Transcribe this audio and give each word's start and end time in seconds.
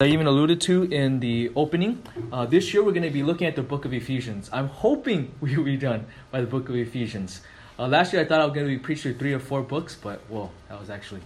I 0.00 0.06
even 0.06 0.26
alluded 0.26 0.60
to 0.62 0.82
in 0.82 1.20
the 1.20 1.52
opening, 1.54 2.02
uh, 2.32 2.46
this 2.46 2.74
year 2.74 2.82
we're 2.82 2.90
going 2.90 3.04
to 3.04 3.10
be 3.10 3.22
looking 3.22 3.46
at 3.46 3.54
the 3.54 3.62
book 3.62 3.84
of 3.84 3.94
Ephesians. 3.94 4.50
I'm 4.52 4.66
hoping 4.66 5.32
we 5.40 5.56
will 5.56 5.62
be 5.62 5.76
done 5.76 6.06
by 6.32 6.40
the 6.40 6.48
book 6.48 6.68
of 6.68 6.74
Ephesians. 6.74 7.42
Uh, 7.78 7.86
last 7.86 8.12
year 8.12 8.20
I 8.20 8.24
thought 8.24 8.40
I 8.40 8.44
was 8.44 8.52
going 8.52 8.66
to 8.66 8.72
be 8.72 8.80
preaching 8.80 9.16
three 9.16 9.32
or 9.32 9.38
four 9.38 9.62
books, 9.62 9.94
but 9.94 10.20
well, 10.28 10.50
that 10.68 10.80
was 10.80 10.90
actually 10.90 11.20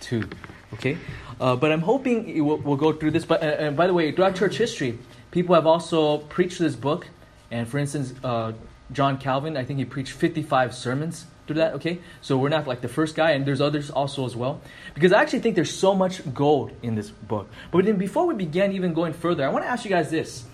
two. 0.00 0.26
Okay, 0.72 0.96
uh, 1.38 1.54
but 1.54 1.70
I'm 1.70 1.82
hoping 1.82 2.42
we'll, 2.42 2.56
we'll, 2.56 2.78
go 2.78 2.94
through 2.94 3.10
this. 3.10 3.26
But 3.26 3.42
and 3.42 3.76
by 3.76 3.86
the 3.86 3.92
way, 3.92 4.10
throughout 4.10 4.36
church 4.36 4.56
history, 4.56 4.98
people 5.30 5.54
have 5.54 5.66
also 5.66 6.16
preached 6.16 6.58
this 6.58 6.76
book. 6.76 7.06
And 7.50 7.68
for 7.68 7.76
instance, 7.76 8.14
uh, 8.24 8.52
John 8.90 9.18
Calvin, 9.18 9.54
I 9.54 9.66
think 9.66 9.80
he 9.80 9.84
preached 9.84 10.12
55 10.12 10.74
sermons 10.74 11.26
through 11.46 11.56
that, 11.56 11.74
okay? 11.74 12.00
So 12.20 12.38
we're 12.38 12.48
not 12.48 12.66
like 12.66 12.80
the 12.80 12.88
first 12.88 13.14
guy, 13.14 13.32
and 13.32 13.46
there's 13.46 13.60
others 13.60 13.90
also 13.90 14.26
as 14.26 14.34
well. 14.34 14.60
Because 14.94 15.12
I 15.12 15.20
actually 15.20 15.40
think 15.40 15.54
there's 15.54 15.74
so 15.74 15.94
much 15.94 16.22
gold 16.34 16.72
in 16.82 16.94
this 16.94 17.10
book. 17.10 17.48
But 17.70 17.84
then 17.84 17.96
before 17.96 18.26
we 18.26 18.34
begin 18.34 18.72
even 18.72 18.94
going 18.94 19.12
further, 19.12 19.44
I 19.44 19.48
want 19.48 19.64
to 19.64 19.68
ask 19.68 19.84
you 19.84 19.90
guys 19.90 20.10
this. 20.10 20.44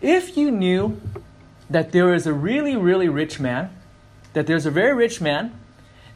If 0.00 0.36
you 0.36 0.50
knew 0.50 1.00
that 1.70 1.92
there 1.92 2.14
is 2.14 2.26
a 2.26 2.32
really, 2.32 2.76
really 2.76 3.08
rich 3.08 3.40
man, 3.40 3.70
that 4.34 4.46
there's 4.46 4.66
a 4.66 4.70
very 4.70 4.94
rich 4.94 5.20
man, 5.20 5.58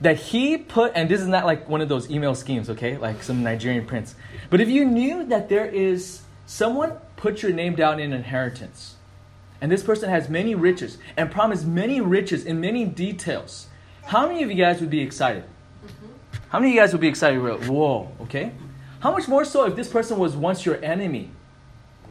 that 0.01 0.17
he 0.17 0.57
put, 0.57 0.93
and 0.95 1.09
this 1.09 1.21
is 1.21 1.27
not 1.27 1.45
like 1.45 1.69
one 1.69 1.81
of 1.81 1.89
those 1.89 2.11
email 2.11 2.35
schemes, 2.35 2.71
okay? 2.71 2.97
Like 2.97 3.23
some 3.23 3.43
Nigerian 3.43 3.87
prince. 3.87 4.15
But 4.49 4.61
if 4.61 4.69
you 4.69 4.85
knew 4.85 5.25
that 5.27 5.49
there 5.49 5.67
is 5.67 6.23
someone 6.47 6.93
put 7.17 7.43
your 7.43 7.53
name 7.53 7.75
down 7.75 8.01
in 8.01 8.13
inheritance, 8.13 8.97
and 9.61 9.71
this 9.71 9.83
person 9.83 10.09
has 10.09 10.29
many 10.29 10.55
riches 10.55 10.97
and 11.17 11.31
promised 11.31 11.67
many 11.67 12.01
riches 12.01 12.47
in 12.47 12.61
many 12.61 12.87
details, 12.87 13.67
how 14.05 14.27
many 14.27 14.43
of 14.43 14.51
you 14.51 14.57
guys 14.57 14.81
would 14.81 14.91
be 14.91 15.01
excited? 15.01 15.45
How 16.49 16.59
many 16.59 16.73
of 16.73 16.75
you 16.75 16.81
guys 16.81 16.93
would 16.93 17.01
be 17.01 17.09
excited? 17.09 17.41
Whoa, 17.69 18.11
okay. 18.23 18.53
How 19.01 19.13
much 19.13 19.29
more 19.29 19.45
so 19.45 19.67
if 19.67 19.77
this 19.77 19.89
person 19.89 20.19
was 20.19 20.37
once 20.37 20.67
your 20.67 20.83
enemy, 20.85 21.31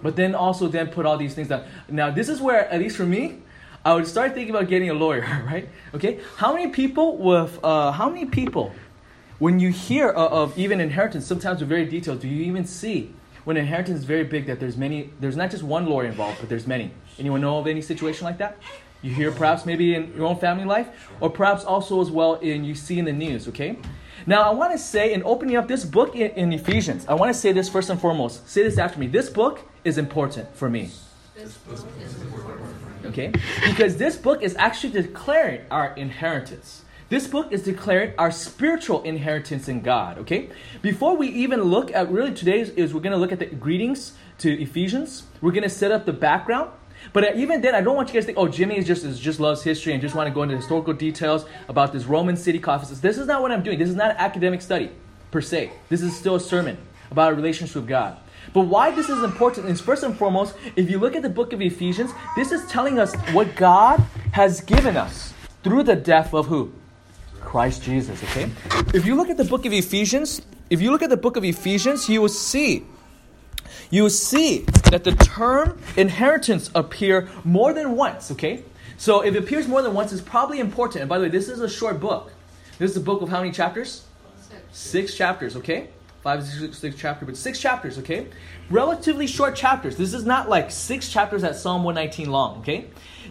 but 0.01 0.15
then 0.15 0.33
also 0.33 0.67
then 0.67 0.87
put 0.87 1.05
all 1.05 1.17
these 1.17 1.35
things 1.35 1.49
down. 1.49 1.65
Now 1.87 2.09
this 2.09 2.29
is 2.29 2.41
where, 2.41 2.67
at 2.69 2.79
least 2.79 2.95
for 2.95 3.05
me, 3.05 3.39
I 3.83 3.93
would 3.93 4.07
start 4.07 4.33
thinking 4.33 4.53
about 4.55 4.67
getting 4.67 4.89
a 4.89 4.93
lawyer, 4.93 5.21
right? 5.45 5.69
Okay. 5.93 6.19
How 6.37 6.53
many 6.53 6.71
people 6.71 7.17
with 7.17 7.59
uh, 7.63 7.91
how 7.91 8.09
many 8.09 8.25
people, 8.25 8.73
when 9.39 9.59
you 9.59 9.69
hear 9.69 10.09
of, 10.09 10.51
of 10.51 10.57
even 10.57 10.79
inheritance, 10.79 11.25
sometimes 11.25 11.59
with 11.59 11.69
very 11.69 11.85
detailed, 11.85 12.21
do 12.21 12.27
you 12.27 12.43
even 12.43 12.65
see 12.65 13.13
when 13.45 13.57
inheritance 13.57 13.99
is 13.99 14.05
very 14.05 14.23
big 14.23 14.45
that 14.47 14.59
there's 14.59 14.77
many, 14.77 15.11
there's 15.19 15.37
not 15.37 15.49
just 15.49 15.63
one 15.63 15.85
lawyer 15.85 16.05
involved, 16.05 16.39
but 16.39 16.49
there's 16.49 16.67
many. 16.67 16.91
Anyone 17.17 17.41
know 17.41 17.57
of 17.57 17.67
any 17.67 17.81
situation 17.81 18.25
like 18.25 18.37
that? 18.37 18.57
You 19.01 19.13
hear 19.13 19.31
perhaps 19.31 19.65
maybe 19.65 19.95
in 19.95 20.13
your 20.15 20.25
own 20.25 20.37
family 20.37 20.65
life, 20.65 21.09
or 21.21 21.29
perhaps 21.29 21.63
also 21.63 22.01
as 22.01 22.11
well 22.11 22.35
in 22.35 22.63
you 22.63 22.75
see 22.75 22.99
in 22.99 23.05
the 23.05 23.13
news, 23.13 23.47
okay? 23.47 23.77
Now 24.25 24.41
I 24.43 24.53
want 24.53 24.73
to 24.73 24.77
say 24.77 25.13
in 25.13 25.23
opening 25.23 25.55
up 25.55 25.67
this 25.67 25.85
book 25.85 26.15
in, 26.15 26.31
in 26.31 26.53
Ephesians, 26.53 27.05
I 27.07 27.13
want 27.13 27.33
to 27.33 27.39
say 27.39 27.51
this 27.53 27.69
first 27.69 27.89
and 27.89 27.99
foremost. 27.99 28.47
Say 28.49 28.63
this 28.63 28.77
after 28.77 28.99
me. 28.99 29.07
This 29.07 29.29
book 29.29 29.61
is 29.83 29.97
important 29.97 30.53
for 30.55 30.69
me. 30.69 30.91
Okay? 33.05 33.31
Because 33.65 33.97
this 33.97 34.17
book 34.17 34.43
is 34.43 34.55
actually 34.57 34.91
declaring 34.91 35.61
our 35.71 35.93
inheritance. 35.95 36.83
This 37.07 37.27
book 37.27 37.51
is 37.51 37.63
declaring 37.63 38.13
our 38.19 38.29
spiritual 38.29 39.01
inheritance 39.01 39.67
in 39.67 39.81
God, 39.81 40.19
okay? 40.19 40.49
Before 40.83 41.17
we 41.17 41.27
even 41.29 41.63
look 41.63 41.91
at 41.91 42.11
really 42.11 42.33
today's 42.33 42.69
is 42.71 42.93
we're 42.93 42.99
going 42.99 43.13
to 43.13 43.17
look 43.17 43.31
at 43.31 43.39
the 43.39 43.47
greetings 43.47 44.13
to 44.39 44.61
Ephesians. 44.61 45.23
We're 45.41 45.51
going 45.51 45.63
to 45.63 45.69
set 45.69 45.91
up 45.91 46.05
the 46.05 46.13
background 46.13 46.69
but 47.13 47.23
uh, 47.23 47.31
even 47.35 47.61
then, 47.61 47.75
I 47.75 47.81
don't 47.81 47.95
want 47.95 48.09
you 48.09 48.13
guys 48.13 48.23
to 48.23 48.27
think, 48.27 48.37
oh, 48.37 48.47
Jimmy 48.47 48.77
is 48.77 48.85
just 48.85 49.03
is 49.03 49.19
just 49.19 49.39
loves 49.39 49.63
history 49.63 49.93
and 49.93 50.01
just 50.01 50.15
want 50.15 50.27
to 50.27 50.33
go 50.33 50.43
into 50.43 50.55
historical 50.55 50.93
details 50.93 51.45
about 51.67 51.93
this 51.93 52.05
Roman 52.05 52.35
city 52.35 52.59
Ephesus. 52.59 52.99
This 52.99 53.17
is 53.17 53.27
not 53.27 53.41
what 53.41 53.51
I'm 53.51 53.63
doing. 53.63 53.79
This 53.79 53.89
is 53.89 53.95
not 53.95 54.11
an 54.11 54.17
academic 54.17 54.61
study 54.61 54.91
per 55.31 55.41
se. 55.41 55.71
This 55.89 56.01
is 56.01 56.15
still 56.15 56.35
a 56.35 56.39
sermon 56.39 56.77
about 57.11 57.33
a 57.33 57.35
relationship 57.35 57.75
with 57.75 57.87
God. 57.87 58.17
But 58.53 58.61
why 58.61 58.91
this 58.91 59.09
is 59.09 59.23
important 59.23 59.67
is 59.67 59.81
first 59.81 60.03
and 60.03 60.17
foremost, 60.17 60.55
if 60.75 60.89
you 60.89 60.99
look 60.99 61.15
at 61.15 61.21
the 61.21 61.29
book 61.29 61.53
of 61.53 61.61
Ephesians, 61.61 62.11
this 62.35 62.51
is 62.51 62.65
telling 62.67 62.99
us 62.99 63.13
what 63.31 63.55
God 63.55 63.99
has 64.31 64.61
given 64.61 64.97
us 64.97 65.33
through 65.63 65.83
the 65.83 65.95
death 65.95 66.33
of 66.33 66.47
who? 66.47 66.71
Christ 67.41 67.83
Jesus, 67.83 68.21
okay? 68.23 68.49
If 68.93 69.05
you 69.05 69.15
look 69.15 69.29
at 69.29 69.37
the 69.37 69.45
book 69.45 69.65
of 69.65 69.73
Ephesians, 69.73 70.41
if 70.69 70.81
you 70.81 70.91
look 70.91 71.01
at 71.01 71.09
the 71.09 71.17
book 71.17 71.35
of 71.35 71.43
Ephesians, 71.43 72.09
you 72.09 72.21
will 72.21 72.29
see 72.29 72.85
you 73.89 74.09
see 74.09 74.59
that 74.91 75.03
the 75.03 75.11
term 75.11 75.79
inheritance 75.97 76.69
appear 76.75 77.29
more 77.43 77.73
than 77.73 77.95
once, 77.95 78.31
okay? 78.31 78.63
So 78.97 79.21
if 79.21 79.33
it 79.35 79.43
appears 79.43 79.67
more 79.67 79.81
than 79.81 79.93
once, 79.93 80.11
it's 80.11 80.21
probably 80.21 80.59
important. 80.59 81.01
And 81.01 81.09
by 81.09 81.17
the 81.17 81.23
way, 81.25 81.29
this 81.29 81.47
is 81.47 81.61
a 81.61 81.69
short 81.69 81.99
book. 81.99 82.33
This 82.77 82.91
is 82.91 82.97
a 82.97 83.01
book 83.01 83.21
of 83.21 83.29
how 83.29 83.39
many 83.39 83.51
chapters? 83.51 84.03
Six, 84.41 84.61
six 84.71 85.15
chapters, 85.15 85.55
okay? 85.55 85.89
Five, 86.21 86.45
six, 86.45 86.77
six 86.77 86.95
chapters, 86.97 87.25
but 87.25 87.37
six 87.37 87.59
chapters, 87.59 87.97
okay? 87.99 88.27
Relatively 88.69 89.25
short 89.25 89.55
chapters. 89.55 89.95
This 89.95 90.13
is 90.13 90.25
not 90.25 90.49
like 90.49 90.69
six 90.69 91.09
chapters 91.09 91.43
at 91.43 91.55
Psalm 91.55 91.83
119 91.83 92.29
long, 92.29 92.59
okay? 92.59 92.87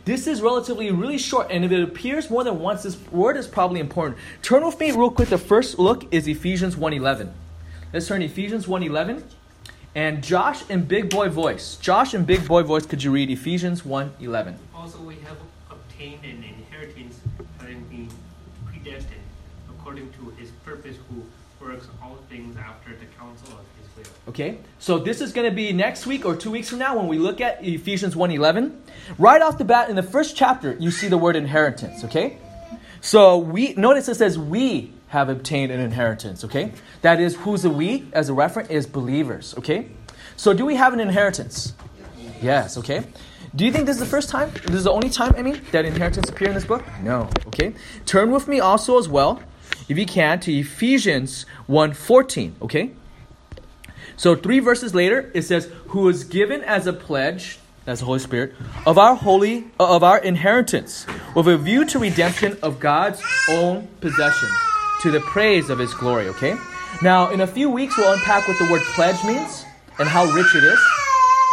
This 0.07 0.27
is 0.27 0.41
relatively 0.41 0.91
really 0.91 1.19
short, 1.19 1.49
and 1.51 1.65
if 1.67 1.73
it 1.73 1.83
appears 1.83 2.31
more 2.31 2.45
than 2.45 2.61
once, 2.61 2.85
this 2.85 2.97
word 3.11 3.37
is 3.37 3.47
probably 3.47 3.81
important. 3.81 4.19
Turn 4.41 4.65
with 4.65 4.81
me 4.81 4.91
real 4.91 5.11
quick. 5.11 5.29
The 5.29 5.37
first 5.37 5.79
look 5.79 6.13
is 6.13 6.27
Ephesians 6.27 6.77
1.11. 6.77 7.31
Let's 7.93 8.07
turn 8.07 8.23
Ephesians 8.23 8.67
1.11. 8.67 9.23
And 9.95 10.23
Josh 10.23 10.69
in 10.71 10.85
big 10.85 11.11
boy 11.11 11.29
voice. 11.29 11.77
Josh 11.77 12.15
in 12.15 12.25
big 12.25 12.47
boy 12.47 12.63
voice, 12.63 12.87
could 12.87 13.03
you 13.03 13.11
read 13.11 13.31
Ephesians 13.31 13.83
1:11? 13.83 14.55
Also 14.75 14.99
we 15.01 15.17
have 15.27 15.37
obtained 15.71 16.25
an 16.25 16.45
inheritance 16.45 17.19
having 17.59 17.83
been 17.85 18.09
predestined 18.67 19.27
according 19.71 20.13
to 20.13 20.31
his 20.39 20.51
purpose 20.65 20.97
who 21.09 21.25
works 21.65 21.89
all 22.01 22.19
things 22.29 22.57
after 22.57 22.91
the 22.91 23.07
counsel 23.19 23.49
of 23.59 23.65
his 23.79 23.89
will. 23.97 24.13
Okay? 24.29 24.59
So 24.79 24.99
this 24.99 25.21
is 25.21 25.33
going 25.33 25.49
to 25.51 25.55
be 25.55 25.73
next 25.73 26.07
week 26.07 26.25
or 26.25 26.37
2 26.37 26.51
weeks 26.51 26.69
from 26.69 26.79
now 26.79 26.97
when 26.97 27.09
we 27.09 27.19
look 27.19 27.41
at 27.41 27.65
Ephesians 27.65 28.15
1:11. 28.15 28.79
Right 29.19 29.43
off 29.43 29.59
the 29.59 29.65
bat 29.65 29.91
in 29.91 29.97
the 29.97 30.03
first 30.03 30.37
chapter, 30.37 30.77
you 30.79 30.91
see 30.93 31.09
the 31.09 31.19
word 31.19 31.35
inheritance, 31.35 32.05
okay? 32.05 32.39
So 33.01 33.39
we 33.39 33.75
notice 33.75 34.09
it 34.09 34.17
says 34.17 34.39
we 34.39 34.93
have 35.09 35.29
obtained 35.29 35.73
an 35.73 35.81
inheritance, 35.81 36.45
okay? 36.45 36.73
That 37.03 37.21
is, 37.21 37.37
who's 37.37 37.63
the 37.63 37.71
we 37.71 38.07
as 38.13 38.29
a 38.29 38.35
reference 38.35 38.69
is 38.69 38.87
believers, 38.87 39.55
okay? 39.59 39.89
So 40.37 40.53
do 40.53 40.65
we 40.67 40.77
have 40.77 40.93
an 40.93 41.01
inheritance? 41.01 41.75
Yes, 42.43 42.77
okay? 42.79 43.05
Do 43.55 43.65
you 43.65 43.73
think 43.73 43.87
this 43.87 43.97
is 43.97 44.01
the 44.01 44.07
first 44.07 44.29
time? 44.29 44.51
This 44.67 44.77
is 44.77 44.85
the 44.85 44.93
only 44.93 45.09
time, 45.09 45.35
I 45.37 45.43
mean, 45.43 45.61
that 45.73 45.85
inheritance 45.85 46.29
appear 46.29 46.49
in 46.49 46.55
this 46.55 46.67
book? 46.67 46.85
No, 47.03 47.31
okay? 47.47 47.75
Turn 48.05 48.31
with 48.31 48.47
me 48.49 48.61
also 48.61 48.99
as 48.99 49.09
well, 49.09 49.43
if 49.89 49.97
you 49.97 50.05
can, 50.05 50.41
to 50.41 50.53
Ephesians 50.53 51.47
1.14, 51.69 52.53
okay? 52.63 52.91
So 54.17 54.37
three 54.37 54.59
verses 54.59 54.95
later, 54.95 55.31
it 55.33 55.43
says, 55.43 55.73
who 55.89 56.03
was 56.03 56.25
given 56.25 56.63
as 56.63 56.87
a 56.87 56.93
pledge 56.93 57.59
that's 57.87 58.01
the 58.01 58.07
Holy 58.07 58.19
Spirit, 58.19 58.55
of 58.85 58.99
our 58.99 59.15
holy 59.15 59.65
uh, 59.81 59.97
of 59.97 60.03
our 60.03 60.19
inheritance, 60.19 61.07
with 61.35 61.49
a 61.49 61.57
view 61.57 61.87
to 61.87 61.99
redemption 61.99 62.59
of 62.63 62.79
God's 62.79 63.23
own 63.49 63.89
possession 64.03 64.51
to 65.03 65.11
the 65.11 65.21
praise 65.21 65.71
of 65.71 65.79
his 65.79 65.95
glory, 65.95 66.29
okay? 66.29 66.57
Now, 67.03 67.31
in 67.31 67.41
a 67.41 67.47
few 67.47 67.71
weeks, 67.71 67.97
we'll 67.97 68.13
unpack 68.13 68.49
what 68.49 68.59
the 68.59 68.71
word 68.71 68.83
pledge 68.95 69.23
means 69.25 69.65
and 69.99 70.09
how 70.09 70.25
rich 70.27 70.55
it 70.55 70.65
is. 70.65 70.79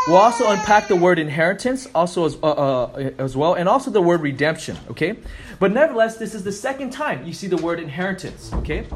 We'll 0.07 0.17
also 0.17 0.49
unpack 0.49 0.87
the 0.87 0.95
word 0.95 1.17
inheritance, 1.17 1.87
also 1.95 2.25
as, 2.25 2.37
uh, 2.43 2.51
uh, 2.51 3.11
as 3.17 3.35
well, 3.35 3.55
and 3.55 3.67
also 3.67 3.89
the 3.89 4.01
word 4.01 4.21
redemption, 4.21 4.77
okay? 4.91 5.17
But 5.59 5.71
nevertheless, 5.71 6.17
this 6.17 6.35
is 6.35 6.43
the 6.43 6.51
second 6.51 6.91
time 6.91 7.25
you 7.25 7.33
see 7.33 7.47
the 7.47 7.57
word 7.57 7.79
inheritance, 7.79 8.53
okay? 8.53 8.87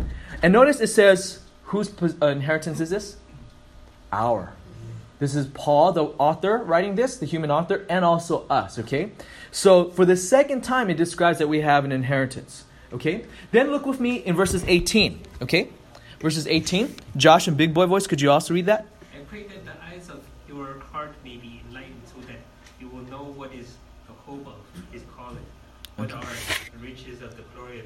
And 0.43 0.53
notice 0.53 0.79
it 0.79 0.87
says, 0.87 1.39
whose 1.63 1.91
uh, 2.21 2.27
inheritance 2.27 2.79
is 2.79 2.91
this? 2.91 3.17
Our. 4.11 4.53
This 5.19 5.35
is 5.35 5.47
Paul, 5.47 5.91
the 5.91 6.03
author, 6.03 6.59
writing 6.59 6.95
this, 6.95 7.17
the 7.17 7.25
human 7.25 7.51
author, 7.51 7.85
and 7.89 8.05
also 8.05 8.45
us, 8.47 8.79
okay? 8.79 9.11
So 9.51 9.89
for 9.89 10.05
the 10.05 10.15
second 10.15 10.63
time, 10.63 10.89
it 10.89 10.97
describes 10.97 11.39
that 11.39 11.49
we 11.49 11.61
have 11.61 11.85
an 11.85 11.91
inheritance. 11.91 12.65
Okay? 12.93 13.25
Then 13.51 13.71
look 13.71 13.85
with 13.85 13.99
me 13.99 14.17
in 14.17 14.35
verses 14.35 14.63
18. 14.67 15.19
Okay? 15.41 15.69
Verses 16.19 16.47
18. 16.47 16.95
Josh 17.15 17.47
and 17.47 17.55
Big 17.55 17.73
Boy 17.73 17.85
Voice, 17.85 18.07
could 18.07 18.21
you 18.21 18.31
also 18.31 18.53
read 18.53 18.65
that? 18.65 18.87
I 19.13 19.23
pray 19.25 19.43
that 19.43 19.65
the 19.65 19.71
eyes 19.83 20.09
of 20.09 20.21
your 20.47 20.79
heart 20.91 21.13
may 21.23 21.37
be 21.37 21.61
enlightened 21.67 22.01
so 22.05 22.19
that 22.27 22.39
you 22.79 22.87
will 22.87 23.03
know 23.03 23.23
what 23.23 23.53
is 23.53 23.75
the 24.07 24.13
hope 24.13 24.45
of 24.47 24.55
his 24.91 25.03
calling, 25.15 25.45
what 25.95 26.11
okay. 26.11 26.19
are 26.19 26.77
the 26.77 26.85
riches 26.85 27.21
of 27.21 27.35
the 27.37 27.43
glory 27.55 27.79
of 27.79 27.85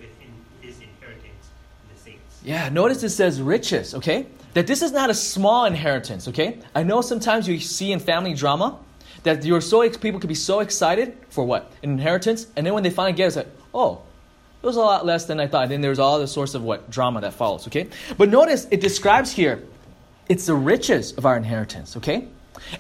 his 0.61 0.75
inheritance 0.77 1.49
in 1.83 1.95
the 1.95 2.01
saints. 2.01 2.41
Yeah, 2.43 2.69
notice 2.69 3.03
it 3.03 3.09
says 3.09 3.41
riches, 3.41 3.93
okay? 3.95 4.27
That 4.53 4.67
this 4.67 4.81
is 4.81 4.91
not 4.91 5.09
a 5.09 5.13
small 5.13 5.65
inheritance, 5.65 6.27
okay? 6.29 6.59
I 6.73 6.83
know 6.83 7.01
sometimes 7.01 7.47
you 7.47 7.59
see 7.59 7.91
in 7.91 7.99
family 7.99 8.33
drama 8.33 8.77
that 9.23 9.43
you're 9.43 9.61
so 9.61 9.87
people 9.89 10.19
could 10.19 10.27
be 10.27 10.35
so 10.35 10.59
excited 10.59 11.17
for 11.29 11.43
what? 11.43 11.71
An 11.81 11.91
inheritance, 11.91 12.47
and 12.55 12.65
then 12.65 12.73
when 12.73 12.83
they 12.83 12.89
finally 12.89 13.13
get 13.13 13.23
it, 13.23 13.27
it's 13.27 13.35
like, 13.37 13.49
oh, 13.73 14.01
it 14.63 14.65
was 14.65 14.77
a 14.77 14.79
lot 14.79 15.05
less 15.05 15.25
than 15.25 15.39
I 15.41 15.47
thought. 15.47 15.69
Then 15.69 15.81
there's 15.81 15.99
all 15.99 16.17
the 16.17 16.27
source 16.27 16.55
of 16.55 16.63
what 16.63 16.89
drama 16.89 17.21
that 17.21 17.33
follows. 17.33 17.67
Okay, 17.67 17.87
but 18.17 18.29
notice 18.29 18.65
it 18.71 18.79
describes 18.79 19.31
here, 19.31 19.61
it's 20.29 20.45
the 20.45 20.55
riches 20.55 21.11
of 21.11 21.25
our 21.25 21.35
inheritance. 21.35 21.97
Okay, 21.97 22.29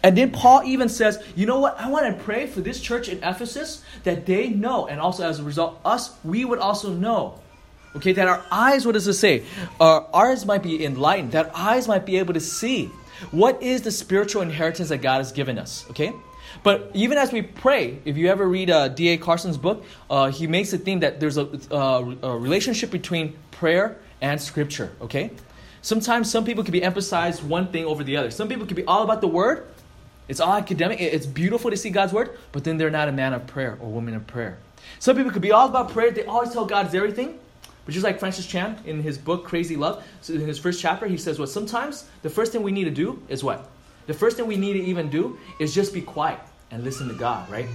and 0.01 0.17
then 0.17 0.31
Paul 0.31 0.63
even 0.63 0.87
says, 0.87 1.21
you 1.35 1.45
know 1.45 1.59
what? 1.59 1.79
I 1.79 1.89
want 1.89 2.17
to 2.17 2.23
pray 2.23 2.47
for 2.47 2.61
this 2.61 2.79
church 2.79 3.09
in 3.09 3.17
Ephesus 3.17 3.83
that 4.05 4.25
they 4.25 4.49
know, 4.49 4.87
and 4.87 5.01
also 5.01 5.27
as 5.27 5.39
a 5.39 5.43
result, 5.43 5.79
us 5.83 6.15
we 6.23 6.45
would 6.45 6.59
also 6.59 6.93
know. 6.93 7.39
Okay, 7.95 8.13
that 8.13 8.27
our 8.27 8.43
eyes, 8.49 8.87
what 8.87 8.93
does 8.93 9.07
it 9.07 9.13
say? 9.13 9.43
Our 9.79 10.07
eyes 10.15 10.47
might 10.47 10.63
be 10.63 10.83
enlightened, 10.83 11.33
that 11.33 11.51
eyes 11.53 11.87
might 11.87 12.07
be 12.07 12.17
able 12.17 12.33
to 12.33 12.39
see 12.39 12.89
What 13.31 13.61
is 13.61 13.81
the 13.81 13.91
spiritual 13.91 14.41
inheritance 14.41 14.89
that 14.89 14.99
God 15.01 15.17
has 15.17 15.31
given 15.31 15.57
us? 15.57 15.85
Okay? 15.91 16.13
But 16.61 16.91
even 16.93 17.17
as 17.17 17.31
we 17.31 17.41
pray, 17.41 17.99
if 18.05 18.17
you 18.17 18.29
ever 18.29 18.47
read 18.47 18.69
uh, 18.69 18.89
D.A. 18.89 19.17
Carson's 19.17 19.57
book, 19.57 19.83
uh, 20.09 20.29
he 20.29 20.47
makes 20.47 20.71
a 20.73 20.77
theme 20.77 20.99
that 20.99 21.19
there's 21.19 21.37
a, 21.37 21.47
uh, 21.71 22.15
a 22.21 22.37
relationship 22.37 22.91
between 22.91 23.35
prayer 23.51 23.97
and 24.21 24.39
scripture, 24.41 24.91
okay? 25.01 25.31
Sometimes 25.81 26.31
some 26.31 26.45
people 26.45 26.63
can 26.63 26.71
be 26.71 26.83
emphasized 26.83 27.43
one 27.43 27.67
thing 27.67 27.85
over 27.85 28.03
the 28.03 28.17
other. 28.17 28.31
Some 28.31 28.47
people 28.47 28.65
can 28.65 28.75
be 28.75 28.85
all 28.85 29.03
about 29.03 29.21
the 29.21 29.27
word. 29.27 29.67
It's 30.29 30.39
all 30.39 30.53
academic. 30.53 31.01
It's 31.01 31.25
beautiful 31.25 31.71
to 31.71 31.77
see 31.77 31.89
God's 31.89 32.13
word, 32.13 32.37
but 32.51 32.63
then 32.63 32.77
they're 32.77 32.89
not 32.89 33.09
a 33.09 33.11
man 33.11 33.33
of 33.33 33.45
prayer 33.47 33.77
or 33.81 33.89
woman 33.89 34.15
of 34.15 34.25
prayer. 34.25 34.57
Some 34.99 35.17
people 35.17 35.31
could 35.31 35.41
be 35.41 35.51
all 35.51 35.67
about 35.67 35.89
prayer. 35.89 36.11
They 36.11 36.25
always 36.25 36.51
tell 36.51 36.65
God's 36.65 36.95
everything. 36.95 37.39
But 37.85 37.93
just 37.93 38.05
like 38.05 38.19
Francis 38.19 38.45
Chan 38.47 38.79
in 38.85 39.01
his 39.01 39.17
book 39.17 39.43
Crazy 39.43 39.75
Love, 39.75 40.03
so 40.21 40.33
in 40.33 40.39
his 40.41 40.57
first 40.57 40.81
chapter, 40.81 41.05
he 41.05 41.17
says, 41.17 41.37
"Well, 41.37 41.47
sometimes 41.47 42.05
the 42.21 42.29
first 42.29 42.53
thing 42.53 42.63
we 42.63 42.71
need 42.71 42.85
to 42.85 42.91
do 42.91 43.21
is 43.27 43.43
what? 43.43 43.69
The 44.05 44.13
first 44.13 44.37
thing 44.37 44.47
we 44.47 44.57
need 44.57 44.73
to 44.73 44.83
even 44.83 45.09
do 45.09 45.37
is 45.59 45.73
just 45.73 45.93
be 45.93 46.01
quiet 46.01 46.39
and 46.71 46.83
listen 46.83 47.07
to 47.07 47.13
God, 47.13 47.49
right? 47.49 47.67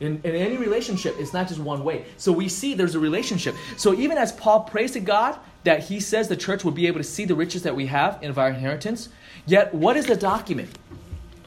In, 0.00 0.20
in 0.24 0.34
any 0.34 0.56
relationship, 0.56 1.14
it's 1.18 1.32
not 1.32 1.48
just 1.48 1.60
one 1.60 1.84
way. 1.84 2.04
So 2.16 2.32
we 2.32 2.48
see 2.48 2.74
there's 2.74 2.96
a 2.96 3.00
relationship. 3.00 3.54
So 3.76 3.94
even 3.94 4.18
as 4.18 4.32
Paul 4.32 4.60
prays 4.60 4.92
to 4.92 5.00
God 5.00 5.38
that 5.64 5.84
he 5.84 6.00
says 6.00 6.28
the 6.28 6.36
church 6.36 6.64
will 6.64 6.72
be 6.72 6.88
able 6.88 6.98
to 6.98 7.04
see 7.04 7.24
the 7.24 7.36
riches 7.36 7.62
that 7.62 7.76
we 7.76 7.86
have 7.86 8.20
in 8.22 8.36
our 8.36 8.48
inheritance, 8.48 9.10
yet 9.46 9.72
what 9.72 9.96
is 9.96 10.06
the 10.06 10.16
document? 10.16 10.76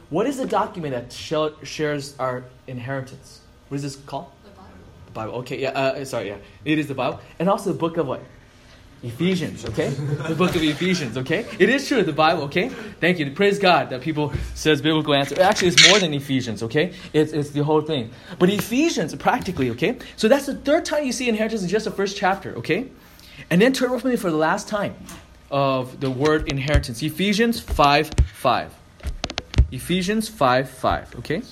What 0.08 0.26
is 0.26 0.38
the 0.38 0.46
document 0.46 0.94
that 0.94 1.12
shares 1.66 2.16
our 2.18 2.44
inheritance? 2.66 3.40
What 3.68 3.76
is 3.76 3.82
this 3.82 3.96
called? 3.96 4.30
The 4.44 4.50
Bible. 4.50 4.68
The 5.06 5.12
Bible. 5.12 5.32
Okay, 5.34 5.60
yeah, 5.60 5.70
uh, 5.70 6.04
sorry, 6.04 6.28
yeah. 6.28 6.36
It 6.64 6.78
is 6.78 6.86
the 6.86 6.94
Bible. 6.94 7.20
And 7.38 7.50
also 7.50 7.72
the 7.72 7.78
book 7.78 7.96
of 7.96 8.06
what? 8.06 8.22
Ephesians, 9.06 9.64
okay? 9.64 9.88
the 9.88 10.34
book 10.34 10.56
of 10.56 10.62
Ephesians, 10.62 11.16
okay? 11.16 11.46
It 11.58 11.68
is 11.68 11.86
true, 11.86 12.02
the 12.02 12.12
Bible, 12.12 12.42
okay? 12.44 12.68
Thank 12.68 13.18
you. 13.18 13.30
Praise 13.30 13.58
God 13.58 13.90
that 13.90 14.00
people 14.00 14.32
says 14.54 14.82
biblical 14.82 15.14
answer. 15.14 15.40
Actually, 15.40 15.68
it's 15.68 15.88
more 15.88 15.98
than 15.98 16.12
Ephesians, 16.12 16.62
okay? 16.62 16.92
It's, 17.12 17.32
it's 17.32 17.50
the 17.50 17.62
whole 17.62 17.82
thing. 17.82 18.10
But 18.38 18.50
Ephesians, 18.50 19.14
practically, 19.14 19.70
okay? 19.70 19.98
So 20.16 20.28
that's 20.28 20.46
the 20.46 20.56
third 20.56 20.84
time 20.84 21.04
you 21.04 21.12
see 21.12 21.28
inheritance 21.28 21.62
in 21.62 21.68
just 21.68 21.84
the 21.84 21.90
first 21.90 22.16
chapter, 22.16 22.54
okay? 22.56 22.88
And 23.50 23.62
then 23.62 23.72
turn 23.72 23.92
with 23.92 24.04
me 24.04 24.16
for 24.16 24.30
the 24.30 24.36
last 24.36 24.66
time 24.68 24.96
of 25.50 26.00
the 26.00 26.10
word 26.10 26.48
inheritance. 26.48 27.02
Ephesians 27.02 27.60
5 27.60 28.10
5. 28.34 28.74
Ephesians 29.70 30.28
5 30.28 30.70
5, 30.70 31.16
okay? 31.16 31.42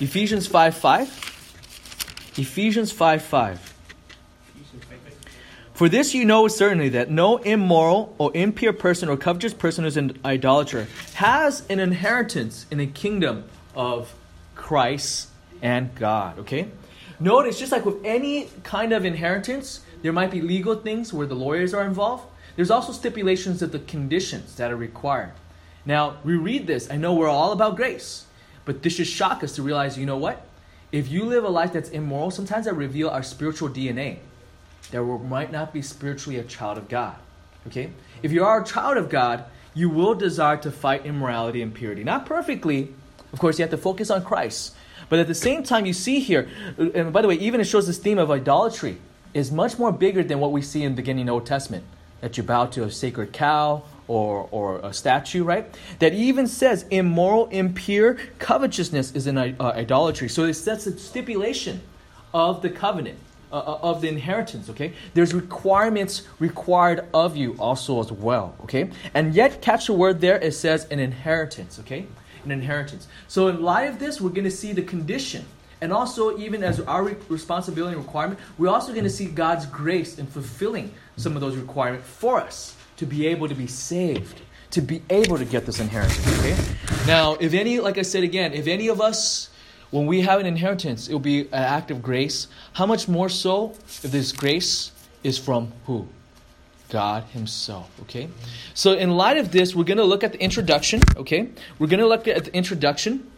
Ephesians 0.00 0.46
5 0.46 0.76
5. 0.76 2.34
Ephesians 2.36 2.92
5 2.92 3.22
5. 3.22 3.73
For 5.74 5.88
this 5.88 6.14
you 6.14 6.24
know 6.24 6.46
certainly 6.46 6.88
that 6.90 7.10
no 7.10 7.38
immoral 7.38 8.14
or 8.16 8.30
impure 8.32 8.72
person 8.72 9.08
or 9.08 9.16
covetous 9.16 9.52
person 9.52 9.82
who 9.82 9.88
is 9.88 9.96
an 9.96 10.16
idolater 10.24 10.86
has 11.14 11.66
an 11.68 11.80
inheritance 11.80 12.64
in 12.70 12.78
the 12.78 12.86
kingdom 12.86 13.42
of 13.74 14.14
Christ 14.54 15.30
and 15.60 15.92
God. 15.96 16.38
Okay? 16.38 16.68
Notice, 17.18 17.58
just 17.58 17.72
like 17.72 17.84
with 17.84 17.96
any 18.04 18.50
kind 18.62 18.92
of 18.92 19.04
inheritance, 19.04 19.80
there 20.02 20.12
might 20.12 20.30
be 20.30 20.40
legal 20.40 20.76
things 20.76 21.12
where 21.12 21.26
the 21.26 21.34
lawyers 21.34 21.74
are 21.74 21.84
involved. 21.84 22.24
There's 22.54 22.70
also 22.70 22.92
stipulations 22.92 23.60
of 23.60 23.72
the 23.72 23.80
conditions 23.80 24.54
that 24.54 24.70
are 24.70 24.76
required. 24.76 25.32
Now, 25.84 26.18
we 26.22 26.34
read 26.34 26.68
this. 26.68 26.88
I 26.88 26.98
know 26.98 27.14
we're 27.14 27.28
all 27.28 27.50
about 27.50 27.74
grace, 27.74 28.26
but 28.64 28.84
this 28.84 28.94
should 28.94 29.08
shock 29.08 29.42
us 29.42 29.56
to 29.56 29.62
realize 29.62 29.98
you 29.98 30.06
know 30.06 30.18
what? 30.18 30.46
If 30.92 31.10
you 31.10 31.24
live 31.24 31.42
a 31.42 31.48
life 31.48 31.72
that's 31.72 31.88
immoral, 31.88 32.30
sometimes 32.30 32.66
that 32.66 32.74
reveal 32.74 33.08
our 33.08 33.24
spiritual 33.24 33.70
DNA 33.70 34.18
that 34.90 35.02
might 35.02 35.52
not 35.52 35.72
be 35.72 35.82
spiritually 35.82 36.38
a 36.38 36.44
child 36.44 36.78
of 36.78 36.88
God. 36.88 37.16
Okay? 37.66 37.90
If 38.22 38.32
you 38.32 38.44
are 38.44 38.62
a 38.62 38.64
child 38.64 38.96
of 38.96 39.08
God, 39.08 39.44
you 39.74 39.90
will 39.90 40.14
desire 40.14 40.56
to 40.58 40.70
fight 40.70 41.04
immorality 41.04 41.62
and 41.62 41.74
purity. 41.74 42.04
Not 42.04 42.26
perfectly. 42.26 42.94
Of 43.32 43.38
course, 43.38 43.58
you 43.58 43.62
have 43.64 43.70
to 43.70 43.76
focus 43.78 44.10
on 44.10 44.24
Christ. 44.24 44.74
But 45.08 45.18
at 45.18 45.26
the 45.26 45.34
same 45.34 45.62
time, 45.62 45.86
you 45.86 45.92
see 45.92 46.20
here, 46.20 46.48
and 46.78 47.12
by 47.12 47.22
the 47.22 47.28
way, 47.28 47.34
even 47.34 47.60
it 47.60 47.64
shows 47.64 47.86
this 47.86 47.98
theme 47.98 48.18
of 48.18 48.30
idolatry 48.30 48.98
is 49.34 49.50
much 49.50 49.78
more 49.78 49.92
bigger 49.92 50.22
than 50.22 50.38
what 50.38 50.52
we 50.52 50.62
see 50.62 50.82
in 50.84 50.92
the 50.92 50.96
beginning 50.96 51.22
of 51.22 51.26
the 51.26 51.32
Old 51.32 51.46
Testament. 51.46 51.84
That 52.20 52.36
you 52.36 52.42
bow 52.42 52.66
to 52.66 52.84
a 52.84 52.90
sacred 52.90 53.32
cow 53.32 53.82
or, 54.06 54.48
or 54.50 54.78
a 54.78 54.92
statue, 54.92 55.44
right? 55.44 55.66
That 55.98 56.14
even 56.14 56.46
says 56.46 56.86
immoral, 56.90 57.48
impure, 57.48 58.16
covetousness 58.38 59.12
is 59.12 59.26
an 59.26 59.36
uh, 59.36 59.54
idolatry. 59.60 60.28
So 60.28 60.44
it 60.44 60.54
sets 60.54 60.86
a 60.86 60.96
stipulation 60.98 61.82
of 62.32 62.62
the 62.62 62.70
covenant. 62.70 63.18
Uh, 63.54 63.58
uh, 63.58 63.78
of 63.88 64.00
the 64.00 64.08
inheritance, 64.08 64.68
okay? 64.68 64.92
There's 65.14 65.32
requirements 65.32 66.22
required 66.40 67.06
of 67.14 67.36
you 67.36 67.54
also 67.60 68.00
as 68.00 68.10
well, 68.10 68.52
okay? 68.64 68.90
And 69.14 69.32
yet, 69.32 69.62
catch 69.62 69.86
the 69.86 69.92
word 69.92 70.20
there, 70.20 70.38
it 70.38 70.54
says 70.54 70.88
an 70.90 70.98
inheritance, 70.98 71.78
okay? 71.78 72.08
An 72.44 72.50
inheritance. 72.50 73.06
So, 73.28 73.46
in 73.46 73.62
light 73.62 73.84
of 73.84 74.00
this, 74.00 74.20
we're 74.20 74.30
going 74.30 74.42
to 74.42 74.50
see 74.50 74.72
the 74.72 74.82
condition. 74.82 75.44
And 75.80 75.92
also, 75.92 76.36
even 76.36 76.64
as 76.64 76.80
our 76.80 77.04
responsibility 77.28 77.94
and 77.94 78.04
requirement, 78.04 78.40
we're 78.58 78.70
also 78.70 78.90
going 78.90 79.04
to 79.04 79.16
see 79.18 79.26
God's 79.26 79.66
grace 79.66 80.18
in 80.18 80.26
fulfilling 80.26 80.92
some 81.16 81.36
of 81.36 81.40
those 81.40 81.54
requirements 81.54 82.08
for 82.08 82.40
us 82.40 82.74
to 82.96 83.06
be 83.06 83.28
able 83.28 83.46
to 83.46 83.54
be 83.54 83.68
saved, 83.68 84.40
to 84.72 84.80
be 84.80 85.00
able 85.10 85.38
to 85.38 85.44
get 85.44 85.64
this 85.64 85.78
inheritance, 85.78 86.26
okay? 86.40 86.56
Now, 87.06 87.34
if 87.34 87.54
any, 87.54 87.78
like 87.78 87.98
I 87.98 88.02
said 88.02 88.24
again, 88.24 88.52
if 88.52 88.66
any 88.66 88.88
of 88.88 89.00
us 89.00 89.50
when 89.94 90.06
we 90.06 90.22
have 90.22 90.40
an 90.40 90.46
inheritance, 90.46 91.06
it 91.06 91.12
will 91.12 91.20
be 91.20 91.42
an 91.42 91.48
act 91.52 91.92
of 91.92 92.02
grace. 92.02 92.48
How 92.72 92.84
much 92.84 93.06
more 93.06 93.28
so 93.28 93.76
if 93.86 94.02
this 94.02 94.32
grace 94.32 94.90
is 95.22 95.38
from 95.38 95.72
who? 95.86 96.08
God 96.88 97.22
Himself. 97.32 97.88
Okay? 98.02 98.28
So, 98.74 98.94
in 98.94 99.10
light 99.10 99.36
of 99.36 99.52
this, 99.52 99.72
we're 99.72 99.84
going 99.84 99.98
to 99.98 100.04
look 100.04 100.24
at 100.24 100.32
the 100.32 100.42
introduction. 100.42 101.00
Okay? 101.16 101.48
We're 101.78 101.86
going 101.86 102.00
to 102.00 102.08
look 102.08 102.26
at 102.26 102.46
the 102.46 102.54
introduction 102.56 103.30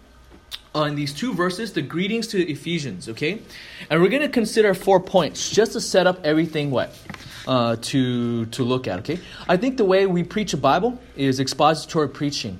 on 0.74 0.94
these 0.94 1.12
two 1.12 1.34
verses, 1.34 1.74
the 1.74 1.82
greetings 1.82 2.26
to 2.28 2.40
Ephesians. 2.50 3.10
Okay? 3.10 3.42
And 3.90 4.00
we're 4.00 4.08
going 4.08 4.22
to 4.22 4.30
consider 4.30 4.72
four 4.72 4.98
points 4.98 5.50
just 5.50 5.72
to 5.72 5.80
set 5.82 6.06
up 6.06 6.24
everything 6.24 6.70
what? 6.70 6.90
Uh, 7.46 7.76
to, 7.82 8.46
to 8.46 8.64
look 8.64 8.88
at. 8.88 9.00
Okay? 9.00 9.20
I 9.46 9.58
think 9.58 9.76
the 9.76 9.84
way 9.84 10.06
we 10.06 10.22
preach 10.22 10.54
a 10.54 10.56
Bible 10.56 10.98
is 11.16 11.38
expository 11.38 12.08
preaching. 12.08 12.58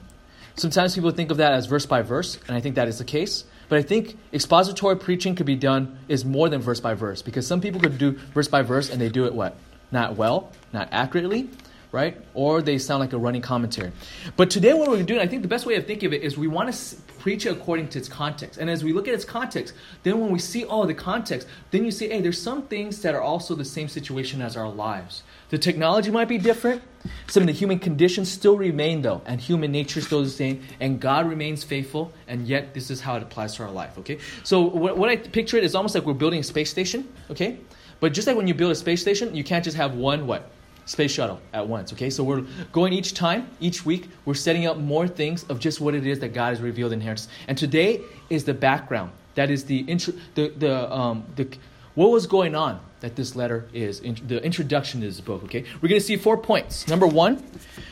Sometimes 0.54 0.94
people 0.94 1.12
think 1.12 1.31
of 1.31 1.38
that 1.38 1.54
as 1.54 1.64
verse 1.64 1.87
by 1.87 2.02
verse, 2.02 2.38
and 2.46 2.54
I 2.54 2.60
think 2.60 2.75
that 2.75 2.88
is 2.88 2.98
the 2.98 3.04
case. 3.04 3.44
But 3.69 3.79
I 3.79 3.83
think 3.83 4.17
expository 4.33 4.97
preaching 4.97 5.35
could 5.35 5.47
be 5.47 5.57
done 5.57 5.99
is 6.09 6.25
more 6.25 6.49
than 6.49 6.61
verse 6.61 6.81
by 6.81 6.95
verse 6.95 7.23
because 7.23 7.47
some 7.47 7.61
people 7.61 7.81
could 7.81 7.99
do 7.99 8.13
verse 8.33 8.49
by 8.49 8.63
verse 8.63 8.91
and 8.91 9.01
they 9.01 9.09
do 9.09 9.27
it 9.27 9.35
what? 9.35 9.57
Not 9.91 10.17
well, 10.17 10.53
not 10.73 10.89
accurately, 10.93 11.49
right? 11.96 12.20
Or 12.34 12.60
they 12.60 12.76
sound 12.76 13.00
like 13.00 13.14
a 13.14 13.19
running 13.19 13.40
commentary. 13.40 13.90
But 14.37 14.50
today, 14.50 14.75
what 14.75 14.90
we're 14.90 15.02
doing, 15.02 15.20
I 15.20 15.26
think 15.26 15.40
the 15.40 15.48
best 15.48 15.64
way 15.64 15.76
of 15.76 15.87
thinking 15.87 16.08
of 16.08 16.12
it 16.12 16.22
is 16.22 16.37
we 16.37 16.46
want 16.46 16.70
to 16.72 16.96
preach 17.19 17.46
it 17.46 17.52
according 17.52 17.88
to 17.88 17.98
its 17.98 18.06
context. 18.06 18.60
And 18.60 18.69
as 18.69 18.84
we 18.84 18.93
look 18.93 19.08
at 19.08 19.15
its 19.15 19.24
context, 19.24 19.72
then 20.03 20.20
when 20.20 20.31
we 20.31 20.38
see 20.38 20.65
all 20.65 20.82
oh, 20.82 20.86
the 20.86 20.93
context, 20.93 21.48
then 21.70 21.86
you 21.86 21.91
see, 21.91 22.08
hey, 22.10 22.20
there's 22.20 22.41
some 22.41 22.62
things 22.67 23.00
that 23.00 23.15
are 23.15 23.22
also 23.22 23.55
the 23.55 23.65
same 23.65 23.88
situation 23.88 24.43
as 24.43 24.58
our 24.58 24.69
lives. 24.69 25.22
The 25.48 25.56
technology 25.56 26.10
might 26.10 26.29
be 26.29 26.36
different. 26.36 26.82
Some 27.29 27.44
of 27.44 27.46
the 27.46 27.55
human 27.55 27.79
conditions 27.79 28.31
still 28.31 28.58
remain, 28.58 29.00
though, 29.00 29.22
and 29.24 29.41
human 29.41 29.72
nature 29.72 30.03
still 30.03 30.22
the 30.22 30.29
same, 30.29 30.62
and 30.81 31.00
God 31.00 31.26
remains 31.26 31.65
faithful, 31.65 32.12
and 32.29 32.46
yet 32.46 32.74
this 32.74 32.91
is 32.91 33.00
how 33.00 33.17
it 33.17 33.22
applies 33.22 33.55
to 33.55 33.62
our 33.62 33.70
life, 33.70 33.96
okay? 33.98 34.19
So, 34.44 34.60
what, 34.60 34.98
what 34.98 35.08
I 35.08 35.17
picture 35.17 35.56
it 35.56 35.65
is 35.65 35.74
almost 35.74 35.94
like 35.94 36.05
we're 36.05 36.15
building 36.15 36.41
a 36.41 36.43
space 36.43 36.70
station, 36.70 37.08
okay? 37.31 37.58
But 38.00 38.12
just 38.12 38.26
like 38.26 38.36
when 38.36 38.48
you 38.48 38.55
build 38.55 38.72
a 38.72 38.74
space 38.74 39.00
station, 39.00 39.34
you 39.34 39.44
can't 39.44 39.65
just 39.65 39.76
have 39.76 39.94
one, 39.94 40.26
what? 40.26 40.50
Space 40.86 41.10
shuttle 41.10 41.40
at 41.52 41.66
once, 41.66 41.93
okay? 41.93 42.10
So, 42.10 42.24
we're 42.24 42.44
going 42.72 42.93
each 42.93 43.12
time, 43.12 43.48
each 43.60 43.84
week, 43.84 44.08
we're 44.24 44.34
setting 44.34 44.66
up 44.66 44.78
more 44.78 45.06
things 45.06 45.44
of 45.44 45.58
just 45.58 45.81
what 45.81 45.94
it 45.94 46.06
is 46.06 46.20
that 46.20 46.32
God 46.32 46.50
has 46.50 46.60
revealed 46.60 46.93
in 46.93 47.00
here. 47.00 47.16
And 47.48 47.58
today 47.58 48.00
is 48.31 48.44
the 48.44 48.55
background. 48.55 49.10
That 49.34 49.50
is 49.50 49.64
the, 49.64 49.81
intro, 49.81 50.14
the, 50.34 50.48
the, 50.56 50.93
um, 50.93 51.24
the, 51.36 51.48
what 51.94 52.10
was 52.10 52.26
going 52.26 52.55
on 52.55 52.81
that 53.00 53.16
this 53.16 53.36
letter 53.36 53.69
is, 53.72 54.00
in, 54.00 54.16
the 54.26 54.43
introduction 54.43 55.00
to 55.00 55.06
this 55.06 55.20
book, 55.20 55.44
okay? 55.44 55.64
We're 55.81 55.88
going 55.88 56.00
to 56.00 56.06
see 56.06 56.16
four 56.16 56.38
points. 56.38 56.88
Number 56.88 57.06
one, 57.06 57.44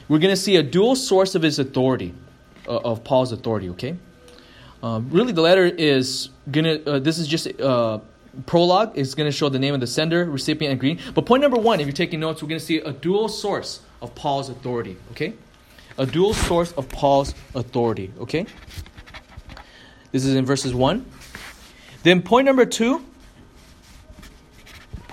we're 0.09 0.19
going 0.19 0.33
to 0.33 0.41
see 0.41 0.57
a 0.57 0.63
dual 0.63 0.97
source 0.97 1.35
of 1.35 1.43
his 1.43 1.59
authority, 1.59 2.15
uh, 2.67 2.79
of 2.79 3.05
Paul's 3.05 3.33
authority, 3.33 3.69
okay? 3.71 3.97
Um, 4.83 5.09
really, 5.11 5.33
the 5.33 5.41
letter 5.41 5.65
is 5.65 6.31
to, 6.53 6.85
uh, 6.85 6.99
this 6.99 7.19
is 7.19 7.27
just 7.27 7.61
uh, 7.61 8.01
prologue. 8.47 8.97
is 8.97 9.15
going 9.15 9.31
to 9.31 9.37
show 9.37 9.49
the 9.49 9.59
name 9.59 9.75
of 9.75 9.81
the 9.81 9.87
sender, 9.87 10.25
recipient, 10.25 10.73
and 10.73 10.81
greeting. 10.81 11.05
But 11.15 11.27
point 11.27 11.43
number 11.43 11.59
one, 11.59 11.81
if 11.81 11.87
you're 11.87 11.93
taking 11.93 12.21
notes, 12.21 12.43
we're 12.43 12.49
going 12.49 12.61
to 12.61 12.65
see 12.65 12.79
a 12.79 12.93
dual 12.93 13.29
source 13.29 13.81
of 14.03 14.15
Paul's 14.15 14.49
authority, 14.49 14.97
okay? 15.13 15.35
A 15.99 16.07
dual 16.07 16.35
source 16.35 16.73
of 16.73 16.89
Paul's 16.89 17.35
authority, 17.55 18.13
okay? 18.21 18.47
This 20.13 20.25
is 20.25 20.35
in 20.35 20.45
verses 20.45 20.75
1. 20.75 21.05
Then 22.03 22.23
point 22.23 22.45
number 22.45 22.67
two, 22.67 23.05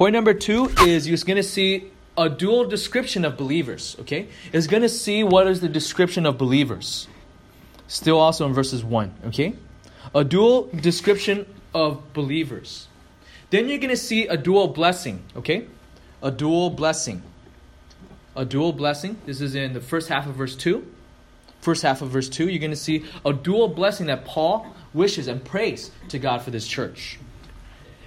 Point 0.02 0.14
number 0.14 0.34
two 0.34 0.66
is 0.80 1.08
you're 1.08 1.16
going 1.20 1.38
to 1.38 1.44
see 1.44 1.92
a 2.18 2.28
dual 2.28 2.66
description 2.66 3.24
of 3.24 3.38
believers, 3.38 3.96
okay? 4.00 4.30
is 4.52 4.66
going 4.66 4.82
to 4.82 4.90
see 4.90 5.24
what 5.24 5.46
is 5.46 5.62
the 5.62 5.70
description 5.70 6.26
of 6.26 6.40
believers. 6.40 7.08
Still 7.88 8.18
also 8.18 8.48
in 8.48 8.54
verses 8.54 8.84
1, 8.84 9.14
okay? 9.28 9.54
A 10.16 10.24
dual 10.24 10.72
description 10.74 11.46
of 11.76 12.14
believers. 12.14 12.88
Then 13.52 13.68
you're 13.68 13.80
going 13.80 13.90
to 13.90 13.98
see 13.98 14.28
a 14.28 14.38
dual 14.38 14.70
blessing, 14.70 15.24
okay? 15.36 15.68
A 16.24 16.32
dual 16.32 16.70
blessing. 16.70 17.22
A 18.36 18.46
dual 18.46 18.72
blessing. 18.72 19.18
This 19.26 19.42
is 19.42 19.56
in 19.56 19.74
the 19.74 19.82
first 19.82 20.08
half 20.08 20.26
of 20.26 20.36
verse 20.36 20.56
2. 20.56 20.88
first 21.60 21.84
half 21.84 22.02
of 22.02 22.10
verse 22.10 22.30
2, 22.30 22.48
you're 22.48 22.60
going 22.60 22.72
to 22.72 22.78
see 22.78 23.06
a 23.26 23.34
dual 23.34 23.68
blessing 23.68 24.08
that 24.08 24.26
Paul 24.26 24.74
wishes 24.94 25.28
and 25.28 25.44
prays 25.44 25.92
to 26.08 26.18
God 26.18 26.42
for 26.42 26.50
this 26.50 26.66
church. 26.66 27.20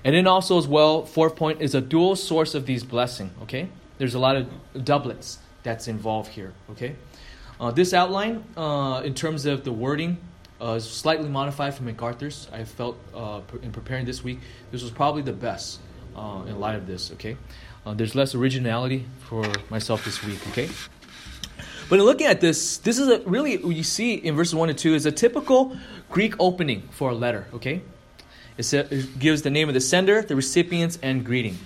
And 0.02 0.14
then 0.14 0.26
also, 0.26 0.58
as 0.58 0.66
well, 0.66 1.04
fourth 1.04 1.36
point 1.36 1.60
is 1.60 1.74
a 1.74 1.80
dual 1.80 2.16
source 2.16 2.54
of 2.54 2.64
these 2.66 2.82
blessing. 2.82 3.30
Okay? 3.42 3.68
There's 3.98 4.14
a 4.14 4.18
lot 4.18 4.36
of 4.36 4.48
doublets 4.82 5.38
that's 5.62 5.88
involved 5.88 6.30
here. 6.30 6.54
Okay? 6.70 6.96
Uh, 7.60 7.70
this 7.70 7.92
outline, 7.92 8.44
uh, 8.56 9.02
in 9.04 9.14
terms 9.14 9.44
of 9.44 9.64
the 9.64 9.72
wording, 9.72 10.18
uh, 10.64 10.80
slightly 10.80 11.28
modified 11.28 11.74
from 11.74 11.86
MacArthur's. 11.86 12.48
I 12.50 12.64
felt 12.64 12.98
uh, 13.14 13.42
in 13.62 13.70
preparing 13.70 14.06
this 14.06 14.24
week, 14.24 14.40
this 14.70 14.82
was 14.82 14.90
probably 14.90 15.20
the 15.20 15.32
best 15.32 15.78
uh, 16.16 16.42
in 16.48 16.58
light 16.58 16.74
of 16.74 16.86
this. 16.86 17.12
Okay? 17.12 17.36
Uh, 17.84 17.92
there's 17.92 18.14
less 18.14 18.34
originality 18.34 19.04
for 19.20 19.44
myself 19.68 20.06
this 20.06 20.24
week. 20.24 20.40
Okay? 20.48 20.70
But 21.90 21.98
in 21.98 22.06
looking 22.06 22.26
at 22.26 22.40
this, 22.40 22.78
this 22.78 22.98
is 22.98 23.08
a 23.08 23.18
really 23.28 23.62
you 23.62 23.82
see 23.82 24.14
in 24.14 24.34
verses 24.34 24.54
one 24.54 24.70
and 24.70 24.78
two 24.78 24.94
is 24.94 25.04
a 25.04 25.12
typical 25.12 25.76
Greek 26.08 26.34
opening 26.40 26.88
for 26.90 27.10
a 27.10 27.14
letter. 27.14 27.46
Okay, 27.52 27.82
it, 28.56 28.72
it 28.72 29.18
gives 29.18 29.42
the 29.42 29.50
name 29.50 29.68
of 29.68 29.74
the 29.74 29.82
sender, 29.82 30.22
the 30.22 30.34
recipients, 30.34 30.98
and 31.02 31.26
greeting. 31.26 31.58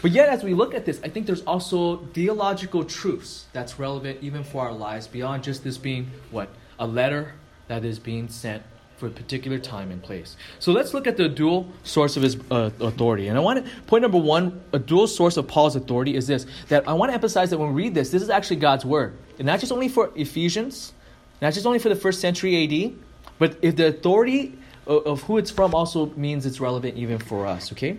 But 0.00 0.12
yet, 0.12 0.30
as 0.30 0.42
we 0.42 0.54
look 0.54 0.72
at 0.74 0.86
this, 0.86 0.98
I 1.04 1.10
think 1.10 1.26
there's 1.26 1.42
also 1.42 1.96
theological 2.14 2.84
truths 2.84 3.44
that's 3.52 3.78
relevant 3.78 4.22
even 4.22 4.44
for 4.44 4.62
our 4.62 4.72
lives 4.72 5.06
beyond 5.06 5.44
just 5.44 5.62
this 5.62 5.76
being 5.76 6.10
what 6.30 6.48
a 6.78 6.86
letter 6.86 7.34
that 7.70 7.84
is 7.84 8.00
being 8.00 8.28
sent 8.28 8.64
for 8.96 9.06
a 9.06 9.10
particular 9.10 9.56
time 9.56 9.92
and 9.92 10.02
place. 10.02 10.36
So 10.58 10.72
let's 10.72 10.92
look 10.92 11.06
at 11.06 11.16
the 11.16 11.28
dual 11.28 11.72
source 11.84 12.16
of 12.16 12.24
his 12.24 12.36
uh, 12.50 12.70
authority. 12.80 13.28
And 13.28 13.38
I 13.38 13.40
want 13.40 13.64
to, 13.64 13.72
point 13.82 14.02
number 14.02 14.18
one, 14.18 14.60
a 14.72 14.78
dual 14.80 15.06
source 15.06 15.36
of 15.36 15.46
Paul's 15.46 15.76
authority 15.76 16.16
is 16.16 16.26
this 16.26 16.46
that 16.68 16.88
I 16.88 16.94
want 16.94 17.10
to 17.10 17.14
emphasize 17.14 17.50
that 17.50 17.58
when 17.58 17.72
we 17.72 17.84
read 17.84 17.94
this, 17.94 18.10
this 18.10 18.22
is 18.22 18.28
actually 18.28 18.56
God's 18.56 18.84
word. 18.84 19.16
And 19.38 19.46
not 19.46 19.60
just 19.60 19.70
only 19.70 19.88
for 19.88 20.10
Ephesians, 20.16 20.92
not 21.40 21.54
just 21.54 21.64
only 21.64 21.78
for 21.78 21.88
the 21.88 21.94
first 21.94 22.20
century 22.20 22.64
AD, 22.64 22.92
but 23.38 23.56
if 23.62 23.76
the 23.76 23.86
authority 23.86 24.58
of, 24.86 25.06
of 25.06 25.22
who 25.22 25.38
it's 25.38 25.52
from 25.52 25.72
also 25.72 26.06
means 26.16 26.44
it's 26.44 26.60
relevant 26.60 26.96
even 26.96 27.18
for 27.18 27.46
us, 27.46 27.70
okay? 27.72 27.98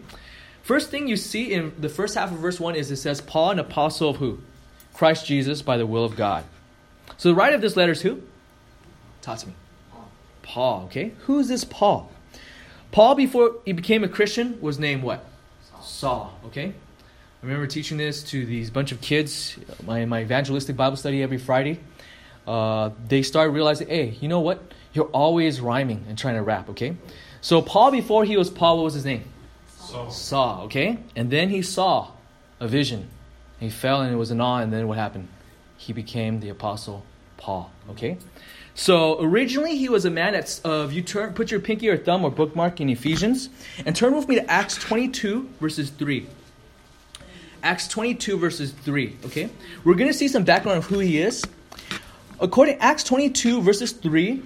First 0.63 0.92
thing 0.92 1.08
you 1.08 1.16
see 1.16 1.54
in 1.54 1.74
the 1.80 1.90
first 1.90 2.13
half 2.13 2.30
of 2.30 2.40
verse 2.40 2.60
1 2.60 2.75
is 2.75 2.92
it 2.92 2.98
says, 2.98 3.22
Paul, 3.22 3.51
an 3.51 3.60
apostle 3.60 4.10
of 4.10 4.18
who? 4.18 4.40
Christ 4.94 5.25
Jesus 5.25 5.62
by 5.62 5.78
the 5.78 5.86
will 5.86 6.04
of 6.04 6.18
God. 6.18 6.44
So 7.16 7.30
the 7.30 7.36
writer 7.36 7.56
of 7.56 7.62
this 7.62 7.78
letter 7.78 7.94
is 7.94 8.01
who? 8.01 8.22
Me. 9.28 9.54
Paul, 10.51 10.84
okay? 10.88 11.13
Who 11.27 11.39
is 11.39 11.48
this 11.48 11.63
Paul? 11.63 12.12
Paul, 12.91 13.15
before 13.15 13.55
he 13.63 13.72
became 13.72 14.03
a 14.03 14.10
Christian, 14.10 14.60
was 14.60 14.77
named 14.77 15.01
what? 15.01 15.25
Saul, 15.81 16.38
okay? 16.48 16.65
I 16.65 17.46
remember 17.46 17.67
teaching 17.67 17.98
this 17.98 18.22
to 18.25 18.46
these 18.46 18.70
bunch 18.70 18.91
of 18.91 19.00
kids, 19.00 19.58
my, 19.86 20.03
my 20.03 20.24
evangelistic 20.24 20.75
Bible 20.75 20.98
study 20.98 21.24
every 21.24 21.38
Friday. 21.38 21.79
Uh, 22.46 22.89
they 23.08 23.22
started 23.22 23.51
realizing, 23.51 23.88
hey, 23.88 24.17
you 24.20 24.27
know 24.27 24.41
what? 24.41 24.62
You're 24.93 25.05
always 25.13 25.62
rhyming 25.62 26.03
and 26.10 26.17
trying 26.17 26.36
to 26.36 26.41
rap, 26.41 26.70
okay? 26.72 26.98
So 27.39 27.62
Paul, 27.62 27.91
before 27.91 28.25
he 28.25 28.36
was 28.36 28.50
Paul, 28.50 28.75
what 28.75 28.84
was 28.84 28.93
his 28.93 29.05
name? 29.05 29.24
Saul. 29.70 30.12
Saw, 30.12 30.63
okay? 30.63 30.98
And 31.15 31.31
then 31.31 31.48
he 31.48 31.62
saw 31.62 32.12
a 32.60 32.67
vision. 32.67 33.08
He 33.58 33.70
fell 33.70 34.01
and 34.01 34.13
it 34.13 34.17
was 34.17 34.31
an 34.31 34.41
awe, 34.41 34.58
and 34.58 34.74
then 34.74 34.89
what 34.89 34.98
happened? 34.98 35.29
He 35.77 35.93
became 35.93 36.41
the 36.41 36.50
apostle 36.50 37.05
Paul, 37.38 37.72
okay? 37.91 38.17
So 38.74 39.22
originally 39.22 39.78
he 39.78 39.90
was 39.90 40.06
a 40.06 40.10
man 40.10 40.34
that's, 40.34 40.63
uh, 40.63 40.86
if 40.88 40.94
you 40.94 41.01
turn, 41.01 41.34
put 41.34 41.51
your 41.51 41.60
pinky 41.60 41.90
or 41.90 41.98
thumb 41.98 42.24
or 42.24 42.32
bookmark 42.32 42.80
in 42.80 42.90
Ephesians, 42.90 43.50
and 43.86 43.96
turn 43.96 44.16
with 44.16 44.28
me 44.28 44.36
to 44.36 44.50
Acts 44.50 44.75
22, 44.75 45.50
verses 45.60 45.90
3. 45.90 46.28
Acts 47.63 47.88
22, 47.90 48.38
verses 48.38 48.72
3, 48.72 49.18
okay? 49.25 49.50
We're 49.84 49.96
going 49.96 50.10
to 50.10 50.18
see 50.18 50.28
some 50.28 50.44
background 50.44 50.80
of 50.80 50.86
who 50.86 51.00
he 51.00 51.20
is. 51.20 51.44
According 52.40 52.78
to 52.78 52.84
Acts 52.84 53.04
22, 53.04 53.62
verses 53.62 53.92
3, 53.92 54.42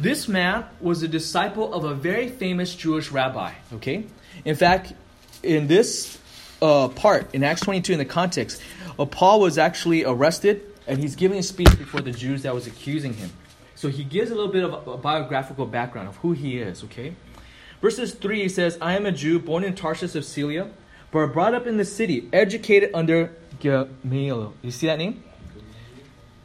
this 0.00 0.26
man 0.26 0.64
was 0.80 1.02
a 1.02 1.08
disciple 1.08 1.72
of 1.72 1.84
a 1.84 1.94
very 1.94 2.28
famous 2.28 2.74
Jewish 2.74 3.10
rabbi, 3.10 3.52
okay? 3.74 4.04
In 4.44 4.56
fact, 4.56 4.94
in 5.42 5.68
this 5.68 6.18
uh, 6.60 6.88
part, 6.88 7.32
in 7.34 7.44
Acts 7.44 7.60
22, 7.60 7.92
in 7.92 7.98
the 7.98 8.04
context, 8.04 8.60
uh, 8.98 9.04
Paul 9.04 9.40
was 9.40 9.58
actually 9.58 10.04
arrested, 10.04 10.62
and 10.86 10.98
he's 10.98 11.14
giving 11.14 11.38
a 11.38 11.42
speech 11.42 11.78
before 11.78 12.00
the 12.00 12.10
Jews 12.10 12.42
that 12.42 12.54
was 12.54 12.66
accusing 12.66 13.14
him. 13.14 13.30
So 13.76 13.88
he 13.88 14.04
gives 14.04 14.30
a 14.30 14.34
little 14.34 14.50
bit 14.50 14.64
of 14.64 14.88
a 14.88 14.96
biographical 14.96 15.66
background 15.66 16.08
of 16.08 16.16
who 16.16 16.32
he 16.32 16.58
is, 16.58 16.82
okay? 16.84 17.14
Verses 17.82 18.14
3 18.14 18.42
he 18.42 18.48
says, 18.48 18.78
I 18.80 18.96
am 18.96 19.04
a 19.04 19.12
Jew 19.12 19.38
born 19.38 19.62
in 19.62 19.74
Tarsus 19.74 20.14
of 20.14 20.24
Cilicia, 20.24 20.70
but 21.12 21.26
brought 21.28 21.54
up 21.54 21.66
in 21.66 21.76
the 21.76 21.84
city, 21.84 22.28
educated 22.32 22.90
under 22.94 23.30
Gamaliel. 23.60 24.54
You 24.62 24.70
see 24.70 24.86
that 24.86 24.98
name? 24.98 25.22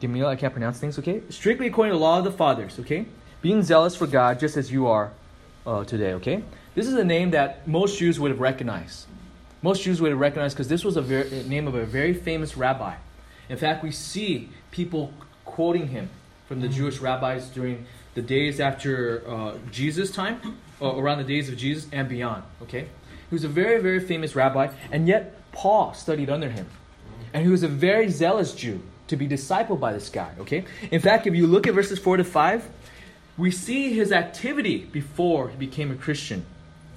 Gamaliel, 0.00 0.28
I 0.28 0.36
can't 0.36 0.52
pronounce 0.52 0.78
things, 0.78 0.98
okay? 0.98 1.22
Strictly 1.30 1.68
according 1.68 1.92
to 1.92 1.98
the 1.98 2.04
law 2.04 2.18
of 2.18 2.24
the 2.24 2.32
fathers, 2.32 2.78
okay? 2.80 3.06
Being 3.40 3.62
zealous 3.62 3.96
for 3.96 4.06
God 4.06 4.38
just 4.38 4.58
as 4.58 4.70
you 4.70 4.86
are 4.86 5.10
uh, 5.66 5.84
today, 5.84 6.12
okay? 6.14 6.42
This 6.74 6.86
is 6.86 6.94
a 6.94 7.04
name 7.04 7.30
that 7.30 7.66
most 7.66 7.98
Jews 7.98 8.20
would 8.20 8.30
have 8.30 8.40
recognized. 8.40 9.06
Most 9.62 9.82
Jews 9.82 10.02
would 10.02 10.10
have 10.10 10.20
recognized 10.20 10.56
because 10.56 10.68
this 10.68 10.84
was 10.84 10.98
a 10.98 11.02
very, 11.02 11.44
name 11.44 11.66
of 11.66 11.74
a 11.74 11.86
very 11.86 12.12
famous 12.12 12.58
rabbi. 12.58 12.94
In 13.48 13.56
fact, 13.56 13.82
we 13.82 13.90
see 13.90 14.50
people 14.70 15.14
quoting 15.44 15.88
him 15.88 16.10
from 16.46 16.60
the 16.60 16.66
mm-hmm. 16.66 16.76
Jewish 16.76 16.98
rabbis 16.98 17.48
during 17.48 17.86
the 18.14 18.22
days 18.22 18.60
after 18.60 19.22
uh, 19.26 19.54
Jesus' 19.70 20.10
time, 20.10 20.58
or 20.80 21.02
around 21.02 21.18
the 21.18 21.24
days 21.24 21.48
of 21.48 21.56
Jesus 21.56 21.88
and 21.92 22.08
beyond. 22.08 22.42
Okay, 22.62 22.82
he 22.82 23.34
was 23.34 23.44
a 23.44 23.48
very, 23.48 23.80
very 23.80 24.00
famous 24.00 24.34
rabbi, 24.36 24.68
and 24.90 25.08
yet 25.08 25.50
Paul 25.52 25.94
studied 25.94 26.30
under 26.30 26.50
him, 26.50 26.66
mm-hmm. 26.66 27.22
and 27.34 27.44
he 27.44 27.50
was 27.50 27.62
a 27.62 27.68
very 27.68 28.08
zealous 28.08 28.54
Jew 28.54 28.82
to 29.08 29.16
be 29.16 29.28
discipled 29.28 29.80
by 29.80 29.92
this 29.92 30.08
guy. 30.08 30.32
Okay, 30.40 30.64
in 30.90 31.00
fact, 31.00 31.26
if 31.26 31.34
you 31.34 31.46
look 31.46 31.66
at 31.66 31.74
verses 31.74 31.98
four 31.98 32.16
to 32.16 32.24
five, 32.24 32.68
we 33.36 33.50
see 33.50 33.92
his 33.92 34.12
activity 34.12 34.84
before 34.84 35.48
he 35.48 35.56
became 35.56 35.90
a 35.90 35.96
Christian. 35.96 36.44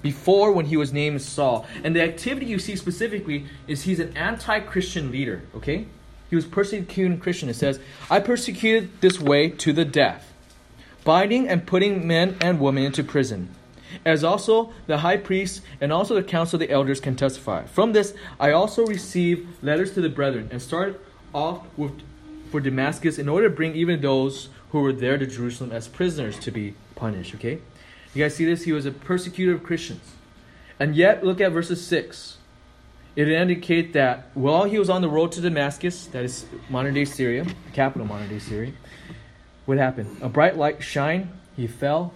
Before 0.02 0.52
when 0.52 0.66
he 0.66 0.76
was 0.76 0.92
named 0.92 1.22
Saul. 1.22 1.66
And 1.82 1.96
the 1.96 2.02
activity 2.02 2.46
you 2.46 2.58
see 2.58 2.76
specifically 2.76 3.46
is 3.66 3.82
he's 3.82 3.98
an 3.98 4.16
anti 4.16 4.60
Christian 4.60 5.10
leader, 5.10 5.42
okay? 5.56 5.86
He 6.28 6.36
was 6.36 6.44
persecuting 6.44 7.18
Christians. 7.18 7.56
It 7.56 7.58
says, 7.58 7.80
I 8.10 8.20
persecuted 8.20 9.00
this 9.00 9.20
way 9.20 9.50
to 9.50 9.72
the 9.72 9.84
death, 9.84 10.32
binding 11.04 11.48
and 11.48 11.66
putting 11.66 12.06
men 12.06 12.36
and 12.40 12.60
women 12.60 12.84
into 12.84 13.04
prison. 13.04 13.50
As 14.04 14.24
also 14.24 14.72
the 14.86 14.98
high 14.98 15.16
priest 15.16 15.62
and 15.80 15.92
also 15.92 16.14
the 16.14 16.22
council 16.22 16.56
of 16.56 16.68
the 16.68 16.72
elders 16.72 17.00
can 17.00 17.16
testify. 17.16 17.64
From 17.64 17.92
this 17.92 18.14
I 18.38 18.50
also 18.50 18.84
received 18.84 19.62
letters 19.62 19.94
to 19.94 20.00
the 20.00 20.08
brethren 20.08 20.48
and 20.50 20.60
started 20.60 20.98
off 21.32 21.64
with, 21.76 22.02
for 22.50 22.60
Damascus 22.60 23.18
in 23.18 23.28
order 23.28 23.48
to 23.48 23.54
bring 23.54 23.74
even 23.74 24.00
those 24.00 24.48
who 24.70 24.80
were 24.80 24.92
there 24.92 25.16
to 25.16 25.26
Jerusalem 25.26 25.72
as 25.72 25.88
prisoners 25.88 26.38
to 26.40 26.50
be 26.50 26.74
punished. 26.96 27.34
Okay? 27.36 27.60
You 28.12 28.24
guys 28.24 28.34
see 28.34 28.44
this? 28.44 28.64
He 28.64 28.72
was 28.72 28.86
a 28.86 28.90
persecutor 28.90 29.54
of 29.54 29.62
Christians. 29.62 30.02
And 30.78 30.96
yet, 30.96 31.24
look 31.24 31.40
at 31.40 31.52
verses 31.52 31.86
6 31.86 32.38
it 33.16 33.28
indicates 33.28 33.94
that 33.94 34.30
while 34.34 34.64
he 34.64 34.78
was 34.78 34.90
on 34.90 35.00
the 35.00 35.08
road 35.08 35.32
to 35.32 35.40
Damascus, 35.40 36.06
that 36.08 36.22
is 36.22 36.44
modern 36.68 36.92
day 36.92 37.06
Syria, 37.06 37.46
capital 37.72 38.06
modern 38.06 38.28
day 38.28 38.38
Syria, 38.38 38.72
what 39.64 39.78
happened? 39.78 40.18
A 40.20 40.28
bright 40.28 40.56
light 40.56 40.82
shined, 40.82 41.30
he 41.56 41.66
fell, 41.66 42.12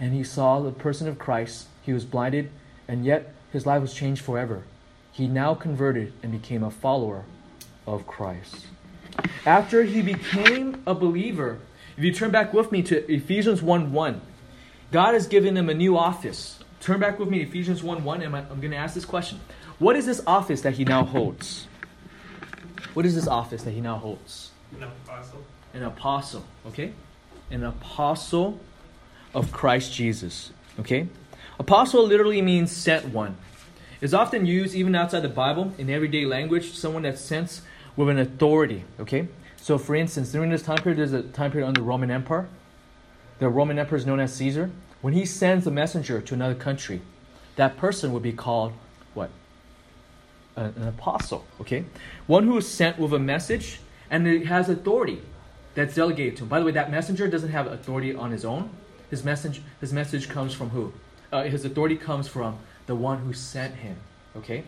and 0.00 0.12
he 0.12 0.24
saw 0.24 0.60
the 0.60 0.72
person 0.72 1.06
of 1.06 1.16
Christ. 1.18 1.68
He 1.82 1.92
was 1.92 2.04
blinded, 2.04 2.50
and 2.88 3.04
yet 3.04 3.34
his 3.52 3.66
life 3.66 3.80
was 3.80 3.94
changed 3.94 4.22
forever. 4.22 4.64
He 5.12 5.28
now 5.28 5.54
converted 5.54 6.12
and 6.24 6.32
became 6.32 6.64
a 6.64 6.70
follower 6.72 7.24
of 7.86 8.06
Christ. 8.06 8.66
After 9.46 9.84
he 9.84 10.02
became 10.02 10.82
a 10.86 10.94
believer, 10.94 11.60
if 11.96 12.02
you 12.02 12.12
turn 12.12 12.32
back 12.32 12.52
with 12.52 12.72
me 12.72 12.82
to 12.82 13.10
Ephesians 13.10 13.62
1 13.62 13.92
1, 13.92 14.20
God 14.90 15.14
has 15.14 15.28
given 15.28 15.56
him 15.56 15.70
a 15.70 15.74
new 15.74 15.96
office. 15.96 16.58
Turn 16.80 17.00
back 17.00 17.18
with 17.18 17.28
me 17.28 17.38
to 17.38 17.44
Ephesians 17.44 17.82
1 17.82 18.04
1, 18.04 18.22
and 18.22 18.36
I'm 18.36 18.60
going 18.60 18.72
to 18.72 18.76
ask 18.76 18.94
this 18.94 19.04
question 19.04 19.40
what 19.78 19.96
is 19.96 20.06
this 20.06 20.22
office 20.26 20.62
that 20.62 20.74
he 20.74 20.84
now 20.84 21.04
holds? 21.04 21.66
What 22.94 23.04
is 23.04 23.14
this 23.14 23.28
office 23.28 23.62
that 23.64 23.72
he 23.72 23.80
now 23.80 23.96
holds? 23.96 24.50
An 24.74 24.84
apostle. 24.84 25.44
An 25.74 25.82
apostle, 25.82 26.44
okay? 26.66 26.92
An 27.50 27.62
apostle 27.62 28.58
of 29.34 29.52
Christ 29.52 29.92
Jesus, 29.92 30.50
okay? 30.80 31.08
Apostle 31.58 32.06
literally 32.06 32.40
means 32.40 32.72
sent 32.72 33.06
one. 33.06 33.36
It's 34.00 34.12
often 34.12 34.46
used 34.46 34.74
even 34.74 34.94
outside 34.94 35.20
the 35.20 35.28
Bible 35.28 35.72
in 35.78 35.90
everyday 35.90 36.24
language, 36.24 36.74
someone 36.74 37.02
that's 37.02 37.20
sent 37.20 37.60
with 37.96 38.08
an 38.08 38.18
authority, 38.18 38.84
okay? 39.00 39.28
So, 39.56 39.78
for 39.78 39.94
instance, 39.94 40.32
during 40.32 40.50
this 40.50 40.62
time 40.62 40.78
period, 40.78 40.98
there's 40.98 41.12
a 41.12 41.22
time 41.22 41.50
period 41.50 41.66
under 41.66 41.80
the 41.80 41.86
Roman 41.86 42.10
Empire. 42.10 42.48
The 43.38 43.48
Roman 43.48 43.78
Emperor 43.78 43.98
is 43.98 44.06
known 44.06 44.20
as 44.20 44.34
Caesar. 44.34 44.70
When 45.02 45.12
he 45.12 45.26
sends 45.26 45.66
a 45.66 45.70
messenger 45.70 46.20
to 46.20 46.34
another 46.34 46.54
country, 46.54 47.02
that 47.56 47.76
person 47.76 48.12
would 48.12 48.22
be 48.22 48.32
called 48.32 48.72
what? 49.14 49.30
An 50.56 50.88
apostle, 50.88 51.44
okay? 51.60 51.84
One 52.26 52.44
who 52.44 52.56
is 52.56 52.66
sent 52.66 52.98
with 52.98 53.12
a 53.12 53.18
message 53.18 53.80
and 54.10 54.26
it 54.26 54.46
has 54.46 54.68
authority 54.68 55.20
that's 55.74 55.94
delegated 55.94 56.36
to 56.38 56.42
him. 56.44 56.48
By 56.48 56.60
the 56.60 56.66
way, 56.66 56.72
that 56.72 56.90
messenger 56.90 57.28
doesn't 57.28 57.50
have 57.50 57.66
authority 57.66 58.14
on 58.14 58.30
his 58.30 58.44
own. 58.44 58.70
His 59.10 59.22
message, 59.24 59.62
his 59.80 59.92
message 59.92 60.28
comes 60.28 60.54
from 60.54 60.70
who? 60.70 60.92
Uh, 61.32 61.44
his 61.44 61.64
authority 61.64 61.96
comes 61.96 62.26
from 62.26 62.58
the 62.86 62.94
one 62.94 63.18
who 63.18 63.32
sent 63.32 63.76
him, 63.76 63.96
okay? 64.36 64.64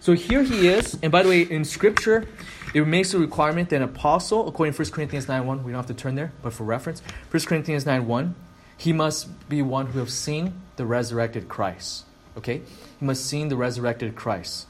So 0.00 0.14
here 0.14 0.42
he 0.42 0.68
is. 0.68 0.98
And 1.02 1.12
by 1.12 1.22
the 1.22 1.28
way, 1.28 1.42
in 1.42 1.64
Scripture, 1.64 2.26
it 2.74 2.86
makes 2.86 3.14
a 3.14 3.18
requirement 3.18 3.68
that 3.70 3.76
an 3.76 3.82
apostle, 3.82 4.48
according 4.48 4.74
to 4.74 4.82
1 4.82 4.90
Corinthians 4.90 5.28
9 5.28 5.46
1, 5.46 5.62
we 5.62 5.72
don't 5.72 5.78
have 5.78 5.86
to 5.86 5.94
turn 5.94 6.14
there, 6.14 6.32
but 6.42 6.52
for 6.52 6.64
reference, 6.64 7.02
1 7.30 7.42
Corinthians 7.44 7.86
9 7.86 8.06
1, 8.06 8.34
he 8.78 8.92
must 8.94 9.48
be 9.48 9.60
one 9.60 9.88
who 9.88 9.98
have 9.98 10.10
seen 10.10 10.54
the 10.76 10.86
resurrected 10.86 11.48
Christ. 11.48 12.06
Okay? 12.36 12.62
He 12.98 13.04
must 13.04 13.26
seen 13.26 13.48
the 13.48 13.56
resurrected 13.56 14.16
Christ. 14.16 14.66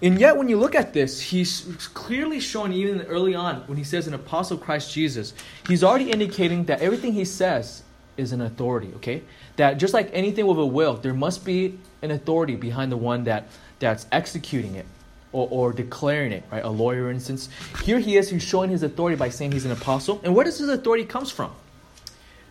And 0.00 0.20
yet, 0.20 0.36
when 0.36 0.48
you 0.48 0.58
look 0.58 0.76
at 0.76 0.92
this, 0.92 1.20
he's 1.20 1.62
clearly 1.92 2.38
showing, 2.38 2.72
even 2.72 3.02
early 3.02 3.34
on, 3.34 3.62
when 3.66 3.76
he 3.76 3.82
says 3.82 4.06
an 4.06 4.14
apostle 4.14 4.56
Christ 4.56 4.92
Jesus, 4.92 5.34
he's 5.66 5.82
already 5.82 6.10
indicating 6.10 6.64
that 6.66 6.80
everything 6.80 7.12
he 7.12 7.24
says 7.24 7.82
is 8.16 8.32
an 8.32 8.40
authority, 8.40 8.92
okay? 8.96 9.22
That 9.56 9.74
just 9.78 9.94
like 9.94 10.10
anything 10.12 10.46
with 10.46 10.58
a 10.58 10.66
will, 10.66 10.94
there 10.94 11.14
must 11.14 11.44
be 11.44 11.78
an 12.02 12.12
authority 12.12 12.54
behind 12.54 12.92
the 12.92 12.96
one 12.96 13.24
that, 13.24 13.48
that's 13.80 14.06
executing 14.12 14.76
it 14.76 14.86
or, 15.32 15.48
or 15.50 15.72
declaring 15.72 16.30
it, 16.30 16.44
right? 16.50 16.64
A 16.64 16.70
lawyer, 16.70 17.10
instance. 17.10 17.48
Here 17.82 17.98
he 17.98 18.16
is, 18.16 18.30
he's 18.30 18.42
showing 18.42 18.70
his 18.70 18.84
authority 18.84 19.16
by 19.16 19.30
saying 19.30 19.50
he's 19.50 19.64
an 19.64 19.72
apostle. 19.72 20.20
And 20.22 20.34
where 20.34 20.44
does 20.44 20.58
his 20.58 20.68
authority 20.68 21.04
comes 21.04 21.30
from? 21.32 21.52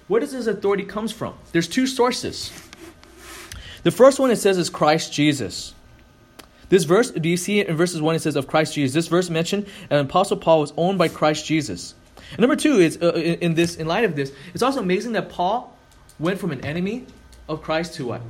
Where 0.07 0.19
does 0.19 0.31
his 0.31 0.47
authority 0.47 0.83
comes 0.83 1.11
from? 1.13 1.33
There's 1.53 1.67
two 1.67 1.87
sources. 1.87 2.51
The 3.83 3.91
first 3.91 4.19
one 4.19 4.31
it 4.31 4.37
says 4.37 4.57
is 4.57 4.69
Christ 4.69 5.13
Jesus. 5.13 5.73
This 6.69 6.83
verse, 6.83 7.11
do 7.11 7.29
you 7.29 7.37
see 7.37 7.59
it 7.59 7.67
in 7.67 7.77
verses 7.77 8.01
1? 8.01 8.15
It 8.15 8.21
says 8.21 8.35
of 8.35 8.47
Christ 8.47 8.73
Jesus. 8.73 8.93
This 8.93 9.07
verse 9.07 9.29
mentioned 9.29 9.67
an 9.89 9.99
apostle 10.05 10.37
Paul 10.37 10.61
was 10.61 10.73
owned 10.75 10.97
by 10.97 11.07
Christ 11.07 11.45
Jesus. 11.45 11.95
And 12.31 12.39
number 12.39 12.55
two 12.55 12.79
is 12.79 13.01
uh, 13.01 13.13
in, 13.13 13.35
in 13.39 13.53
this, 13.53 13.75
in 13.75 13.87
light 13.87 14.03
of 14.03 14.15
this, 14.15 14.33
it's 14.53 14.63
also 14.63 14.81
amazing 14.81 15.13
that 15.13 15.29
Paul 15.29 15.77
went 16.19 16.39
from 16.39 16.51
an 16.51 16.65
enemy 16.65 17.05
of 17.47 17.61
Christ 17.61 17.95
to 17.95 18.07
what? 18.07 18.21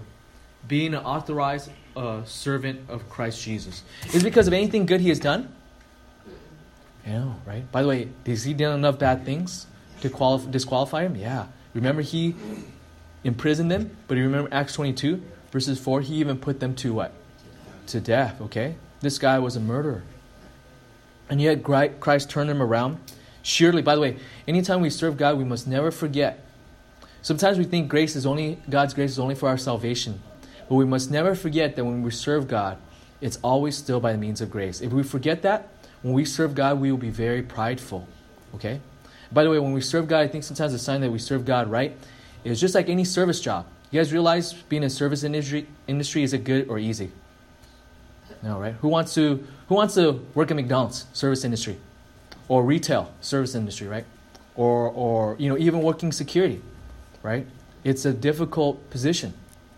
Being 0.68 0.94
an 0.94 1.04
authorized 1.04 1.72
uh, 1.96 2.24
servant 2.26 2.82
of 2.90 3.10
Christ 3.10 3.42
Jesus. 3.42 3.84
Is 4.14 4.22
it 4.22 4.24
because 4.24 4.48
of 4.48 4.54
anything 4.54 4.86
good 4.86 5.02
he 5.02 5.10
has 5.10 5.20
done? 5.20 5.54
Yeah, 7.06 7.34
right? 7.46 7.70
By 7.72 7.82
the 7.82 7.88
way, 7.88 8.10
has 8.26 8.44
he 8.44 8.54
done 8.54 8.78
enough 8.78 9.00
bad 9.00 9.26
things 9.26 9.66
to 10.02 10.10
qualify, 10.10 10.52
disqualify 10.52 11.06
him? 11.06 11.16
Yeah. 11.16 11.48
Remember, 11.74 12.02
he 12.02 12.36
imprisoned 13.24 13.72
them, 13.72 13.96
but 14.08 14.18
you 14.18 14.24
remember 14.24 14.50
Acts 14.52 14.74
22, 14.74 15.24
verses 15.52 15.80
4, 15.80 16.02
he 16.02 16.16
even 16.16 16.38
put 16.38 16.60
them 16.60 16.76
to 16.76 16.94
what? 16.94 17.14
To 17.88 18.02
death, 18.02 18.42
okay? 18.42 18.76
This 19.00 19.18
guy 19.18 19.40
was 19.40 19.56
a 19.56 19.62
murderer. 19.62 20.04
And 21.30 21.42
yet 21.42 21.64
Christ 21.64 22.30
turned 22.30 22.50
him 22.50 22.62
around. 22.62 23.00
Surely, 23.44 23.82
by 23.82 23.96
the 23.96 24.02
way, 24.02 24.18
anytime 24.48 24.82
we 24.82 24.90
serve 24.90 25.16
God, 25.16 25.38
we 25.38 25.46
must 25.46 25.68
never 25.68 25.90
forget. 25.90 26.46
Sometimes 27.22 27.58
we 27.58 27.64
think 27.64 27.90
grace 27.90 28.16
is 28.16 28.26
only 28.26 28.60
God's 28.70 28.94
grace 28.94 29.12
is 29.12 29.20
only 29.20 29.36
for 29.36 29.48
our 29.48 29.58
salvation. 29.58 30.22
But 30.68 30.76
we 30.76 30.86
must 30.86 31.12
never 31.12 31.34
forget 31.34 31.76
that 31.76 31.86
when 31.86 32.04
we 32.04 32.12
serve 32.12 32.48
God, 32.48 32.78
it's 33.22 33.38
always 33.42 33.78
still 33.78 34.00
by 34.00 34.12
the 34.12 34.18
means 34.18 34.42
of 34.42 34.52
grace. 34.52 34.82
If 34.82 34.92
we 34.92 35.04
forget 35.04 35.42
that, 35.44 35.70
when 36.02 36.14
we 36.14 36.26
serve 36.26 36.56
God, 36.56 36.80
we 36.80 36.92
will 36.92 36.98
be 36.98 37.10
very 37.10 37.42
prideful. 37.42 38.08
Okay? 38.56 38.80
By 39.32 39.44
the 39.44 39.50
way, 39.50 39.60
when 39.60 39.74
we 39.74 39.82
serve 39.82 40.08
God, 40.08 40.20
I 40.20 40.28
think 40.28 40.44
sometimes 40.44 40.74
the 40.74 40.80
sign 40.80 41.02
that 41.02 41.12
we 41.12 41.20
serve 41.20 41.46
God 41.46 41.70
right 41.70 41.96
is 42.44 42.60
just 42.60 42.76
like 42.76 42.90
any 42.90 43.04
service 43.04 43.40
job. 43.40 43.66
You 43.92 44.00
guys 44.00 44.12
realize 44.12 44.54
being 44.54 44.84
in 44.84 44.90
service 44.90 45.24
industry 45.24 45.68
industry 45.88 46.24
is 46.24 46.34
it 46.34 46.44
good 46.44 46.68
or 46.68 46.80
easy? 46.80 47.12
No, 48.44 48.60
right? 48.60 48.74
Who 48.82 48.88
wants 48.88 49.14
to 49.16 49.46
who 49.68 49.76
wants 49.76 49.96
to 49.96 50.26
work 50.34 50.52
at 50.52 50.56
McDonald's 50.56 51.06
service 51.14 51.44
industry, 51.44 51.78
or 52.48 52.64
retail 52.64 53.12
service 53.22 53.56
industry, 53.56 53.88
right? 53.88 54.06
Or 54.56 54.90
or 54.90 55.36
you 55.40 55.50
know 55.50 55.58
even 55.58 55.82
working 55.82 56.12
security, 56.12 56.62
right? 57.24 57.46
It's 57.84 58.06
a 58.06 58.14
difficult 58.14 58.90
position 58.90 59.34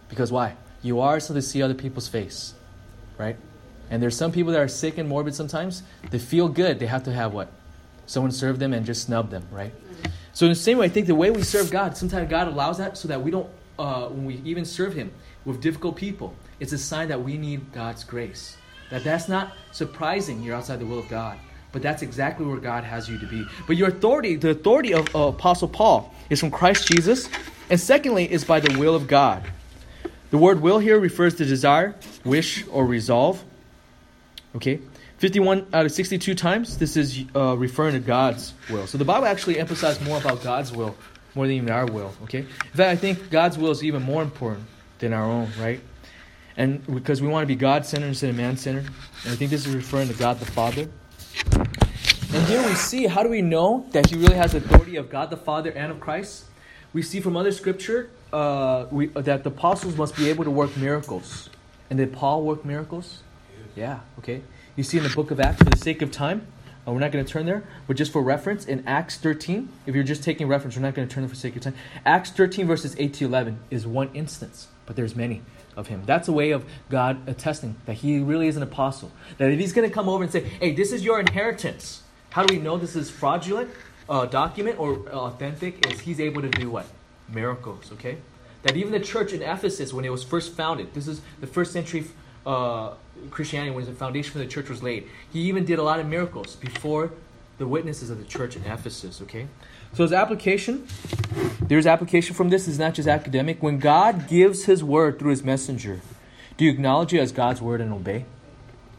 because 0.10 0.32
why? 0.32 0.56
You 0.82 1.00
are 1.02 1.20
so 1.20 1.34
to 1.34 1.42
see 1.42 1.62
other 1.62 1.74
people's 1.74 2.08
face, 2.08 2.54
right? 3.18 3.36
And 3.90 4.02
there's 4.02 4.16
some 4.16 4.32
people 4.32 4.54
that 4.54 4.62
are 4.62 4.68
sick 4.68 4.98
and 4.98 5.10
morbid 5.10 5.36
sometimes. 5.36 5.84
They 6.10 6.20
feel 6.20 6.48
good. 6.48 6.80
They 6.80 6.86
have 6.86 7.04
to 7.04 7.14
have 7.14 7.34
what? 7.34 7.52
Someone 8.06 8.32
serve 8.32 8.60
them 8.60 8.74
and 8.74 8.86
just 8.86 9.04
snub 9.04 9.30
them, 9.30 9.46
right? 9.52 9.74
So 10.34 10.46
in 10.46 10.52
the 10.52 10.56
same 10.56 10.78
way, 10.78 10.86
I 10.86 10.90
think 10.90 11.08
the 11.08 11.16
way 11.16 11.32
we 11.32 11.42
serve 11.42 11.70
God, 11.72 11.98
sometimes 11.98 12.30
God 12.30 12.48
allows 12.48 12.78
that 12.78 12.98
so 12.98 13.08
that 13.08 13.22
we 13.22 13.32
don't, 13.32 13.50
uh, 13.80 14.10
when 14.10 14.26
we 14.26 14.42
even 14.44 14.66
serve 14.66 14.94
Him 14.94 15.12
with 15.46 15.62
difficult 15.62 15.96
people, 15.96 16.36
it's 16.60 16.74
a 16.74 16.78
sign 16.78 17.08
that 17.08 17.24
we 17.24 17.38
need 17.38 17.72
God's 17.72 18.04
grace. 18.04 18.58
That 18.92 19.04
that's 19.04 19.30
not 19.30 19.54
surprising. 19.72 20.44
You're 20.44 20.56
outside 20.56 20.80
the 20.80 20.86
will 20.86 21.00
of 21.00 21.08
God, 21.08 21.40
but 21.72 21.82
that's 21.82 22.02
exactly 22.02 22.46
where 22.46 22.58
God 22.58 22.84
has 22.84 23.08
you 23.08 23.18
to 23.18 23.26
be. 23.26 23.46
But 23.66 23.78
your 23.78 23.88
authority, 23.88 24.36
the 24.36 24.52
authority 24.52 24.94
of 24.94 25.16
uh, 25.16 25.30
Apostle 25.30 25.70
Paul, 25.70 26.14
is 26.30 26.40
from 26.40 26.52
Christ 26.52 26.88
Jesus, 26.88 27.30
and 27.70 27.80
secondly, 27.80 28.30
is 28.30 28.44
by 28.44 28.60
the 28.60 28.78
will 28.78 28.96
of 28.96 29.08
God. 29.08 29.44
The 30.32 30.38
word 30.38 30.62
will 30.62 30.80
here 30.80 31.00
refers 31.00 31.36
to 31.36 31.46
desire, 31.46 31.96
wish, 32.24 32.68
or 32.68 32.86
resolve. 32.86 33.44
Okay? 34.56 34.80
51 35.18 35.68
out 35.74 35.86
of 35.86 35.92
62 35.92 36.36
times, 36.36 36.78
this 36.78 36.96
is 36.96 37.26
uh, 37.36 37.56
referring 37.58 37.94
to 37.94 38.00
God's 38.00 38.54
will. 38.70 38.88
So 38.88 38.98
the 38.98 39.06
Bible 39.06 39.26
actually 39.26 39.60
emphasizes 39.60 40.02
more 40.04 40.18
about 40.18 40.44
God's 40.44 40.72
will 40.72 40.96
more 41.40 41.48
than 41.48 41.56
even 41.56 41.70
our 41.70 41.86
will. 41.86 42.14
Okay? 42.24 42.40
In 42.40 42.46
fact, 42.46 42.92
I 42.92 42.98
think 42.98 43.30
God's 43.30 43.58
will 43.58 43.72
is 43.72 43.82
even 43.82 44.04
more 44.04 44.22
important 44.22 44.66
than 44.98 45.14
our 45.14 45.24
own, 45.24 45.50
right? 45.58 45.80
And 46.58 46.86
because 46.94 47.22
we 47.22 47.30
want 47.30 47.44
to 47.44 47.48
be 47.48 47.56
God 47.56 47.86
centered 47.86 48.08
instead 48.08 48.30
of 48.30 48.36
man 48.36 48.58
centered. 48.58 48.88
And 49.24 49.32
I 49.32 49.38
think 49.38 49.50
this 49.50 49.66
is 49.66 49.74
referring 49.74 50.10
to 50.10 50.14
God 50.16 50.38
the 50.42 50.46
Father. 50.46 50.90
And 52.34 52.46
here 52.46 52.62
we 52.68 52.76
see 52.76 53.08
how 53.08 53.24
do 53.24 53.30
we 53.30 53.42
know 53.42 53.88
that 53.92 54.10
He 54.10 54.18
really 54.18 54.36
has 54.36 54.54
authority 54.54 54.98
of 54.98 55.10
God 55.10 55.30
the 55.30 55.38
Father 55.38 55.72
and 55.72 55.94
of 55.94 56.02
Christ? 56.02 56.44
We 56.92 57.04
see 57.04 57.22
from 57.22 57.38
other 57.38 57.54
scripture 57.54 58.10
uh, 58.34 58.88
we, 58.92 59.08
that 59.08 59.46
the 59.46 59.50
apostles 59.50 59.96
must 59.96 60.18
be 60.18 60.30
able 60.30 60.44
to 60.44 60.52
work 60.52 60.76
miracles. 60.76 61.50
And 61.90 62.00
did 62.00 62.12
Paul 62.12 62.44
work 62.44 62.66
miracles? 62.66 63.24
Yeah, 63.78 64.02
okay. 64.18 64.42
You 64.76 64.84
see 64.84 64.98
in 64.98 65.06
the 65.06 65.10
book 65.10 65.32
of 65.32 65.40
Acts, 65.40 65.60
for 65.60 65.70
the 65.70 65.78
sake 65.78 66.02
of 66.02 66.12
time, 66.12 66.48
uh, 66.90 66.94
we're 66.94 67.00
not 67.00 67.12
going 67.12 67.24
to 67.24 67.32
turn 67.32 67.46
there, 67.46 67.64
but 67.88 67.96
just 67.96 68.12
for 68.12 68.22
reference, 68.22 68.66
in 68.66 68.84
Acts 68.88 69.18
13, 69.18 69.70
if 69.86 69.94
you're 69.94 70.04
just 70.04 70.24
taking 70.24 70.48
reference, 70.48 70.76
we're 70.76 70.82
not 70.82 70.96
going 70.96 71.08
to 71.08 71.14
turn 71.14 71.24
there 71.24 71.30
for 71.30 71.36
sake 71.36 71.56
of 71.56 71.62
time. 71.62 71.76
Acts 72.06 72.32
13, 72.32 72.66
verses 72.66 72.96
8 72.98 73.14
to 73.16 73.26
11 73.26 73.60
is 73.70 73.86
one 73.86 74.10
instance, 74.14 74.68
but 74.86 74.96
there's 74.96 75.16
many 75.16 75.42
of 75.78 75.88
him. 75.88 76.04
That's 76.06 76.28
a 76.28 76.32
way 76.32 76.52
of 76.52 76.66
God 76.90 77.28
attesting 77.28 77.76
that 77.86 77.94
he 77.94 78.20
really 78.20 78.48
is 78.48 78.58
an 78.58 78.64
apostle. 78.64 79.12
That 79.38 79.52
if 79.52 79.60
he's 79.60 79.74
going 79.74 79.88
to 79.88 79.94
come 79.94 80.10
over 80.10 80.24
and 80.24 80.32
say, 80.32 80.42
hey, 80.42 80.74
this 80.74 80.92
is 80.92 81.04
your 81.04 81.20
inheritance, 81.20 82.04
how 82.32 82.44
do 82.46 82.54
we 82.54 82.62
know 82.62 82.78
this 82.78 82.96
is 82.96 83.10
fraudulent 83.10 83.70
uh, 84.10 84.26
document 84.26 84.80
or 84.80 85.08
authentic? 85.10 85.86
Is 85.92 86.02
he's 86.02 86.20
able 86.20 86.42
to 86.42 86.50
do 86.50 86.70
what? 86.70 86.86
miracles, 87.34 87.92
okay? 87.94 88.18
That 88.64 88.76
even 88.76 88.92
the 88.92 89.00
church 89.00 89.34
in 89.34 89.42
Ephesus, 89.42 89.94
when 89.94 90.06
it 90.06 90.10
was 90.10 90.24
first 90.24 90.54
founded, 90.54 90.94
this 90.94 91.08
is 91.08 91.22
the 91.40 91.48
first 91.48 91.72
century 91.72 92.06
uh, 92.50 92.94
Christianity, 93.30 93.72
when 93.72 93.86
the 93.86 93.92
foundation 93.92 94.32
for 94.32 94.40
the 94.40 94.48
church 94.48 94.70
was 94.70 94.82
laid, 94.82 95.08
he 95.32 95.42
even 95.42 95.66
did 95.66 95.78
a 95.78 95.84
lot 95.84 96.00
of 96.00 96.08
miracles 96.08 96.56
before 96.56 97.12
the 97.60 97.68
witnesses 97.68 98.10
of 98.10 98.18
the 98.18 98.24
church 98.24 98.56
in 98.56 98.64
Ephesus, 98.64 99.22
okay? 99.22 99.48
So 99.94 100.04
his 100.04 100.14
application, 100.14 100.88
there's 101.62 101.86
application 101.86 102.36
from 102.36 102.50
this, 102.50 102.68
is 102.68 102.80
not 102.80 102.96
just 102.96 103.08
academic. 103.08 103.62
When 103.62 103.78
God 103.78 104.28
gives 104.28 104.66
his 104.66 104.84
word 104.84 105.20
through 105.20 105.32
his 105.32 105.44
messenger, 105.44 106.02
do 106.58 106.66
you 106.66 106.72
acknowledge 106.72 107.14
it 107.14 107.20
as 107.20 107.32
God's 107.32 107.62
word 107.62 107.82
and 107.82 107.94
obey? 107.94 108.26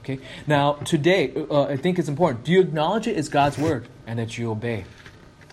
Okay. 0.00 0.18
Now, 0.46 0.74
today, 0.74 1.32
uh, 1.50 1.64
I 1.64 1.76
think 1.76 1.98
it's 1.98 2.08
important. 2.08 2.44
Do 2.44 2.52
you 2.52 2.60
acknowledge 2.60 3.06
it 3.06 3.16
as 3.16 3.28
God's 3.28 3.58
word 3.58 3.88
and 4.06 4.18
that 4.18 4.38
you 4.38 4.50
obey? 4.50 4.84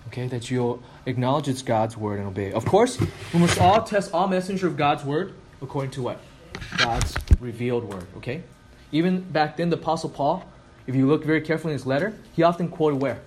Okay, 0.07 0.27
that 0.27 0.49
you 0.49 0.83
acknowledge 1.05 1.47
it's 1.47 1.61
God's 1.61 1.97
word 1.97 2.19
and 2.19 2.27
obey. 2.27 2.51
Of 2.53 2.65
course, 2.65 2.99
we 3.33 3.39
must 3.39 3.59
all 3.59 3.83
test 3.83 4.13
all 4.13 4.27
messenger 4.27 4.67
of 4.67 4.77
God's 4.77 5.03
word 5.03 5.33
according 5.61 5.91
to 5.91 6.01
what? 6.01 6.19
God's 6.77 7.13
revealed 7.39 7.83
word. 7.83 8.05
Okay? 8.17 8.43
Even 8.91 9.21
back 9.21 9.57
then, 9.57 9.69
the 9.69 9.77
Apostle 9.77 10.09
Paul, 10.09 10.45
if 10.85 10.95
you 10.95 11.07
look 11.07 11.23
very 11.23 11.41
carefully 11.41 11.73
in 11.73 11.77
his 11.77 11.85
letter, 11.85 12.13
he 12.33 12.43
often 12.43 12.69
quoted 12.69 13.01
where? 13.01 13.19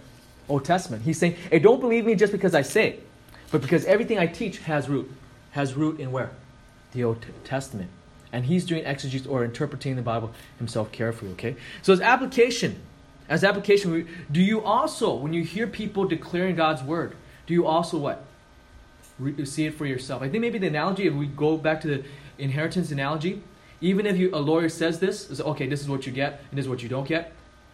Old 0.48 0.64
Testament. 0.64 1.02
He's 1.02 1.18
saying, 1.18 1.36
hey, 1.50 1.58
don't 1.58 1.80
believe 1.80 2.04
me 2.04 2.14
just 2.14 2.32
because 2.32 2.54
I 2.54 2.62
say 2.62 2.88
it, 2.88 3.08
but 3.50 3.60
because 3.60 3.84
everything 3.84 4.18
I 4.18 4.26
teach 4.26 4.58
has 4.60 4.88
root. 4.88 5.10
Has 5.52 5.74
root 5.74 6.00
in 6.00 6.12
where? 6.12 6.30
The 6.92 7.04
Old 7.04 7.24
Testament. 7.44 7.90
And 8.32 8.44
he's 8.44 8.64
doing 8.64 8.84
exegesis 8.84 9.26
or 9.26 9.44
interpreting 9.44 9.96
the 9.96 10.02
Bible 10.02 10.32
himself 10.58 10.92
carefully, 10.92 11.32
okay? 11.32 11.56
So 11.82 11.92
as 11.92 12.00
application 12.00 12.80
as 13.30 13.44
application, 13.44 14.08
do 14.30 14.42
you 14.42 14.60
also, 14.60 15.14
when 15.14 15.32
you 15.32 15.44
hear 15.44 15.68
people 15.68 16.04
declaring 16.04 16.56
God's 16.56 16.82
word, 16.82 17.14
do 17.46 17.54
you 17.54 17.64
also 17.64 17.96
what? 17.96 18.24
Re- 19.20 19.44
see 19.44 19.66
it 19.66 19.74
for 19.74 19.86
yourself. 19.86 20.20
I 20.20 20.28
think 20.28 20.40
maybe 20.40 20.58
the 20.58 20.66
analogy, 20.66 21.06
if 21.06 21.14
we 21.14 21.28
go 21.28 21.56
back 21.56 21.80
to 21.82 21.88
the 21.88 22.04
inheritance 22.38 22.90
analogy, 22.90 23.40
even 23.80 24.06
if 24.06 24.16
you, 24.16 24.30
a 24.34 24.38
lawyer 24.38 24.68
says 24.68 24.98
this, 24.98 25.30
is 25.30 25.40
okay, 25.40 25.66
this 25.66 25.80
is 25.80 25.88
what 25.88 26.06
you 26.06 26.12
get 26.12 26.42
and 26.50 26.58
this 26.58 26.64
is 26.64 26.68
what 26.68 26.82
you 26.82 26.88
don't 26.88 27.08
get. 27.08 27.32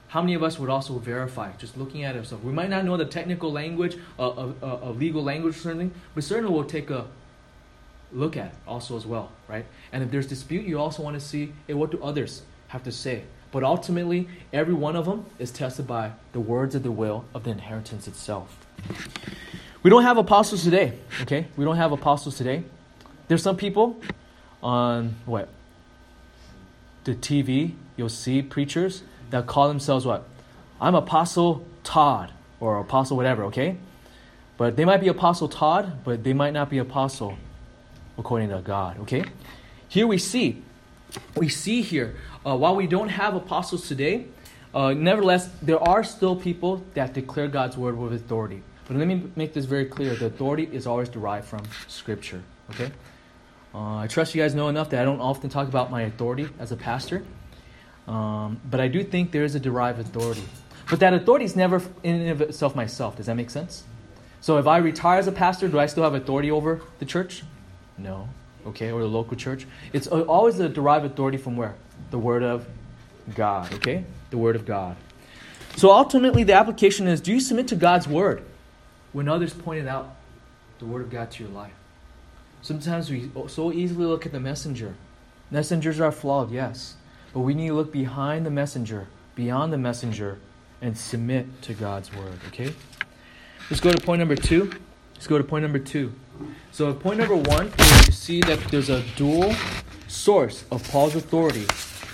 How 0.08 0.20
many 0.20 0.34
of 0.34 0.42
us 0.42 0.58
would 0.58 0.70
also 0.70 0.98
verify 0.98 1.52
just 1.52 1.76
looking 1.76 2.04
at 2.04 2.16
ourselves? 2.16 2.44
We 2.44 2.52
might 2.52 2.70
not 2.70 2.84
know 2.84 2.96
the 2.96 3.06
technical 3.06 3.50
language, 3.50 3.96
uh, 4.18 4.30
of, 4.30 4.62
uh, 4.62 4.90
legal 4.90 5.22
language 5.22 5.56
or 5.56 5.58
something, 5.58 5.92
but 6.14 6.22
certainly 6.22 6.52
we'll 6.52 6.64
take 6.64 6.90
a 6.90 7.06
look 8.12 8.36
at 8.36 8.46
it 8.46 8.54
also 8.66 8.96
as 8.96 9.04
well, 9.04 9.32
right? 9.48 9.66
And 9.92 10.04
if 10.04 10.10
there's 10.10 10.26
dispute, 10.26 10.64
you 10.64 10.78
also 10.78 11.02
want 11.02 11.14
to 11.14 11.20
see, 11.20 11.52
hey, 11.66 11.74
what 11.74 11.90
do 11.90 12.00
others 12.02 12.42
have 12.68 12.84
to 12.84 12.92
say? 12.92 13.24
But 13.50 13.64
ultimately, 13.64 14.28
every 14.52 14.74
one 14.74 14.96
of 14.96 15.06
them 15.06 15.26
is 15.38 15.50
tested 15.50 15.86
by 15.86 16.12
the 16.32 16.40
words 16.40 16.74
of 16.74 16.82
the 16.82 16.90
will 16.92 17.24
of 17.34 17.44
the 17.44 17.50
inheritance 17.50 18.06
itself. 18.06 18.66
We 19.82 19.90
don't 19.90 20.02
have 20.02 20.18
apostles 20.18 20.62
today, 20.62 20.98
okay? 21.22 21.46
We 21.56 21.64
don't 21.64 21.76
have 21.76 21.92
apostles 21.92 22.36
today. 22.36 22.64
There's 23.28 23.42
some 23.42 23.56
people 23.56 24.00
on 24.62 25.16
what? 25.26 25.48
The 27.06 27.14
TV 27.14 27.74
you'll 27.96 28.08
see 28.08 28.42
preachers 28.42 29.04
that 29.30 29.46
call 29.46 29.68
themselves 29.68 30.04
what? 30.04 30.28
I'm 30.80 30.96
Apostle 30.96 31.64
Todd 31.84 32.32
or 32.58 32.80
Apostle 32.80 33.16
whatever, 33.16 33.44
okay? 33.44 33.76
But 34.56 34.76
they 34.76 34.84
might 34.84 34.96
be 34.96 35.06
Apostle 35.06 35.48
Todd, 35.48 36.02
but 36.02 36.24
they 36.24 36.32
might 36.32 36.52
not 36.52 36.68
be 36.68 36.78
Apostle 36.78 37.38
according 38.18 38.48
to 38.48 38.58
God, 38.58 38.98
okay? 39.02 39.24
Here 39.88 40.04
we 40.04 40.18
see, 40.18 40.64
we 41.36 41.48
see 41.48 41.80
here, 41.80 42.16
uh, 42.44 42.56
while 42.56 42.74
we 42.74 42.88
don't 42.88 43.10
have 43.10 43.36
apostles 43.36 43.86
today, 43.86 44.26
uh, 44.74 44.92
nevertheless, 44.92 45.48
there 45.62 45.78
are 45.78 46.02
still 46.02 46.34
people 46.34 46.82
that 46.94 47.14
declare 47.14 47.46
God's 47.46 47.76
word 47.76 47.96
with 47.96 48.14
authority. 48.14 48.64
But 48.88 48.96
let 48.96 49.06
me 49.06 49.30
make 49.36 49.52
this 49.52 49.64
very 49.64 49.84
clear 49.84 50.16
the 50.16 50.26
authority 50.26 50.68
is 50.72 50.88
always 50.88 51.08
derived 51.08 51.46
from 51.46 51.62
Scripture, 51.86 52.42
okay? 52.70 52.90
Uh, 53.76 53.98
I 53.98 54.06
trust 54.06 54.34
you 54.34 54.40
guys 54.40 54.54
know 54.54 54.68
enough 54.68 54.88
that 54.90 55.02
I 55.02 55.04
don't 55.04 55.20
often 55.20 55.50
talk 55.50 55.68
about 55.68 55.90
my 55.90 56.02
authority 56.02 56.48
as 56.58 56.72
a 56.72 56.76
pastor, 56.76 57.22
um, 58.08 58.58
but 58.70 58.80
I 58.80 58.88
do 58.88 59.04
think 59.04 59.32
there 59.32 59.44
is 59.44 59.54
a 59.54 59.60
derived 59.60 60.00
authority. 60.00 60.44
But 60.88 61.00
that 61.00 61.12
authority 61.12 61.44
is 61.44 61.56
never 61.56 61.82
in 62.02 62.22
and 62.22 62.30
of 62.30 62.40
itself 62.40 62.74
myself. 62.74 63.16
Does 63.16 63.26
that 63.26 63.34
make 63.34 63.50
sense? 63.50 63.84
So 64.40 64.56
if 64.56 64.66
I 64.66 64.78
retire 64.78 65.18
as 65.18 65.26
a 65.26 65.32
pastor, 65.32 65.68
do 65.68 65.78
I 65.78 65.86
still 65.86 66.04
have 66.04 66.14
authority 66.14 66.50
over 66.50 66.80
the 67.00 67.04
church? 67.04 67.42
No. 67.98 68.30
Okay, 68.66 68.92
or 68.92 69.00
the 69.00 69.08
local 69.08 69.36
church? 69.36 69.66
It's 69.92 70.06
always 70.06 70.58
a 70.58 70.70
derived 70.70 71.04
authority 71.04 71.36
from 71.36 71.58
where? 71.58 71.74
The 72.10 72.18
Word 72.18 72.42
of 72.42 72.66
God, 73.34 73.74
okay? 73.74 74.04
The 74.30 74.38
Word 74.38 74.56
of 74.56 74.64
God. 74.64 74.96
So 75.76 75.90
ultimately, 75.90 76.44
the 76.44 76.54
application 76.54 77.06
is 77.06 77.20
do 77.20 77.30
you 77.30 77.40
submit 77.40 77.68
to 77.68 77.76
God's 77.76 78.08
Word 78.08 78.42
when 79.12 79.28
others 79.28 79.52
pointed 79.52 79.86
out 79.86 80.16
the 80.78 80.86
Word 80.86 81.02
of 81.02 81.10
God 81.10 81.30
to 81.32 81.44
your 81.44 81.52
life? 81.52 81.74
Sometimes 82.66 83.12
we 83.12 83.30
so 83.46 83.72
easily 83.72 84.06
look 84.06 84.26
at 84.26 84.32
the 84.32 84.40
messenger. 84.40 84.96
Messengers 85.52 86.00
are 86.00 86.10
flawed, 86.10 86.50
yes. 86.50 86.96
But 87.32 87.42
we 87.42 87.54
need 87.54 87.68
to 87.68 87.74
look 87.74 87.92
behind 87.92 88.44
the 88.44 88.50
messenger, 88.50 89.06
beyond 89.36 89.72
the 89.72 89.78
messenger, 89.78 90.40
and 90.82 90.98
submit 90.98 91.62
to 91.62 91.74
God's 91.74 92.12
word, 92.12 92.40
okay? 92.48 92.74
Let's 93.70 93.80
go 93.80 93.92
to 93.92 94.04
point 94.04 94.18
number 94.18 94.34
two. 94.34 94.72
Let's 95.14 95.28
go 95.28 95.38
to 95.38 95.44
point 95.44 95.62
number 95.62 95.78
two. 95.78 96.12
So, 96.72 96.92
point 96.92 97.20
number 97.20 97.36
one 97.36 97.66
you 98.04 98.10
see 98.10 98.40
that 98.40 98.58
there's 98.72 98.90
a 98.90 99.00
dual 99.14 99.54
source 100.08 100.64
of 100.72 100.82
Paul's 100.90 101.14
authority. 101.14 101.66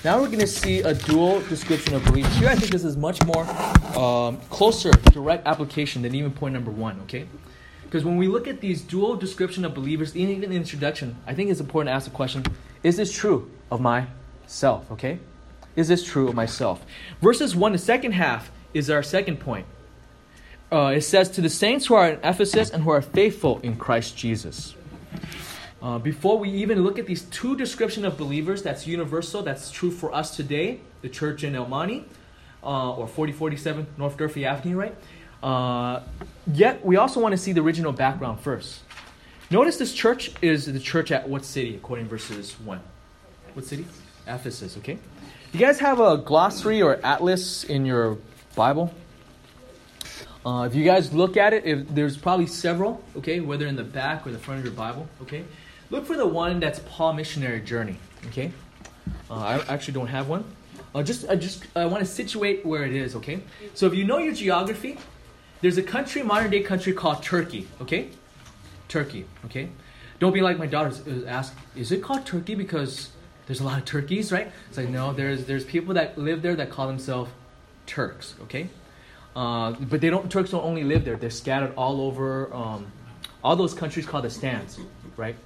Now 0.05 0.21
we're 0.21 0.27
going 0.27 0.41
to 0.41 0.47
see 0.47 0.81
a 0.81 0.93
dual 0.93 1.41
description 1.49 1.95
of 1.95 2.05
belief. 2.05 2.27
Here, 2.35 2.51
I 2.51 2.57
think 2.57 2.73
this 2.73 2.85
is 2.85 2.99
much 2.99 3.25
more 3.25 3.49
um, 3.97 4.37
closer, 4.51 4.91
direct 5.13 5.47
application 5.47 6.03
than 6.03 6.15
even 6.15 6.31
point 6.31 6.53
number 6.53 6.71
one, 6.71 7.01
okay? 7.05 7.27
Because 7.93 8.07
when 8.07 8.17
we 8.17 8.27
look 8.27 8.49
at 8.49 8.63
these 8.63 8.81
dual 8.81 9.17
description 9.17 9.67
of 9.67 9.75
believers, 9.75 10.17
even 10.17 10.43
in 10.43 10.49
the 10.49 10.57
introduction, 10.57 11.15
I 11.27 11.35
think 11.35 11.51
it's 11.51 11.61
important 11.61 11.91
to 11.91 11.93
ask 11.93 12.07
the 12.07 12.17
question 12.17 12.43
is 12.83 12.97
this 12.97 13.13
true 13.13 13.51
of 13.71 13.83
myself? 13.83 14.91
Okay? 14.93 15.19
Is 15.77 15.89
this 15.89 16.03
true 16.03 16.27
of 16.29 16.35
myself? 16.35 16.83
Verses 17.21 17.55
1, 17.55 17.73
the 17.73 17.77
second 17.77 18.13
half, 18.13 18.51
is 18.73 18.89
our 18.89 19.03
second 19.03 19.41
point. 19.41 19.67
Uh, 20.73 20.95
it 20.97 21.03
says, 21.03 21.29
To 21.33 21.43
the 21.43 21.51
saints 21.51 21.85
who 21.85 21.95
are 21.95 22.09
in 22.09 22.19
Ephesus 22.25 22.71
and 22.71 22.83
who 22.83 22.89
are 22.89 23.03
faithful 23.03 23.61
in 23.63 23.77
Christ 23.77 24.17
Jesus. 24.17 24.75
Uh, 25.83 25.99
before 25.99 26.39
we 26.39 26.49
even 26.49 26.83
look 26.83 26.99
at 26.99 27.07
these 27.07 27.25
two 27.25 27.59
description 27.59 28.07
of 28.07 28.17
believers, 28.17 28.63
that's 28.63 28.87
universal, 28.87 29.43
that's 29.43 29.71
true 29.71 29.91
for 29.91 30.15
us 30.15 30.35
today, 30.35 30.81
the 31.03 31.11
church 31.11 31.45
in 31.45 31.55
El 31.55 31.69
Monte, 31.69 32.07
uh, 32.65 32.95
or 32.95 33.07
4047 33.07 33.87
North 33.99 34.17
Durfee 34.17 34.47
Avenue, 34.47 34.79
right? 34.79 34.97
Uh, 35.43 36.01
yet, 36.53 36.85
we 36.85 36.97
also 36.97 37.21
want 37.21 37.33
to 37.33 37.39
see 37.39 37.53
the 37.53 37.61
original 37.61 37.93
background 37.93 38.41
first. 38.41 38.81
Notice 39.51 39.77
this 39.77 39.93
church 39.93 40.33
is 40.41 40.67
the 40.67 40.81
church 40.81 41.11
at 41.11 41.29
what 41.29 41.45
city, 41.45 41.75
according 41.75 42.07
to 42.07 42.11
verses 42.11 42.53
1? 42.61 42.81
What 43.55 43.65
city? 43.67 43.85
Ephesus, 44.27 44.77
okay? 44.79 44.99
You 45.53 45.61
guys 45.61 45.79
have 45.81 46.01
a 46.01 46.17
glossary 46.17 46.81
or 46.81 46.99
atlas 47.05 47.65
in 47.65 47.85
your 47.85 48.19
Bible? 48.55 48.95
Uh, 50.47 50.67
if 50.67 50.75
you 50.75 50.85
guys 50.85 51.13
look 51.13 51.37
at 51.37 51.53
it, 51.53 51.67
if 51.67 51.87
there's 51.89 52.17
probably 52.17 52.47
several, 52.47 53.03
okay, 53.17 53.41
whether 53.41 53.67
in 53.67 53.77
the 53.77 53.85
back 53.85 54.27
or 54.27 54.33
the 54.33 54.39
front 54.39 54.59
of 54.59 54.65
your 54.65 54.75
Bible, 54.75 55.07
okay? 55.21 55.45
Look 55.91 56.07
for 56.07 56.17
the 56.17 56.27
one 56.27 56.59
that's 56.59 56.81
Paul 56.87 57.13
missionary 57.13 57.61
journey, 57.61 57.97
okay? 58.29 58.51
Uh, 59.31 59.35
I 59.35 59.59
actually 59.69 59.95
don't 59.95 60.09
have 60.09 60.29
one. 60.29 60.45
Uh, 60.95 61.03
just, 61.03 61.29
I 61.29 61.37
just 61.37 61.65
I 61.77 61.85
want 61.87 62.01
to 62.01 62.07
situate 62.11 62.65
where 62.65 62.85
it 62.85 62.95
is, 62.95 63.15
okay? 63.17 63.43
So 63.75 63.87
if 63.87 63.95
you 63.95 64.05
know 64.05 64.19
your 64.19 64.35
geography, 64.35 64.99
there's 65.63 65.79
a 65.79 65.83
country, 65.83 66.23
modern 66.23 66.51
day 66.51 66.61
country 66.61 66.93
called 66.93 67.23
Turkey, 67.23 67.67
okay? 67.81 68.11
Turkey, 68.89 69.25
okay? 69.47 69.71
Don't 70.19 70.35
be 70.35 70.43
like 70.43 70.59
my 70.59 70.67
daughter 70.67 70.93
uh, 71.09 71.27
ask, 71.27 71.57
is 71.75 71.91
it 71.93 72.03
called 72.03 72.27
Turkey 72.27 72.55
because 72.55 73.11
there's 73.47 73.61
a 73.61 73.65
lot 73.65 73.79
of 73.79 73.85
turkeys, 73.85 74.31
right? 74.31 74.53
It's 74.69 74.77
like, 74.77 74.89
no, 74.89 75.13
there's, 75.13 75.47
there's 75.47 75.65
people 75.65 75.95
that 75.95 76.19
live 76.19 76.43
there 76.43 76.55
that 76.57 76.71
call 76.71 76.87
themselves 76.89 77.31
Turks, 77.87 78.35
okay? 78.43 78.69
Uh, 79.35 79.73
but 79.73 80.01
they 80.01 80.11
don't, 80.11 80.31
Turks 80.31 80.51
don't 80.51 80.65
only 80.65 80.85
live 80.85 81.05
there, 81.05 81.17
they're 81.17 81.31
scattered 81.31 81.73
all 81.77 82.01
over 82.03 82.53
um, 82.53 82.93
all 83.43 83.57
those 83.57 83.73
countries 83.73 84.05
called 84.05 84.25
the 84.25 84.31
stands, 84.31 84.79
right? 85.17 85.37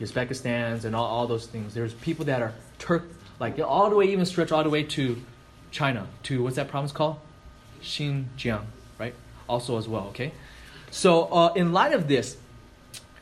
Uzbekistan's 0.00 0.84
and 0.84 0.96
all, 0.96 1.04
all 1.04 1.26
those 1.26 1.46
things. 1.46 1.74
There's 1.74 1.92
people 1.94 2.24
that 2.26 2.40
are 2.40 2.54
Turk, 2.78 3.04
like 3.38 3.58
all 3.58 3.90
the 3.90 3.96
way, 3.96 4.06
even 4.06 4.24
stretch 4.24 4.52
all 4.52 4.64
the 4.64 4.70
way 4.70 4.84
to 4.84 5.20
China, 5.70 6.06
to 6.24 6.42
what's 6.42 6.56
that 6.56 6.68
province 6.68 6.92
called? 6.92 7.18
Xinjiang? 7.82 8.64
Also 9.50 9.76
as 9.76 9.88
well, 9.88 10.06
okay? 10.08 10.32
So, 10.90 11.24
uh, 11.24 11.52
in 11.54 11.72
light 11.72 11.92
of 11.92 12.08
this, 12.08 12.36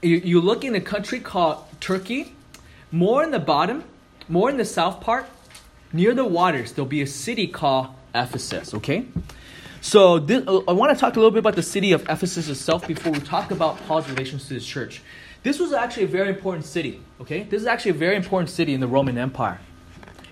you, 0.02 0.16
you 0.16 0.40
look 0.40 0.64
in 0.64 0.74
a 0.74 0.80
country 0.80 1.20
called 1.20 1.64
Turkey, 1.80 2.34
more 2.92 3.24
in 3.24 3.30
the 3.30 3.38
bottom, 3.38 3.84
more 4.28 4.50
in 4.50 4.56
the 4.56 4.64
south 4.64 5.00
part, 5.00 5.26
near 5.92 6.14
the 6.14 6.24
waters, 6.24 6.72
there'll 6.72 6.86
be 6.86 7.02
a 7.02 7.06
city 7.06 7.46
called 7.46 7.88
Ephesus, 8.14 8.74
okay? 8.74 9.06
So, 9.80 10.18
this, 10.18 10.46
uh, 10.46 10.58
I 10.68 10.72
want 10.72 10.92
to 10.94 11.00
talk 11.00 11.16
a 11.16 11.18
little 11.18 11.30
bit 11.30 11.38
about 11.38 11.56
the 11.56 11.62
city 11.62 11.92
of 11.92 12.02
Ephesus 12.08 12.48
itself 12.48 12.86
before 12.86 13.12
we 13.12 13.20
talk 13.20 13.50
about 13.50 13.78
Paul's 13.86 14.08
relations 14.08 14.48
to 14.48 14.54
this 14.54 14.66
church. 14.66 15.02
This 15.42 15.58
was 15.58 15.72
actually 15.72 16.04
a 16.04 16.08
very 16.08 16.28
important 16.28 16.64
city, 16.64 17.00
okay? 17.20 17.44
This 17.44 17.62
is 17.62 17.66
actually 17.66 17.92
a 17.92 18.00
very 18.06 18.16
important 18.16 18.50
city 18.50 18.74
in 18.74 18.80
the 18.80 18.88
Roman 18.88 19.16
Empire. 19.16 19.60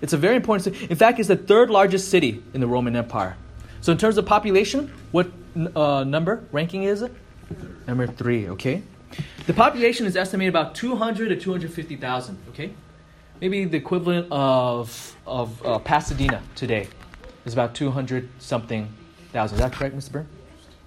It's 0.01 0.13
a 0.13 0.17
very 0.17 0.35
important 0.35 0.63
city. 0.65 0.87
In 0.89 0.97
fact, 0.97 1.19
it's 1.19 1.29
the 1.29 1.35
third 1.35 1.69
largest 1.69 2.09
city 2.09 2.43
in 2.53 2.61
the 2.61 2.67
Roman 2.67 2.95
Empire. 2.95 3.35
So, 3.81 3.91
in 3.91 3.97
terms 3.97 4.17
of 4.17 4.25
population, 4.25 4.91
what 5.11 5.31
uh, 5.75 6.03
number 6.03 6.43
ranking 6.51 6.83
is 6.83 7.01
it? 7.01 7.11
Number 7.87 8.07
three, 8.07 8.49
okay? 8.49 8.83
The 9.45 9.53
population 9.53 10.05
is 10.05 10.15
estimated 10.15 10.53
about 10.53 10.75
200 10.75 11.29
to 11.29 11.39
250,000, 11.39 12.37
okay? 12.49 12.73
Maybe 13.39 13.65
the 13.65 13.77
equivalent 13.77 14.27
of, 14.31 15.15
of 15.25 15.65
uh, 15.65 15.79
Pasadena 15.79 16.41
today 16.55 16.87
is 17.45 17.53
about 17.53 17.75
200 17.75 18.27
something 18.39 18.89
thousand. 19.31 19.55
Is 19.55 19.61
that 19.61 19.73
correct, 19.73 19.95
Mr. 19.95 20.11
Byrne? 20.11 20.27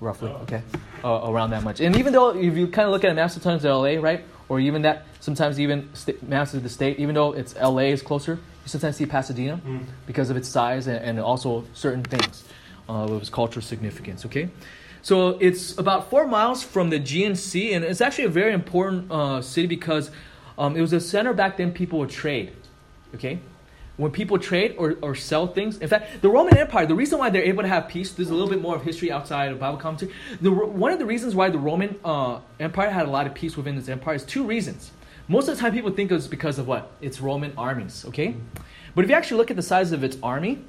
Roughly, 0.01 0.31
okay. 0.31 0.63
Uh, 1.05 1.23
around 1.25 1.51
that 1.51 1.63
much. 1.63 1.81
And 1.81 1.97
even 1.97 2.13
though, 2.13 2.31
if 2.31 2.57
you 2.57 2.67
kind 2.67 2.87
of 2.87 2.93
look 2.93 3.05
at 3.05 3.15
maps 3.15 3.37
of 3.37 3.43
tons 3.43 3.65
of 3.65 3.83
LA, 3.83 4.01
right? 4.01 4.25
Or 4.49 4.61
even 4.61 4.83
that, 4.83 5.07
sometimes 5.21 5.61
even 5.61 5.89
st- 5.95 6.23
maps 6.23 6.55
of 6.55 6.63
the 6.63 6.69
state, 6.69 6.99
even 6.99 7.15
though 7.15 7.33
it's 7.33 7.55
LA 7.55 7.91
is 7.95 8.03
closer, 8.03 8.33
you 8.33 8.69
sometimes 8.69 8.97
see 8.97 9.07
Pasadena 9.07 9.61
mm. 9.65 9.85
because 10.07 10.29
of 10.29 10.37
its 10.37 10.49
size 10.49 10.87
and, 10.87 10.99
and 10.99 11.21
also 11.21 11.65
certain 11.73 12.03
things 12.03 12.45
uh, 12.91 13.05
of 13.05 13.23
its 13.23 13.31
cultural 13.31 13.63
significance. 13.63 14.27
Okay, 14.27 14.51
so 15.01 15.39
it's 15.39 15.79
about 15.79 16.11
four 16.11 16.27
miles 16.27 16.63
from 16.63 16.91
the 16.91 16.97
Aegean 16.97 17.37
Sea, 17.37 17.73
and 17.75 17.85
it's 17.85 18.01
actually 18.01 18.25
a 18.25 18.35
very 18.43 18.53
important 18.53 19.11
uh, 19.11 19.41
city 19.41 19.69
because 19.69 20.11
um, 20.59 20.77
it 20.77 20.81
was 20.81 20.93
a 20.93 21.01
center 21.01 21.33
back 21.33 21.57
then. 21.57 21.73
People 21.73 22.01
would 22.01 22.11
trade. 22.11 22.53
Okay, 23.15 23.39
when 24.01 24.11
people 24.11 24.39
trade 24.39 24.75
or, 24.79 24.97
or 25.03 25.15
sell 25.15 25.47
things. 25.47 25.79
In 25.79 25.89
fact, 25.89 26.23
the 26.23 26.31
Roman 26.31 26.57
Empire, 26.57 26.87
the 26.87 26.95
reason 26.95 27.19
why 27.19 27.29
they're 27.29 27.45
able 27.45 27.63
to 27.63 27.69
have 27.69 27.87
peace, 27.87 28.13
there's 28.13 28.31
a 28.31 28.35
little 28.35 28.49
bit 28.49 28.61
more 28.61 28.75
of 28.75 28.83
history 28.83 29.13
outside 29.13 29.53
of 29.53 29.61
Bible 29.61 29.77
commentary. 29.77 30.13
The, 30.41 30.51
one 30.51 30.91
of 30.91 30.99
the 30.99 31.05
reasons 31.05 31.35
why 31.35 31.51
the 31.51 31.59
Roman 31.59 32.01
uh, 32.03 32.41
Empire 32.59 32.91
had 32.91 33.07
a 33.07 33.11
lot 33.11 33.27
of 33.27 33.35
peace 33.35 33.59
within 33.59 33.77
its 33.77 33.89
empire 33.89 34.15
is 34.15 34.25
two 34.25 34.45
reasons. 34.45 34.91
Most 35.29 35.49
of 35.49 35.57
the 35.57 35.61
time, 35.61 35.73
people 35.73 35.91
think 35.91 36.11
it's 36.11 36.27
because 36.27 36.59
of 36.59 36.67
what? 36.67 36.91
It's 37.03 37.21
Roman 37.21 37.53
armies, 37.57 38.05
okay? 38.07 38.35
But 38.95 39.05
if 39.05 39.11
you 39.11 39.17
actually 39.17 39.37
look 39.37 39.51
at 39.51 39.57
the 39.57 39.63
size 39.63 39.93
of 39.93 40.03
its 40.03 40.17
army, 40.23 40.65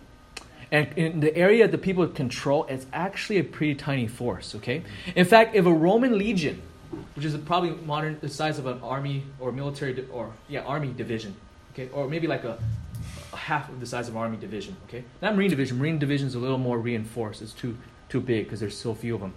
and 0.72 0.88
in 0.98 1.20
the 1.20 1.36
area 1.36 1.68
that 1.68 1.82
people 1.82 2.08
control, 2.08 2.66
it's 2.70 2.86
actually 2.94 3.40
a 3.40 3.44
pretty 3.44 3.76
tiny 3.76 4.08
force, 4.08 4.56
okay? 4.56 4.84
In 5.16 5.26
fact, 5.26 5.54
if 5.54 5.66
a 5.66 5.74
Roman 5.74 6.18
legion, 6.18 6.62
which 7.16 7.26
is 7.26 7.36
probably 7.38 7.72
modern 7.86 8.18
the 8.22 8.30
size 8.30 8.58
of 8.58 8.66
an 8.66 8.80
army 8.82 9.24
or 9.40 9.52
military 9.52 10.08
or 10.12 10.32
yeah, 10.48 10.62
army 10.62 10.94
division, 10.96 11.36
okay? 11.74 11.90
Or 11.92 12.08
maybe 12.08 12.26
like 12.26 12.46
a, 12.46 12.58
a 13.34 13.36
half 13.36 13.70
of 13.70 13.82
the 13.82 13.86
size 13.86 14.08
of 14.08 14.16
army 14.16 14.38
division, 14.38 14.78
okay? 14.88 15.04
Not 15.22 15.36
marine 15.36 15.50
division. 15.50 15.78
Marine 15.78 16.00
division 16.00 16.28
is 16.28 16.36
a 16.36 16.40
little 16.40 16.58
more 16.58 16.80
reinforced. 16.80 17.42
It's 17.42 17.54
too 17.54 17.78
too 18.08 18.22
big 18.22 18.46
because 18.46 18.60
there's 18.60 18.78
so 18.78 18.94
few 18.94 19.16
of 19.16 19.22
them. 19.22 19.34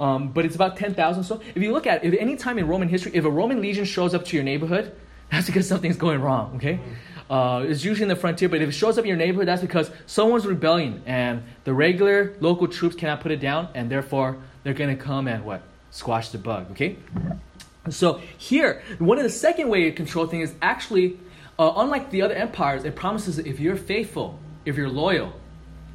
Um, 0.00 0.28
but 0.28 0.44
it's 0.44 0.54
about 0.54 0.76
10,000. 0.76 1.24
So 1.24 1.40
if 1.54 1.62
you 1.62 1.72
look 1.72 1.86
at 1.86 2.04
if 2.04 2.14
any 2.14 2.36
time 2.36 2.58
in 2.58 2.66
Roman 2.66 2.88
history, 2.88 3.12
if 3.14 3.24
a 3.24 3.30
Roman 3.30 3.60
legion 3.60 3.84
shows 3.84 4.14
up 4.14 4.24
to 4.26 4.36
your 4.36 4.44
neighborhood, 4.44 4.94
that's 5.30 5.46
because 5.46 5.68
something's 5.68 5.96
going 5.96 6.20
wrong, 6.20 6.56
okay? 6.56 6.80
Uh, 7.28 7.64
it's 7.66 7.84
usually 7.84 8.04
in 8.04 8.08
the 8.08 8.16
frontier, 8.16 8.48
but 8.48 8.62
if 8.62 8.68
it 8.68 8.72
shows 8.72 8.96
up 8.96 9.04
in 9.04 9.08
your 9.08 9.16
neighborhood, 9.16 9.48
that's 9.48 9.60
because 9.60 9.90
someone's 10.06 10.46
rebelling 10.46 11.02
and 11.04 11.42
the 11.64 11.74
regular 11.74 12.34
local 12.40 12.66
troops 12.66 12.96
cannot 12.96 13.20
put 13.20 13.30
it 13.30 13.40
down, 13.40 13.68
and 13.74 13.90
therefore 13.90 14.38
they're 14.62 14.74
going 14.74 14.96
to 14.96 15.02
come 15.02 15.28
and 15.28 15.44
what? 15.44 15.62
Squash 15.90 16.30
the 16.30 16.38
bug, 16.38 16.70
okay? 16.70 16.96
So 17.90 18.20
here, 18.38 18.82
one 18.98 19.18
of 19.18 19.24
the 19.24 19.30
second 19.30 19.68
way 19.68 19.84
to 19.84 19.92
control 19.92 20.26
things 20.26 20.50
is 20.50 20.56
actually, 20.62 21.18
uh, 21.58 21.72
unlike 21.76 22.10
the 22.10 22.22
other 22.22 22.34
empires, 22.34 22.84
it 22.84 22.96
promises 22.96 23.36
that 23.36 23.46
if 23.46 23.60
you're 23.60 23.76
faithful 23.76 24.38
if 24.68 24.76
you're 24.76 24.90
loyal, 24.90 25.32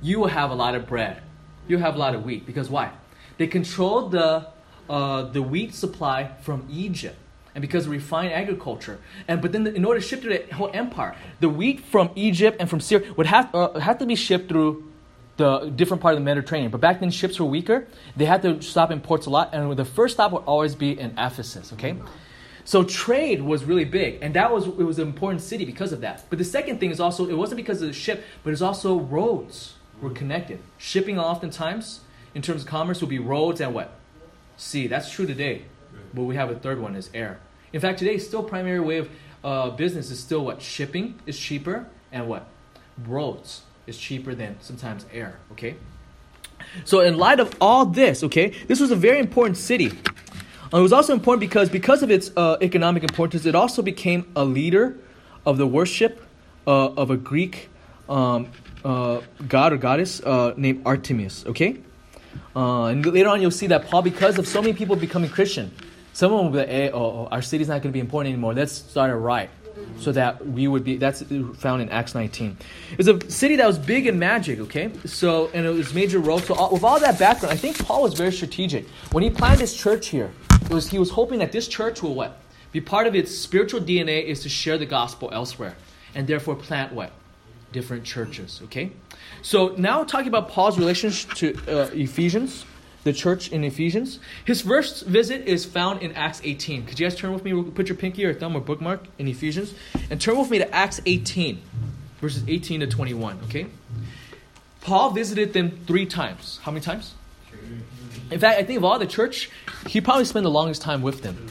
you 0.01 0.19
will 0.19 0.27
have 0.27 0.49
a 0.49 0.55
lot 0.55 0.73
of 0.73 0.87
bread. 0.87 1.21
You 1.67 1.77
have 1.77 1.95
a 1.95 1.97
lot 1.99 2.15
of 2.15 2.25
wheat. 2.25 2.45
Because 2.45 2.69
why? 2.69 2.91
They 3.37 3.45
controlled 3.45 4.11
the, 4.11 4.47
uh, 4.89 5.23
the 5.23 5.43
wheat 5.43 5.75
supply 5.75 6.31
from 6.41 6.67
Egypt. 6.69 7.15
And 7.55 7.61
because 7.61 7.85
of 7.85 7.91
refined 7.91 8.33
agriculture. 8.33 8.99
And 9.27 9.41
but 9.41 9.51
then 9.51 9.63
the, 9.63 9.73
in 9.73 9.85
order 9.85 9.99
to 9.99 10.05
ship 10.05 10.21
through 10.21 10.37
the 10.37 10.55
whole 10.55 10.71
empire, 10.73 11.15
the 11.39 11.49
wheat 11.49 11.81
from 11.81 12.09
Egypt 12.15 12.57
and 12.59 12.69
from 12.69 12.79
Syria 12.79 13.13
would 13.13 13.27
have, 13.27 13.53
uh, 13.53 13.79
have 13.79 13.99
to 13.99 14.05
be 14.05 14.15
shipped 14.15 14.49
through 14.49 14.91
the 15.37 15.71
different 15.75 16.01
part 16.01 16.13
of 16.13 16.19
the 16.19 16.23
Mediterranean. 16.23 16.71
But 16.71 16.81
back 16.81 16.99
then 16.99 17.11
ships 17.11 17.39
were 17.39 17.45
weaker. 17.45 17.87
They 18.15 18.25
had 18.25 18.41
to 18.43 18.61
stop 18.61 18.91
in 18.91 19.01
ports 19.01 19.25
a 19.25 19.29
lot. 19.29 19.53
And 19.53 19.75
the 19.75 19.85
first 19.85 20.15
stop 20.15 20.31
would 20.31 20.43
always 20.43 20.75
be 20.75 20.99
in 20.99 21.11
Ephesus, 21.17 21.73
okay? 21.73 21.95
So 22.65 22.83
trade 22.83 23.41
was 23.41 23.65
really 23.65 23.83
big, 23.83 24.19
and 24.21 24.33
that 24.35 24.51
was 24.51 24.67
it 24.67 24.83
was 24.83 24.97
an 24.97 25.07
important 25.07 25.41
city 25.41 25.65
because 25.65 25.91
of 25.91 26.01
that. 26.01 26.23
But 26.29 26.39
the 26.39 26.45
second 26.45 26.79
thing 26.79 26.91
is 26.91 26.99
also 26.99 27.27
it 27.27 27.33
wasn't 27.33 27.57
because 27.57 27.81
of 27.81 27.89
the 27.89 27.93
ship, 27.93 28.23
but 28.43 28.53
it's 28.53 28.61
also 28.61 28.99
roads 28.99 29.73
were 30.01 30.11
connected. 30.11 30.59
Shipping 30.77 31.19
oftentimes, 31.19 32.01
in 32.33 32.41
terms 32.41 32.61
of 32.61 32.67
commerce, 32.67 33.01
will 33.01 33.09
be 33.09 33.19
roads 33.19 33.59
and 33.59 33.73
what? 33.73 33.95
Sea. 34.55 34.87
That's 34.87 35.11
true 35.11 35.25
today. 35.25 35.63
But 36.13 36.23
we 36.23 36.35
have 36.35 36.49
a 36.49 36.55
third 36.55 36.79
one 36.79 36.95
is 36.95 37.09
air. 37.13 37.39
In 37.71 37.81
fact, 37.81 37.99
today 37.99 38.17
still 38.17 38.43
primary 38.43 38.79
way 38.79 38.97
of 38.99 39.09
uh, 39.43 39.69
business 39.71 40.11
is 40.11 40.19
still 40.19 40.45
what? 40.45 40.61
Shipping 40.61 41.19
is 41.25 41.37
cheaper 41.37 41.87
and 42.11 42.27
what? 42.27 42.47
Roads 43.07 43.63
is 43.87 43.97
cheaper 43.97 44.35
than 44.35 44.57
sometimes 44.61 45.05
air. 45.11 45.39
Okay. 45.51 45.75
So 46.85 47.01
in 47.01 47.17
light 47.17 47.39
of 47.39 47.55
all 47.59 47.85
this, 47.85 48.23
okay, 48.23 48.49
this 48.67 48.79
was 48.79 48.91
a 48.91 48.95
very 48.95 49.19
important 49.19 49.57
city. 49.57 49.91
Uh, 50.73 50.79
it 50.79 50.81
was 50.81 50.93
also 50.93 51.13
important 51.13 51.41
because 51.41 51.69
because 51.69 52.03
of 52.03 52.09
its 52.09 52.31
uh, 52.37 52.57
economic 52.61 53.03
importance, 53.03 53.45
it 53.45 53.55
also 53.55 53.81
became 53.81 54.31
a 54.35 54.45
leader 54.45 54.97
of 55.45 55.57
the 55.57 55.67
worship 55.67 56.23
uh, 56.65 56.93
of 56.93 57.11
a 57.11 57.17
Greek 57.17 57.69
um, 58.07 58.47
uh, 58.85 59.21
god 59.47 59.73
or 59.73 59.77
goddess 59.77 60.21
named 60.57 60.81
Artemis. 60.85 61.45
Okay, 61.47 61.77
and 62.55 63.05
later 63.05 63.29
on 63.29 63.41
you'll 63.41 63.51
see 63.51 63.67
that 63.67 63.87
Paul, 63.87 64.01
because 64.01 64.37
of 64.39 64.47
so 64.47 64.61
many 64.61 64.73
people 64.73 64.95
becoming 64.95 65.29
Christian, 65.29 65.71
some 66.13 66.31
of 66.31 66.37
them 66.37 66.45
will 66.45 66.51
be 66.53 66.59
like, 66.59 66.69
hey, 66.69 66.91
oh, 66.91 66.99
oh 66.99 67.27
our 67.31 67.41
city's 67.41 67.67
not 67.67 67.81
going 67.81 67.91
to 67.91 67.93
be 67.93 67.99
important 67.99 68.33
anymore. 68.33 68.53
Let's 68.53 68.71
start 68.71 69.09
a 69.09 69.15
riot. 69.15 69.49
so 69.99 70.11
that 70.11 70.45
we 70.45 70.67
would 70.67 70.83
be 70.83 70.97
that's 70.97 71.23
found 71.57 71.81
in 71.81 71.89
acts 71.89 72.13
19 72.13 72.55
it's 72.99 73.07
a 73.07 73.31
city 73.31 73.55
that 73.55 73.65
was 73.65 73.79
big 73.79 74.05
in 74.05 74.19
magic 74.19 74.59
okay? 74.59 74.91
So 75.05 75.49
and 75.53 75.65
it 75.65 75.69
was 75.69 75.95
major 75.95 76.19
role. 76.19 76.37
So 76.37 76.53
all, 76.53 76.69
with 76.71 76.83
all 76.83 76.99
that 76.99 77.17
background 77.17 77.51
i 77.51 77.57
think 77.57 77.83
paul 77.83 78.03
was 78.03 78.13
very 78.13 78.31
strategic. 78.31 78.87
When 79.11 79.23
he 79.23 79.31
planned 79.31 79.59
his 79.59 79.73
church 79.73 80.09
here 80.09 80.31
it 80.61 80.69
was 80.69 80.89
he 80.89 80.99
was 80.99 81.09
hoping 81.09 81.39
that 81.39 81.51
this 81.51 81.67
church 81.67 82.03
will 82.03 82.13
what? 82.13 82.39
Be 82.71 82.81
part 82.81 83.07
of 83.07 83.15
its 83.15 83.35
spiritual 83.35 83.81
dna 83.81 84.23
is 84.23 84.41
to 84.41 84.49
share 84.49 84.77
the 84.77 84.85
gospel 84.85 85.29
elsewhere 85.31 85.75
and 86.13 86.27
therefore 86.27 86.55
plant 86.55 86.93
what? 86.93 87.11
Different 87.71 88.03
churches 88.03 88.61
okay? 88.65 88.91
So 89.41 89.73
now 89.77 90.03
talking 90.03 90.27
about 90.27 90.49
paul's 90.49 90.77
relationship 90.77 91.33
to 91.41 91.57
uh, 91.67 91.89
ephesians 91.93 92.65
the 93.03 93.13
church 93.13 93.51
in 93.51 93.63
Ephesians. 93.63 94.19
His 94.45 94.61
first 94.61 95.05
visit 95.05 95.45
is 95.45 95.65
found 95.65 96.01
in 96.01 96.13
Acts 96.13 96.41
18. 96.43 96.85
Could 96.85 96.99
you 96.99 97.07
guys 97.07 97.15
turn 97.15 97.33
with 97.33 97.43
me, 97.43 97.63
put 97.71 97.89
your 97.89 97.97
pinky 97.97 98.25
or 98.25 98.33
thumb 98.33 98.55
or 98.55 98.61
bookmark 98.61 99.03
in 99.17 99.27
Ephesians, 99.27 99.73
and 100.09 100.19
turn 100.19 100.37
with 100.37 100.49
me 100.49 100.59
to 100.59 100.73
Acts 100.73 101.01
18, 101.05 101.61
verses 102.21 102.43
18 102.47 102.81
to 102.81 102.87
21, 102.87 103.39
okay? 103.45 103.67
Paul 104.81 105.11
visited 105.11 105.53
them 105.53 105.79
three 105.85 106.05
times. 106.05 106.59
How 106.63 106.71
many 106.71 106.83
times? 106.83 107.13
In 108.31 108.39
fact, 108.39 108.59
I 108.59 108.63
think 108.63 108.77
of 108.77 108.83
all 108.83 108.99
the 108.99 109.05
church, 109.05 109.49
he 109.87 110.01
probably 110.01 110.25
spent 110.25 110.43
the 110.43 110.51
longest 110.51 110.81
time 110.81 111.01
with 111.01 111.21
them. 111.21 111.47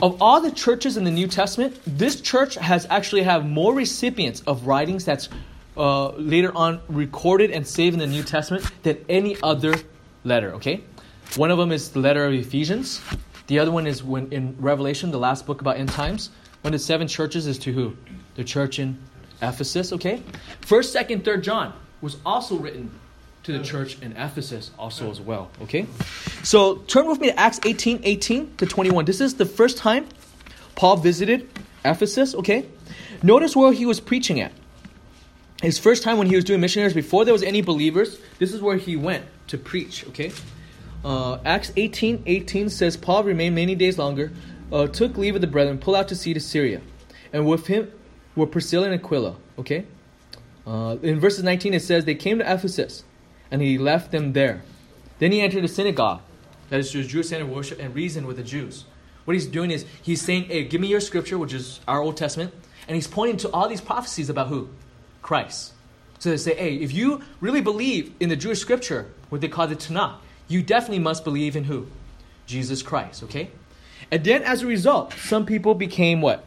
Of 0.00 0.22
all 0.22 0.40
the 0.40 0.52
churches 0.52 0.96
in 0.96 1.04
the 1.04 1.10
New 1.10 1.26
Testament, 1.26 1.78
this 1.86 2.20
church 2.20 2.54
has 2.54 2.86
actually 2.88 3.22
have 3.22 3.44
more 3.44 3.74
recipients 3.74 4.42
of 4.42 4.66
writings 4.66 5.04
that's 5.04 5.28
uh, 5.76 6.10
later 6.10 6.56
on 6.56 6.80
recorded 6.88 7.50
and 7.50 7.66
saved 7.66 7.94
in 7.94 8.00
the 8.00 8.06
New 8.06 8.22
Testament 8.22 8.64
than 8.82 8.98
any 9.08 9.36
other 9.42 9.74
letter, 10.24 10.52
okay? 10.54 10.82
One 11.36 11.50
of 11.50 11.58
them 11.58 11.72
is 11.72 11.90
the 11.90 12.00
letter 12.00 12.26
of 12.26 12.32
Ephesians. 12.32 13.00
The 13.46 13.58
other 13.58 13.70
one 13.70 13.86
is 13.86 14.02
when 14.02 14.32
in 14.32 14.56
Revelation, 14.58 15.10
the 15.10 15.18
last 15.18 15.46
book 15.46 15.60
about 15.60 15.76
end 15.76 15.90
times. 15.90 16.30
One 16.62 16.74
of 16.74 16.80
the 16.80 16.84
seven 16.84 17.08
churches 17.08 17.46
is 17.46 17.58
to 17.60 17.72
who? 17.72 17.96
The 18.34 18.44
church 18.44 18.78
in 18.78 18.98
Ephesus, 19.40 19.92
okay? 19.92 20.22
First, 20.60 20.92
second, 20.92 21.24
third 21.24 21.44
John 21.44 21.72
was 22.00 22.16
also 22.26 22.56
written 22.56 22.90
to 23.44 23.56
the 23.56 23.64
church 23.64 24.00
in 24.02 24.12
Ephesus 24.12 24.70
also 24.78 25.10
as 25.10 25.20
well, 25.20 25.50
okay? 25.62 25.86
So 26.42 26.76
turn 26.76 27.08
with 27.08 27.20
me 27.20 27.28
to 27.28 27.38
Acts 27.38 27.60
18, 27.64 28.00
18 28.02 28.56
to 28.56 28.66
21. 28.66 29.04
This 29.04 29.20
is 29.20 29.36
the 29.36 29.46
first 29.46 29.78
time 29.78 30.06
Paul 30.74 30.96
visited 30.96 31.48
Ephesus, 31.84 32.34
okay? 32.34 32.66
Notice 33.22 33.56
where 33.56 33.72
he 33.72 33.86
was 33.86 34.00
preaching 34.00 34.40
at. 34.40 34.52
His 35.62 35.78
first 35.78 36.02
time 36.02 36.18
when 36.18 36.26
he 36.26 36.36
was 36.36 36.44
doing 36.44 36.60
missionaries, 36.60 36.94
before 36.94 37.24
there 37.24 37.32
was 37.32 37.42
any 37.42 37.62
believers, 37.62 38.20
this 38.38 38.52
is 38.52 38.60
where 38.60 38.76
he 38.76 38.96
went 38.96 39.24
to 39.48 39.58
preach, 39.58 40.06
okay? 40.08 40.32
Uh, 41.04 41.38
Acts 41.44 41.72
18 41.76 42.24
18 42.26 42.68
says, 42.68 42.96
Paul 42.96 43.24
remained 43.24 43.54
many 43.54 43.74
days 43.74 43.98
longer, 43.98 44.32
uh, 44.72 44.86
took 44.86 45.16
leave 45.16 45.34
of 45.34 45.40
the 45.40 45.46
brethren, 45.46 45.78
pulled 45.78 45.96
out 45.96 46.08
to 46.08 46.16
sea 46.16 46.34
to 46.34 46.40
Syria. 46.40 46.80
And 47.32 47.46
with 47.46 47.66
him 47.66 47.92
were 48.34 48.46
Priscilla 48.46 48.90
and 48.90 48.94
Aquila, 48.94 49.36
okay? 49.58 49.84
Uh, 50.66 50.96
in 51.02 51.18
verses 51.20 51.44
19 51.44 51.74
it 51.74 51.80
says, 51.80 52.04
They 52.04 52.14
came 52.14 52.38
to 52.38 52.52
Ephesus, 52.52 53.04
and 53.50 53.62
he 53.62 53.78
left 53.78 54.12
them 54.12 54.32
there. 54.32 54.62
Then 55.18 55.32
he 55.32 55.40
entered 55.40 55.64
the 55.64 55.68
synagogue, 55.68 56.20
that 56.68 56.80
is 56.80 56.90
Jewish 56.90 57.28
center 57.28 57.44
of 57.44 57.50
worship, 57.50 57.78
and 57.80 57.94
reasoned 57.94 58.26
with 58.26 58.36
the 58.36 58.42
Jews. 58.42 58.84
What 59.24 59.34
he's 59.34 59.46
doing 59.46 59.70
is, 59.70 59.84
he's 60.02 60.22
saying, 60.22 60.44
Hey, 60.44 60.64
give 60.64 60.80
me 60.80 60.88
your 60.88 61.00
scripture, 61.00 61.38
which 61.38 61.52
is 61.52 61.80
our 61.86 62.00
Old 62.00 62.16
Testament, 62.16 62.52
and 62.86 62.94
he's 62.94 63.06
pointing 63.06 63.36
to 63.38 63.50
all 63.50 63.68
these 63.68 63.80
prophecies 63.80 64.30
about 64.30 64.48
who? 64.48 64.68
Christ. 65.22 65.72
So 66.18 66.30
they 66.30 66.36
say, 66.36 66.54
hey, 66.54 66.76
if 66.76 66.92
you 66.92 67.22
really 67.40 67.60
believe 67.60 68.12
in 68.20 68.28
the 68.28 68.36
Jewish 68.36 68.60
scripture, 68.60 69.10
what 69.28 69.40
they 69.40 69.48
call 69.48 69.66
the 69.66 69.76
Tanakh, 69.76 70.16
you 70.48 70.62
definitely 70.62 70.98
must 70.98 71.24
believe 71.24 71.54
in 71.54 71.64
who? 71.64 71.86
Jesus 72.46 72.82
Christ, 72.82 73.22
okay? 73.24 73.50
And 74.10 74.24
then 74.24 74.42
as 74.42 74.62
a 74.62 74.66
result, 74.66 75.12
some 75.12 75.46
people 75.46 75.74
became 75.74 76.20
what? 76.20 76.44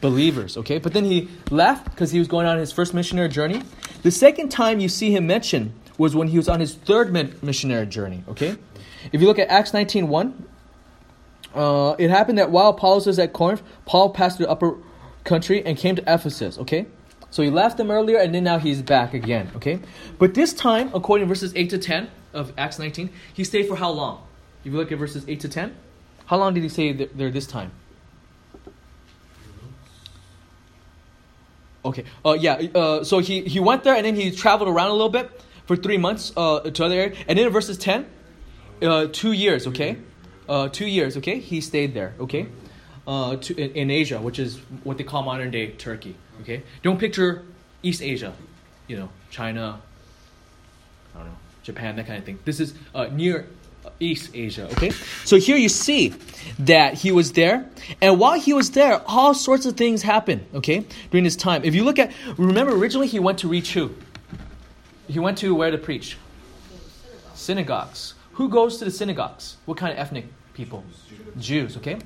Believers, 0.00 0.56
okay? 0.56 0.78
But 0.78 0.92
then 0.92 1.04
he 1.04 1.28
left 1.50 1.84
because 1.84 2.10
he 2.10 2.18
was 2.18 2.28
going 2.28 2.46
on 2.46 2.58
his 2.58 2.72
first 2.72 2.94
missionary 2.94 3.28
journey. 3.28 3.62
The 4.02 4.10
second 4.10 4.48
time 4.48 4.80
you 4.80 4.88
see 4.88 5.14
him 5.14 5.26
mentioned 5.26 5.72
was 5.98 6.16
when 6.16 6.28
he 6.28 6.36
was 6.36 6.48
on 6.48 6.60
his 6.60 6.74
third 6.74 7.12
missionary 7.42 7.86
journey, 7.86 8.24
okay? 8.28 8.56
If 9.12 9.20
you 9.20 9.26
look 9.26 9.38
at 9.38 9.48
Acts 9.48 9.72
19 9.72 10.08
1, 10.08 10.46
uh, 11.54 11.94
it 11.98 12.10
happened 12.10 12.38
that 12.38 12.50
while 12.50 12.70
Apollos 12.70 13.06
was 13.06 13.18
at 13.18 13.32
Corinth, 13.32 13.62
Paul 13.84 14.10
passed 14.10 14.36
through 14.36 14.46
the 14.46 14.52
upper 14.52 14.76
country 15.24 15.64
and 15.64 15.76
came 15.76 15.96
to 15.96 16.02
Ephesus, 16.12 16.58
okay? 16.58 16.86
So 17.30 17.42
he 17.42 17.50
left 17.50 17.76
them 17.76 17.90
earlier 17.90 18.18
and 18.18 18.34
then 18.34 18.44
now 18.44 18.58
he's 18.58 18.82
back 18.82 19.14
again, 19.14 19.50
okay? 19.56 19.80
But 20.18 20.34
this 20.34 20.52
time, 20.52 20.90
according 20.94 21.26
to 21.26 21.28
verses 21.28 21.52
8 21.54 21.70
to 21.70 21.78
10 21.78 22.10
of 22.32 22.52
Acts 22.58 22.78
19, 22.78 23.10
he 23.32 23.44
stayed 23.44 23.68
for 23.68 23.76
how 23.76 23.90
long? 23.90 24.26
If 24.64 24.72
you 24.72 24.78
look 24.78 24.90
at 24.90 24.98
verses 24.98 25.24
8 25.28 25.40
to 25.40 25.48
10, 25.48 25.76
how 26.26 26.36
long 26.38 26.54
did 26.54 26.62
he 26.62 26.68
stay 26.68 26.92
there 26.92 27.30
this 27.30 27.46
time? 27.46 27.70
Okay, 31.84 32.04
uh, 32.26 32.36
yeah, 32.38 32.54
uh, 32.74 33.04
so 33.04 33.20
he, 33.20 33.40
he 33.42 33.58
went 33.58 33.84
there 33.84 33.94
and 33.94 34.04
then 34.04 34.14
he 34.14 34.30
traveled 34.30 34.68
around 34.68 34.90
a 34.90 34.92
little 34.92 35.08
bit 35.08 35.30
for 35.66 35.76
three 35.76 35.96
months 35.96 36.32
uh, 36.36 36.60
to 36.60 36.84
other 36.84 36.94
areas. 36.94 37.18
And 37.26 37.38
then 37.38 37.46
in 37.46 37.52
verses 37.52 37.78
10, 37.78 38.06
uh, 38.82 39.06
two 39.10 39.32
years, 39.32 39.66
okay? 39.68 39.96
Uh, 40.48 40.68
two 40.68 40.86
years, 40.86 41.16
okay? 41.16 41.38
He 41.38 41.60
stayed 41.60 41.94
there, 41.94 42.14
okay? 42.20 42.48
Uh, 43.06 43.36
to, 43.36 43.56
in, 43.56 43.70
in 43.72 43.90
Asia, 43.90 44.20
which 44.20 44.38
is 44.38 44.58
what 44.84 44.98
they 44.98 45.04
call 45.04 45.22
modern 45.22 45.50
day 45.50 45.70
Turkey. 45.70 46.16
Okay? 46.40 46.62
Don't 46.82 46.98
picture 46.98 47.42
East 47.82 48.02
Asia, 48.02 48.32
you 48.86 48.96
know, 48.96 49.08
China, 49.30 49.80
I 51.14 51.18
don't 51.18 51.28
know, 51.28 51.36
Japan, 51.62 51.96
that 51.96 52.06
kind 52.06 52.18
of 52.18 52.24
thing. 52.24 52.38
This 52.44 52.60
is 52.60 52.74
uh, 52.94 53.06
near 53.06 53.46
East 53.98 54.30
Asia, 54.34 54.68
okay? 54.72 54.90
So 55.24 55.36
here 55.36 55.56
you 55.56 55.68
see 55.68 56.14
that 56.58 56.94
he 56.94 57.12
was 57.12 57.32
there, 57.32 57.68
and 58.00 58.18
while 58.18 58.38
he 58.38 58.52
was 58.52 58.70
there, 58.72 59.00
all 59.06 59.34
sorts 59.34 59.66
of 59.66 59.76
things 59.76 60.02
happened, 60.02 60.44
okay, 60.54 60.84
during 61.10 61.24
this 61.24 61.36
time. 61.36 61.64
If 61.64 61.74
you 61.74 61.84
look 61.84 61.98
at, 61.98 62.12
remember 62.36 62.74
originally 62.74 63.06
he 63.06 63.18
went 63.18 63.38
to 63.38 63.48
reach 63.48 63.72
who? 63.72 63.94
He 65.08 65.18
went 65.18 65.38
to 65.38 65.54
where 65.54 65.70
to 65.70 65.78
preach? 65.78 66.16
Synagogues. 67.34 68.14
Who 68.32 68.48
goes 68.48 68.78
to 68.78 68.84
the 68.84 68.90
synagogues? 68.90 69.56
What 69.64 69.76
kind 69.76 69.92
of 69.92 69.98
ethnic 69.98 70.26
people? 70.54 70.84
Jews, 71.38 71.76
okay? 71.76 71.98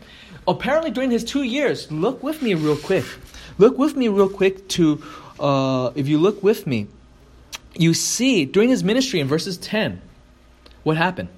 Apparently 0.47 0.91
during 0.91 1.11
his 1.11 1.25
two 1.25 1.43
years, 1.43 1.91
look 1.91 2.23
with 2.23 2.43
me 2.43 2.55
real 2.55 2.77
quick. 2.77 3.05
Look 3.59 3.79
with 3.79 3.97
me 3.97 4.09
real 4.09 4.29
quick 4.29 4.69
to, 4.71 5.03
uh, 5.41 5.93
if 5.95 6.09
you 6.09 6.19
look 6.19 6.43
with 6.43 6.67
me, 6.67 6.89
you 7.77 7.95
see 7.95 8.45
during 8.45 8.69
his 8.69 8.85
ministry 8.85 9.21
in 9.21 9.27
verses 9.27 9.57
10, 9.59 10.01
what 10.83 10.97
happened? 10.97 11.29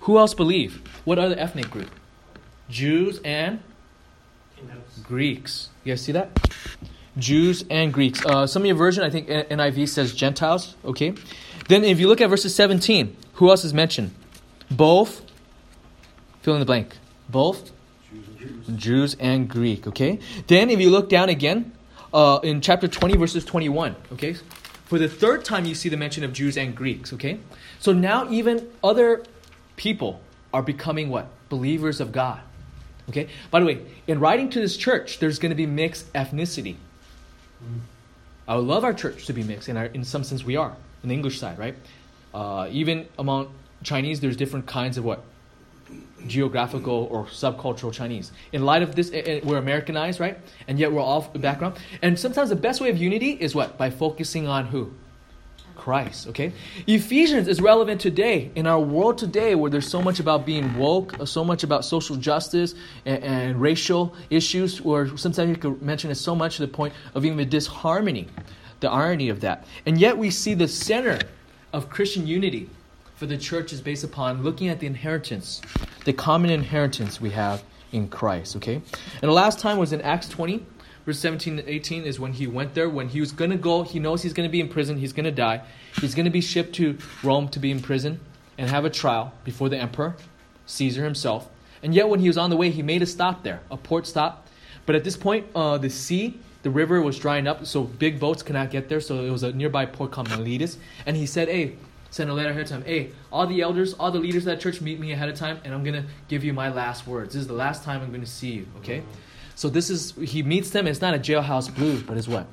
Who 0.00 0.18
else 0.18 0.34
believed? 0.34 0.86
What 1.04 1.18
other 1.18 1.36
ethnic 1.38 1.70
group? 1.70 1.90
Jews 2.68 3.20
and 3.24 3.60
Greeks. 5.02 5.68
You 5.84 5.92
guys 5.92 6.02
see 6.02 6.12
that? 6.12 6.30
Jews 7.18 7.64
and 7.70 7.92
Greeks. 7.92 8.24
Uh, 8.24 8.46
some 8.46 8.62
of 8.62 8.66
your 8.66 8.76
version, 8.76 9.04
I 9.04 9.10
think 9.10 9.28
NIV 9.28 9.88
says 9.88 10.14
Gentiles. 10.14 10.76
Okay. 10.84 11.14
Then 11.68 11.84
if 11.84 12.00
you 12.00 12.08
look 12.08 12.20
at 12.20 12.30
verses 12.30 12.54
17, 12.54 13.16
who 13.34 13.50
else 13.50 13.64
is 13.64 13.74
mentioned? 13.74 14.12
Both. 14.70 15.22
Fill 16.42 16.54
in 16.54 16.60
the 16.60 16.66
blank. 16.66 16.96
Both 17.28 17.72
Jews 18.76 19.16
and 19.18 19.48
Greek. 19.48 19.86
Okay. 19.86 20.18
Then 20.46 20.70
if 20.70 20.80
you 20.80 20.90
look 20.90 21.08
down 21.08 21.28
again, 21.28 21.72
uh, 22.12 22.40
in 22.42 22.60
chapter 22.60 22.88
20 22.88 23.16
verses 23.16 23.44
21. 23.44 23.96
Okay. 24.12 24.34
For 24.84 24.98
the 24.98 25.08
third 25.08 25.44
time, 25.44 25.64
you 25.64 25.74
see 25.74 25.88
the 25.88 25.96
mention 25.96 26.22
of 26.22 26.32
Jews 26.32 26.58
and 26.58 26.76
Greeks, 26.76 27.14
okay? 27.14 27.38
So 27.80 27.92
now 27.92 28.30
even 28.30 28.68
other 28.84 29.24
people 29.76 30.20
are 30.52 30.62
becoming 30.62 31.08
what? 31.08 31.28
Believers 31.48 32.00
of 32.00 32.12
God. 32.12 32.40
Okay? 33.08 33.28
By 33.50 33.60
the 33.60 33.66
way, 33.66 33.80
in 34.06 34.20
writing 34.20 34.50
to 34.50 34.60
this 34.60 34.76
church, 34.76 35.18
there's 35.18 35.38
going 35.38 35.50
to 35.50 35.56
be 35.56 35.64
mixed 35.64 36.12
ethnicity. 36.12 36.76
I 38.46 38.56
would 38.56 38.66
love 38.66 38.84
our 38.84 38.92
church 38.92 39.24
to 39.26 39.32
be 39.32 39.42
mixed, 39.42 39.68
and 39.68 39.78
in 39.94 40.04
some 40.04 40.24
sense 40.24 40.44
we 40.44 40.56
are, 40.56 40.76
in 41.02 41.08
the 41.08 41.14
English 41.14 41.38
side, 41.38 41.58
right? 41.58 41.74
Uh, 42.34 42.68
even 42.70 43.08
among 43.18 43.50
Chinese, 43.82 44.20
there's 44.20 44.36
different 44.36 44.66
kinds 44.66 44.98
of 44.98 45.04
what? 45.04 45.24
Geographical 46.26 47.08
or 47.10 47.24
subcultural 47.26 47.92
Chinese. 47.92 48.32
In 48.52 48.64
light 48.64 48.82
of 48.82 48.94
this, 48.94 49.10
eh, 49.12 49.22
eh, 49.24 49.40
we're 49.42 49.58
Americanized, 49.58 50.20
right? 50.20 50.38
And 50.68 50.78
yet 50.78 50.92
we're 50.92 51.00
all 51.00 51.22
background. 51.34 51.76
And 52.02 52.18
sometimes 52.18 52.50
the 52.50 52.56
best 52.56 52.80
way 52.80 52.90
of 52.90 52.98
unity 52.98 53.32
is 53.32 53.54
what? 53.54 53.78
By 53.78 53.90
focusing 53.90 54.46
on 54.46 54.66
who? 54.66 54.92
Christ, 55.82 56.28
okay? 56.28 56.52
Ephesians 56.86 57.48
is 57.48 57.60
relevant 57.60 58.00
today, 58.00 58.52
in 58.54 58.68
our 58.68 58.78
world 58.78 59.18
today, 59.18 59.56
where 59.56 59.68
there's 59.68 59.88
so 59.88 60.00
much 60.00 60.20
about 60.20 60.46
being 60.46 60.76
woke, 60.78 61.18
uh, 61.18 61.24
so 61.24 61.42
much 61.42 61.64
about 61.64 61.84
social 61.84 62.14
justice 62.14 62.76
and, 63.04 63.24
and 63.24 63.60
racial 63.60 64.14
issues, 64.30 64.78
or 64.80 65.16
sometimes 65.16 65.50
you 65.50 65.56
could 65.56 65.82
mention 65.82 66.12
it 66.12 66.14
so 66.14 66.36
much 66.36 66.56
to 66.56 66.62
the 66.62 66.68
point 66.68 66.94
of 67.16 67.24
even 67.24 67.36
the 67.36 67.44
disharmony, 67.44 68.28
the 68.78 68.88
irony 68.88 69.28
of 69.28 69.40
that. 69.40 69.66
And 69.84 69.98
yet 70.00 70.16
we 70.16 70.30
see 70.30 70.54
the 70.54 70.68
center 70.68 71.18
of 71.72 71.90
Christian 71.90 72.28
unity 72.28 72.70
for 73.22 73.26
the 73.26 73.38
church 73.38 73.72
is 73.72 73.80
based 73.80 74.02
upon 74.02 74.42
looking 74.42 74.66
at 74.66 74.80
the 74.80 74.86
inheritance, 74.88 75.60
the 76.06 76.12
common 76.12 76.50
inheritance 76.50 77.20
we 77.20 77.30
have 77.30 77.62
in 77.92 78.08
Christ, 78.08 78.56
okay? 78.56 78.74
And 78.74 79.22
the 79.22 79.30
last 79.30 79.60
time 79.60 79.78
was 79.78 79.92
in 79.92 80.00
Acts 80.00 80.28
20, 80.28 80.66
verse 81.06 81.20
17 81.20 81.60
and 81.60 81.68
18 81.68 82.02
is 82.02 82.18
when 82.18 82.32
he 82.32 82.48
went 82.48 82.74
there, 82.74 82.90
when 82.90 83.06
he 83.06 83.20
was 83.20 83.30
going 83.30 83.52
to 83.52 83.56
go, 83.56 83.84
he 83.84 84.00
knows 84.00 84.24
he's 84.24 84.32
going 84.32 84.48
to 84.48 84.50
be 84.50 84.58
in 84.58 84.68
prison, 84.68 84.98
he's 84.98 85.12
going 85.12 85.22
to 85.22 85.30
die. 85.30 85.62
He's 86.00 86.16
going 86.16 86.24
to 86.24 86.32
be 86.32 86.40
shipped 86.40 86.74
to 86.76 86.98
Rome 87.22 87.46
to 87.50 87.60
be 87.60 87.70
in 87.70 87.80
prison 87.80 88.18
and 88.58 88.68
have 88.68 88.84
a 88.84 88.90
trial 88.90 89.32
before 89.44 89.68
the 89.68 89.78
emperor, 89.78 90.16
Caesar 90.66 91.04
himself. 91.04 91.48
And 91.80 91.94
yet 91.94 92.08
when 92.08 92.18
he 92.18 92.26
was 92.26 92.36
on 92.36 92.50
the 92.50 92.56
way, 92.56 92.70
he 92.70 92.82
made 92.82 93.02
a 93.02 93.06
stop 93.06 93.44
there, 93.44 93.60
a 93.70 93.76
port 93.76 94.08
stop. 94.08 94.48
But 94.84 94.96
at 94.96 95.04
this 95.04 95.16
point, 95.16 95.46
uh, 95.54 95.78
the 95.78 95.90
sea, 95.90 96.40
the 96.64 96.70
river 96.70 97.00
was 97.00 97.20
drying 97.20 97.46
up, 97.46 97.66
so 97.66 97.84
big 97.84 98.18
boats 98.18 98.42
could 98.42 98.54
not 98.54 98.72
get 98.72 98.88
there. 98.88 99.00
So 99.00 99.24
it 99.24 99.30
was 99.30 99.44
a 99.44 99.52
nearby 99.52 99.86
port 99.86 100.10
called 100.10 100.28
Miletus. 100.28 100.76
And 101.06 101.16
he 101.16 101.26
said, 101.26 101.46
hey, 101.46 101.76
send 102.12 102.30
a 102.30 102.34
letter 102.34 102.50
ahead 102.50 102.62
of 102.62 102.68
time. 102.68 102.84
Hey, 102.84 103.10
all 103.32 103.46
the 103.46 103.60
elders, 103.62 103.94
all 103.94 104.12
the 104.12 104.20
leaders 104.20 104.42
of 104.42 104.52
that 104.52 104.60
church, 104.60 104.80
meet 104.80 105.00
me 105.00 105.12
ahead 105.12 105.28
of 105.28 105.34
time, 105.34 105.58
and 105.64 105.74
I'm 105.74 105.82
gonna 105.82 106.04
give 106.28 106.44
you 106.44 106.52
my 106.52 106.68
last 106.68 107.06
words. 107.06 107.32
This 107.32 107.40
is 107.40 107.48
the 107.48 107.54
last 107.54 107.82
time 107.82 108.02
I'm 108.02 108.12
gonna 108.12 108.26
see 108.26 108.52
you. 108.52 108.66
Okay. 108.78 109.02
So 109.56 109.68
this 109.68 109.90
is 109.90 110.14
he 110.22 110.42
meets 110.42 110.70
them. 110.70 110.86
It's 110.86 111.00
not 111.00 111.14
a 111.14 111.18
jailhouse 111.18 111.74
blues, 111.74 112.02
but 112.02 112.16
it's 112.16 112.28
what? 112.28 112.46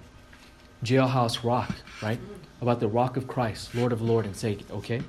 Jailhouse 0.84 1.44
rock, 1.44 1.72
right? 2.02 2.20
About 2.62 2.80
the 2.80 2.88
rock 2.88 3.18
of 3.18 3.28
Christ, 3.28 3.76
Lord 3.76 3.92
of 3.92 4.02
Lord 4.02 4.26
and 4.26 4.36
Savior. 4.36 4.66
Okay. 4.72 5.02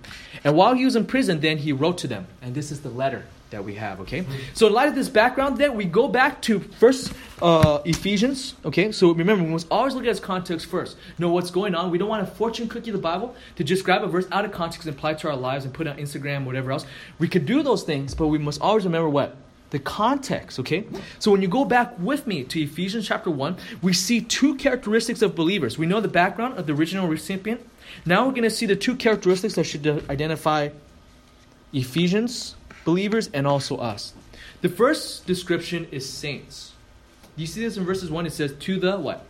And 0.45 0.57
while 0.57 0.75
he 0.75 0.85
was 0.85 0.97
in 0.97 1.07
prison, 1.07 1.41
then 1.41 1.59
he 1.59 1.73
wrote 1.73 1.99
to 1.99 2.09
them, 2.09 2.27
and 2.43 2.55
this 2.55 2.71
is 2.71 2.81
the 2.81 2.91
letter 2.91 3.25
that 3.51 3.65
we 3.65 3.75
have. 3.75 4.01
Okay, 4.01 4.25
so 4.55 4.67
in 4.67 4.73
light 4.73 4.89
of 4.89 4.95
this 4.95 5.09
background, 5.09 5.59
then 5.59 5.75
we 5.77 5.85
go 5.85 6.09
back 6.09 6.41
to 6.43 6.61
first 6.61 7.13
uh, 7.43 7.81
Ephesians. 7.85 8.55
Okay, 8.65 8.93
so 8.93 9.13
remember 9.13 9.45
we 9.45 9.51
must 9.51 9.67
always 9.71 9.95
look 9.95 10.05
at 10.05 10.11
its 10.11 10.21
context 10.21 10.67
first. 10.67 10.97
Know 11.19 11.31
what's 11.31 11.51
going 11.51 11.75
on. 11.75 11.91
We 11.91 11.99
don't 11.99 12.09
want 12.09 12.27
to 12.27 12.35
fortune 12.35 12.69
cookie 12.69 12.91
the 12.91 12.99
Bible 12.99 13.35
to 13.57 13.65
just 13.65 13.85
grab 13.85 14.03
a 14.03 14.07
verse 14.07 14.27
out 14.33 14.45
of 14.45 14.53
context 14.53 14.87
and 14.87 14.97
apply 14.97 15.13
it 15.13 15.19
to 15.21 15.29
our 15.29 15.37
lives 15.37 15.65
and 15.65 15.75
put 15.75 15.87
it 15.87 15.91
on 15.91 15.97
Instagram, 15.97 16.45
whatever 16.45 16.73
else. 16.73 16.87
We 17.19 17.29
could 17.29 17.47
do 17.47 17.63
those 17.63 17.83
things, 17.83 18.15
but 18.15 18.29
we 18.29 18.39
must 18.39 18.61
always 18.61 18.85
remember 18.85 19.09
what 19.09 19.37
the 19.71 19.79
context, 19.79 20.59
okay? 20.59 20.85
So 21.19 21.31
when 21.31 21.43
you 21.43 21.49
go 21.49 21.65
back 21.65 21.97
with 21.99 22.27
me 22.27 22.45
to 22.45 22.61
Ephesians 22.61 23.07
chapter 23.07 23.31
1, 23.31 23.57
we 23.83 23.93
see 23.93 24.21
two 24.21 24.57
characteristics 24.57 25.23
of 25.23 25.35
believers. 25.35 25.79
We 25.79 25.87
know 25.87 26.01
the 26.01 26.09
background 26.09 26.59
of 26.59 26.67
the 26.67 26.75
original 26.75 27.07
recipient. 27.07 27.61
Now 28.05 28.27
we're 28.27 28.33
going 28.33 28.43
to 28.43 28.51
see 28.51 28.67
the 28.67 28.77
two 28.77 28.97
characteristics 28.97 29.55
that 29.55 29.65
should 29.65 29.87
identify 30.11 30.71
Ephesians 31.73 32.57
believers 32.85 33.31
and 33.33 33.47
also 33.47 33.77
us. 33.77 34.15
The 34.63 34.69
first 34.69 35.27
description 35.27 35.87
is 35.91 36.09
saints. 36.09 36.73
You 37.37 37.47
see 37.47 37.61
this 37.61 37.77
in 37.77 37.85
verses 37.85 38.11
1, 38.11 38.27
it 38.27 38.33
says, 38.33 38.53
to 38.53 38.79
the 38.79 38.99
what? 38.99 39.25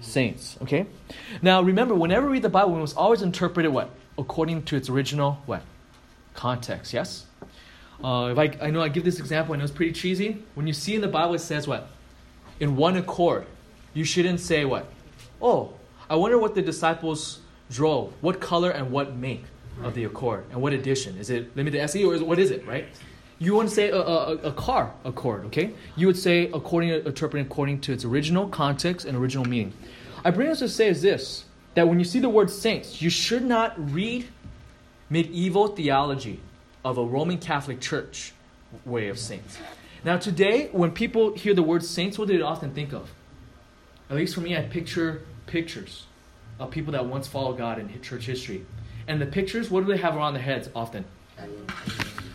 Saints. 0.00 0.58
Okay? 0.62 0.86
Now 1.40 1.62
remember, 1.62 1.94
whenever 1.94 2.26
we 2.26 2.34
read 2.34 2.42
the 2.42 2.48
Bible, 2.48 2.72
we 2.74 2.80
must 2.80 2.96
always 2.96 3.22
interpret 3.22 3.64
it 3.64 3.70
what? 3.70 3.90
According 4.18 4.64
to 4.64 4.76
its 4.76 4.88
original 4.88 5.40
what? 5.46 5.62
Context, 6.34 6.92
yes? 6.92 7.26
Uh, 8.02 8.34
if 8.36 8.38
I, 8.38 8.66
I 8.66 8.70
know 8.70 8.82
I 8.82 8.88
give 8.88 9.04
this 9.04 9.20
example, 9.20 9.54
I 9.54 9.58
know 9.58 9.64
it's 9.64 9.72
pretty 9.72 9.92
cheesy. 9.92 10.42
When 10.54 10.66
you 10.66 10.72
see 10.72 10.94
in 10.94 11.00
the 11.00 11.08
Bible, 11.08 11.34
it 11.34 11.38
says 11.38 11.68
what? 11.68 11.88
In 12.58 12.76
one 12.76 12.96
accord. 12.96 13.46
You 13.94 14.04
shouldn't 14.04 14.40
say 14.40 14.64
what? 14.64 14.86
Oh, 15.40 15.74
I 16.10 16.16
wonder 16.16 16.38
what 16.38 16.54
the 16.54 16.62
disciples 16.62 17.40
drove, 17.70 18.12
what 18.20 18.40
color 18.40 18.70
and 18.70 18.90
what 18.90 19.14
make 19.14 19.44
of 19.82 19.94
the 19.94 20.04
Accord. 20.04 20.44
And 20.50 20.60
what 20.60 20.72
edition? 20.72 21.16
Is 21.16 21.30
it 21.30 21.56
limited 21.56 21.80
SE 21.80 22.04
or 22.04 22.14
is, 22.14 22.22
what 22.22 22.38
is 22.38 22.50
it, 22.50 22.66
right? 22.66 22.86
You 23.38 23.54
want 23.54 23.68
to 23.68 23.74
say 23.74 23.90
a, 23.90 23.96
a, 23.96 24.34
a 24.36 24.52
car 24.52 24.92
Accord, 25.04 25.46
okay? 25.46 25.72
You 25.96 26.06
would 26.06 26.16
say 26.16 26.50
according 26.52 26.90
interpreting 26.90 27.46
according 27.46 27.80
to 27.82 27.92
its 27.92 28.04
original 28.04 28.48
context 28.48 29.06
and 29.06 29.16
original 29.16 29.44
meaning. 29.44 29.72
I 30.24 30.30
bring 30.30 30.48
this 30.48 30.60
to 30.60 30.68
say 30.68 30.88
is 30.88 31.02
this 31.02 31.44
that 31.74 31.88
when 31.88 31.98
you 31.98 32.04
see 32.04 32.20
the 32.20 32.28
word 32.28 32.50
saints, 32.50 33.00
you 33.00 33.10
should 33.10 33.42
not 33.42 33.74
read 33.92 34.28
medieval 35.08 35.68
theology 35.68 36.40
of 36.84 36.98
a 36.98 37.04
Roman 37.04 37.38
Catholic 37.38 37.80
Church 37.80 38.32
way 38.84 39.08
of 39.08 39.18
saints. 39.18 39.58
Now, 40.04 40.18
today, 40.18 40.68
when 40.72 40.90
people 40.90 41.34
hear 41.34 41.54
the 41.54 41.62
word 41.62 41.84
saints, 41.84 42.18
what 42.18 42.28
do 42.28 42.36
they 42.36 42.42
often 42.42 42.74
think 42.74 42.92
of? 42.92 43.10
At 44.10 44.16
least 44.16 44.34
for 44.34 44.40
me, 44.40 44.56
I 44.56 44.62
picture 44.62 45.22
pictures 45.46 46.06
of 46.58 46.70
people 46.70 46.92
that 46.92 47.06
once 47.06 47.28
followed 47.28 47.58
God 47.58 47.78
in 47.78 48.00
church 48.02 48.26
history. 48.26 48.66
And 49.08 49.20
the 49.20 49.26
pictures, 49.26 49.70
what 49.70 49.84
do 49.84 49.92
they 49.92 49.98
have 49.98 50.16
around 50.16 50.34
their 50.34 50.42
heads 50.42 50.68
often? 50.74 51.04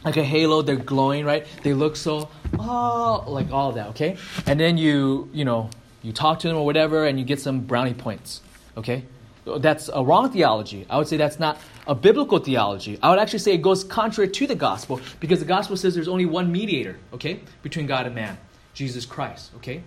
Like 0.04 0.18
a 0.18 0.24
halo, 0.24 0.62
they're 0.62 0.76
glowing, 0.76 1.26
right? 1.26 1.46
They 1.64 1.74
look 1.74 1.96
so, 1.96 2.30
oh, 2.60 3.24
like 3.28 3.52
all 3.52 3.72
that, 3.74 3.88
okay? 3.88 4.18
And 4.46 4.60
then 4.60 4.78
you, 4.78 5.30
you 5.34 5.46
know, 5.46 5.70
you 6.02 6.14
talk 6.14 6.40
to 6.40 6.48
them 6.48 6.58
or 6.58 6.66
whatever, 6.66 7.06
and 7.06 7.20
you 7.20 7.26
get 7.26 7.42
some 7.42 7.62
brownie 7.62 7.94
points, 7.94 8.42
okay? 8.78 9.04
That's 9.46 9.90
a 9.94 10.04
wrong 10.04 10.32
theology. 10.32 10.86
I 10.90 10.98
would 10.98 11.08
say 11.08 11.18
that's 11.18 11.40
not 11.40 11.58
a 11.88 11.96
biblical 11.96 12.40
theology. 12.40 13.00
I 13.02 13.10
would 13.10 13.20
actually 13.20 13.40
say 13.40 13.54
it 13.54 13.62
goes 13.62 13.84
contrary 13.84 14.30
to 14.30 14.48
the 14.48 14.56
gospel 14.56 15.00
because 15.20 15.40
the 15.40 15.46
gospel 15.46 15.78
says 15.78 15.96
there's 15.96 16.08
only 16.08 16.26
one 16.26 16.52
mediator, 16.52 16.98
okay, 17.14 17.40
between 17.64 17.88
God 17.88 18.06
and 18.06 18.16
man, 18.16 18.38
Jesus 18.74 19.06
Christ, 19.06 19.52
okay? 19.56 19.84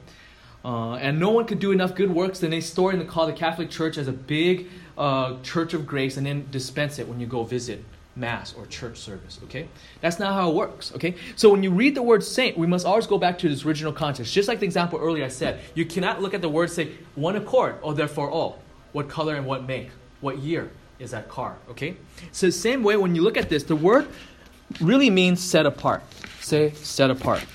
Uh, 0.64 0.95
and 0.95 1.19
no 1.19 1.31
one 1.31 1.47
could 1.47 1.59
do 1.59 1.73
enough 1.73 1.95
good 1.95 2.11
works, 2.11 2.40
then 2.40 2.51
they 2.51 2.61
store 2.61 2.90
and 2.90 3.09
call 3.09 3.27
the 3.27 3.33
Catholic 3.33 3.71
Church 3.71 3.97
as 3.97 4.09
a 4.09 4.12
big 4.12 4.69
uh, 5.01 5.41
church 5.43 5.73
of 5.73 5.87
grace 5.87 6.19
and 6.19 6.27
then 6.27 6.47
dispense 6.51 6.99
it 6.99 7.09
when 7.09 7.19
you 7.19 7.27
go 7.27 7.43
visit 7.43 7.83
mass 8.17 8.55
or 8.55 8.67
church 8.67 8.99
service 8.99 9.41
okay? 9.45 9.67
That's 10.03 10.19
not 10.19 10.35
how 10.35 10.51
it 10.51 10.55
works 10.55 10.93
okay? 10.95 11.15
So 11.37 11.49
when 11.49 11.63
you 11.63 11.71
read 11.71 11.95
the 11.95 12.03
word 12.03 12.23
saint 12.23 12.59
we 12.59 12.67
must 12.67 12.85
always 12.85 13.07
go 13.07 13.17
back 13.17 13.39
to 13.39 13.49
this 13.49 13.65
original 13.65 13.95
context. 13.95 14.33
Just 14.33 14.47
like 14.47 14.61
the 14.61 14.67
example 14.67 14.99
earlier 15.01 15.25
i 15.25 15.29
said 15.29 15.61
you 15.75 15.87
cannot 15.87 16.21
look 16.21 16.35
at 16.35 16.43
the 16.43 16.49
word 16.49 16.71
say 16.71 16.93
one 17.15 17.37
accord 17.37 17.77
oh 17.83 17.95
therefore 17.95 18.31
all. 18.31 18.61
What 18.93 19.09
color 19.09 19.37
and 19.37 19.47
what 19.47 19.67
make 19.67 19.89
what 20.21 20.39
year 20.39 20.71
is 20.99 21.13
that 21.13 21.29
car 21.29 21.57
okay? 21.71 21.97
So 22.33 22.51
same 22.51 22.83
way 22.83 22.97
when 22.99 23.15
you 23.15 23.23
look 23.23 23.39
at 23.39 23.49
this 23.49 23.63
the 23.63 23.77
word 23.77 24.07
really 24.81 25.09
means 25.09 25.43
set 25.43 25.65
apart. 25.65 26.03
Say 26.41 26.73
set 26.73 27.11
apart 27.11 27.47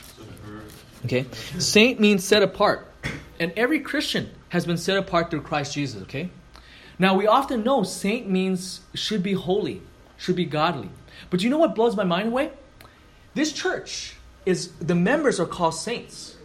okay? 1.06 1.26
Saint 1.60 2.00
means 2.00 2.24
set 2.24 2.42
apart. 2.42 2.92
And 3.40 3.52
every 3.56 3.82
christian 3.82 4.32
has 4.50 4.66
been 4.66 4.78
set 4.78 4.98
apart 4.98 5.30
through 5.30 5.42
christ 5.42 5.74
jesus 5.74 6.02
okay 6.04 6.30
now, 6.98 7.16
we 7.16 7.28
often 7.28 7.64
know 7.64 7.84
saint 7.84 8.30
means 8.30 8.82
should 8.94 9.22
be 9.22 9.34
holy, 9.34 9.82
should 10.18 10.36
be 10.36 10.46
godly. 10.46 10.90
But 11.30 11.44
you 11.44 11.50
know 11.50 11.58
what 11.58 11.76
blows 11.76 11.96
my 11.96 12.04
mind 12.04 12.30
away? 12.30 12.52
This 13.34 13.52
church 13.52 14.16
is, 14.46 14.70
the 14.80 14.96
members 14.96 15.40
are 15.40 15.46
called 15.46 15.76
saints. 15.76 16.38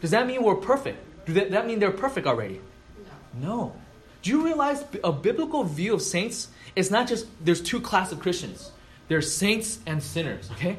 Does 0.00 0.10
that 0.10 0.26
mean 0.26 0.42
we're 0.42 0.54
perfect? 0.54 0.98
Does 1.26 1.34
that, 1.34 1.66
mean 1.66 1.78
they're 1.78 1.90
perfect 1.90 2.26
already? 2.26 2.60
No. 3.34 3.74
Do 4.22 4.30
you 4.30 4.44
realize 4.44 4.84
a 5.02 5.12
biblical 5.12 5.64
view 5.64 5.94
of 5.94 6.02
saints 6.02 6.48
is 6.76 6.90
not 6.90 7.06
just 7.06 7.26
there's 7.44 7.60
two 7.60 7.80
class 7.80 8.12
of 8.12 8.20
Christians. 8.20 8.70
There's 9.08 9.34
saints 9.34 9.80
and 9.86 10.02
sinners, 10.02 10.50
okay? 10.52 10.78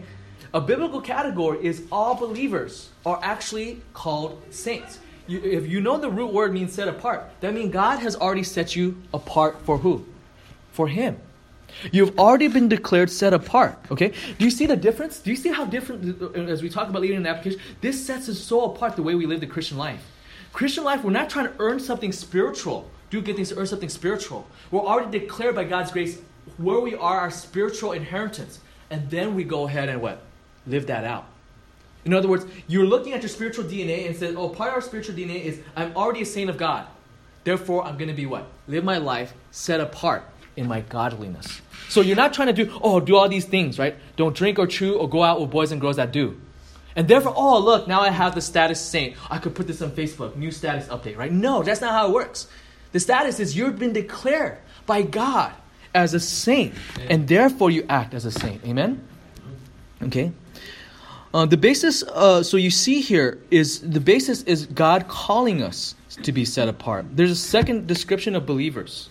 A 0.54 0.62
biblical 0.62 1.02
category 1.02 1.64
is 1.64 1.84
all 1.92 2.16
believers 2.16 2.90
are 3.06 3.20
actually 3.22 3.82
called 3.94 4.42
saints 4.50 5.00
you, 5.28 5.42
if 5.42 5.68
you 5.68 5.82
know 5.82 5.98
the 5.98 6.10
root 6.10 6.34
word 6.34 6.54
means 6.54 6.74
set 6.74 6.88
apart, 6.88 7.30
that 7.40 7.54
means 7.54 7.74
God 7.74 8.00
has 8.00 8.16
already 8.16 8.44
set 8.44 8.76
you 8.76 9.02
apart 9.14 9.62
for 9.62 9.78
who? 9.78 10.06
For 10.72 10.88
Him. 10.88 11.18
You've 11.92 12.18
already 12.18 12.48
been 12.48 12.70
declared 12.70 13.10
set 13.10 13.34
apart. 13.34 13.78
Okay? 13.92 14.14
Do 14.38 14.46
you 14.46 14.52
see 14.52 14.66
the 14.66 14.78
difference? 14.78 15.20
Do 15.20 15.30
you 15.30 15.36
see 15.36 15.50
how 15.50 15.66
different, 15.66 16.36
as 16.36 16.62
we 16.62 16.70
talk 16.70 16.90
about 16.90 17.02
leading 17.02 17.18
an 17.18 17.28
application, 17.28 17.60
this 17.82 18.06
sets 18.06 18.30
us 18.30 18.40
so 18.40 18.64
apart 18.66 18.96
the 18.96 19.04
way 19.04 19.16
we 19.16 19.26
live 19.26 19.42
the 19.42 19.48
Christian 19.48 19.78
life. 19.78 20.06
Christian 20.54 20.84
life, 20.84 21.04
we're 21.04 21.12
not 21.12 21.30
trying 21.30 21.48
to 21.48 21.54
earn 21.60 21.80
something 21.80 22.12
spiritual, 22.12 22.90
do 23.10 23.22
good 23.22 23.36
things 23.36 23.50
to 23.50 23.58
earn 23.58 23.68
something 23.68 23.90
spiritual. 23.90 24.48
We're 24.72 24.82
already 24.82 25.20
declared 25.20 25.56
by 25.56 25.66
God's 25.66 25.92
grace 25.92 26.20
where 26.58 26.80
we 26.80 26.96
are, 26.96 27.20
our 27.20 27.32
spiritual 27.32 27.92
inheritance. 27.92 28.60
And 28.90 29.10
then 29.10 29.36
we 29.36 29.44
go 29.44 29.68
ahead 29.68 29.90
and 29.90 30.02
what? 30.02 30.22
Live 30.66 30.88
that 30.88 31.04
out. 31.04 31.26
In 32.06 32.14
other 32.14 32.28
words, 32.28 32.46
you're 32.68 32.86
looking 32.86 33.14
at 33.14 33.22
your 33.22 33.30
spiritual 33.30 33.66
DNA 33.66 34.06
and 34.06 34.16
says, 34.16 34.36
oh, 34.36 34.50
part 34.50 34.70
of 34.70 34.76
our 34.76 34.82
spiritual 34.82 35.16
DNA 35.16 35.44
is 35.44 35.60
I'm 35.76 35.96
already 35.98 36.22
a 36.22 36.26
saint 36.26 36.50
of 36.50 36.58
God. 36.58 36.88
Therefore, 37.44 37.84
I'm 37.84 37.98
going 37.98 38.10
to 38.10 38.16
be 38.16 38.26
what? 38.26 38.48
Live 38.68 38.84
my 38.84 38.98
life 38.98 39.34
set 39.52 39.80
apart 39.80 40.24
in 40.56 40.68
my 40.68 40.82
godliness. 40.82 41.62
So 41.90 42.02
you're 42.02 42.16
not 42.16 42.34
trying 42.34 42.54
to 42.54 42.66
do, 42.66 42.80
oh, 42.82 43.00
do 43.00 43.16
all 43.16 43.28
these 43.28 43.46
things, 43.46 43.78
right? 43.78 43.96
Don't 44.16 44.36
drink 44.36 44.60
or 44.60 44.68
chew 44.68 44.96
or 44.96 45.10
go 45.10 45.24
out 45.24 45.42
with 45.42 45.52
boys 45.52 45.72
and 45.72 45.82
girls 45.82 45.98
that 45.98 46.12
do. 46.12 46.40
And 46.96 47.08
therefore, 47.08 47.34
oh, 47.36 47.60
look, 47.60 47.88
now 47.88 48.02
I 48.02 48.10
have 48.10 48.36
the 48.36 48.42
status 48.42 48.80
saint. 48.80 49.18
I 49.30 49.38
could 49.38 49.54
put 49.54 49.68
this 49.68 49.82
on 49.82 49.92
Facebook, 49.92 50.36
new 50.36 50.52
status 50.52 50.88
update, 50.88 51.18
right? 51.18 51.32
No, 51.32 51.62
that's 51.62 51.82
not 51.82 51.92
how 51.92 52.08
it 52.08 52.14
works. 52.14 52.48
The 52.94 53.00
status 53.00 53.40
is 53.40 53.58
you've 53.58 53.78
been 53.78 53.94
declared 53.94 54.58
by 54.86 55.02
God 55.02 55.54
as 55.94 56.14
a 56.14 56.20
saint, 56.20 56.74
and 57.10 57.28
therefore 57.28 57.70
you 57.70 57.86
act 57.90 58.14
as 58.14 58.26
a 58.26 58.32
saint. 58.32 58.64
Amen? 58.66 59.06
Okay? 60.04 60.32
Uh, 61.36 61.46
the 61.46 61.58
basis, 61.58 62.02
uh, 62.02 62.42
so 62.42 62.56
you 62.56 62.72
see 62.72 63.02
here, 63.02 63.38
is 63.52 63.82
the 63.82 64.00
basis 64.00 64.42
is 64.44 64.68
God 64.68 65.10
calling 65.10 65.62
us 65.62 65.94
to 66.24 66.32
be 66.32 66.46
set 66.46 66.70
apart. 66.70 67.06
There's 67.12 67.30
a 67.30 67.36
second 67.36 67.88
description 67.88 68.38
of 68.38 68.46
believers. 68.46 69.10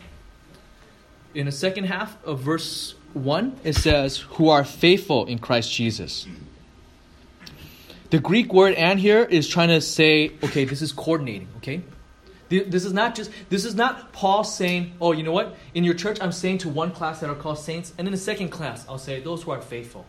In 1.35 1.45
the 1.45 1.53
second 1.53 1.85
half 1.85 2.17
of 2.25 2.41
verse 2.41 2.95
1, 3.13 3.61
it 3.63 3.75
says, 3.75 4.17
who 4.17 4.49
are 4.49 4.65
faithful 4.65 5.27
in 5.27 5.39
Christ 5.39 5.71
Jesus. 5.71 6.27
The 8.09 8.21
Greek 8.21 8.55
word 8.55 8.73
and 8.73 8.99
here 8.99 9.25
is 9.25 9.47
trying 9.47 9.69
to 9.69 9.83
say, 9.83 10.33
okay, 10.43 10.65
this 10.65 10.81
is 10.81 10.93
coordinating, 10.93 11.49
okay? 11.59 11.83
This 12.49 12.87
is 12.87 12.95
not 12.95 13.15
just 13.15 13.33
this 13.51 13.67
is 13.67 13.75
not 13.75 14.13
Paul 14.13 14.45
saying, 14.45 14.93
"Oh, 15.01 15.13
you 15.13 15.25
know 15.25 15.33
what? 15.33 15.57
In 15.75 15.83
your 15.83 15.95
church, 15.95 16.19
I'm 16.21 16.31
saying 16.31 16.59
to 16.59 16.69
one 16.69 16.93
class 16.93 17.19
that 17.21 17.29
are 17.29 17.35
called 17.35 17.59
saints, 17.59 17.93
and 17.99 18.07
in 18.07 18.13
the 18.13 18.19
second 18.19 18.51
class, 18.51 18.87
I'll 18.89 18.99
say 18.99 19.21
those 19.21 19.43
who 19.43 19.51
are 19.51 19.61
faithful." 19.61 20.07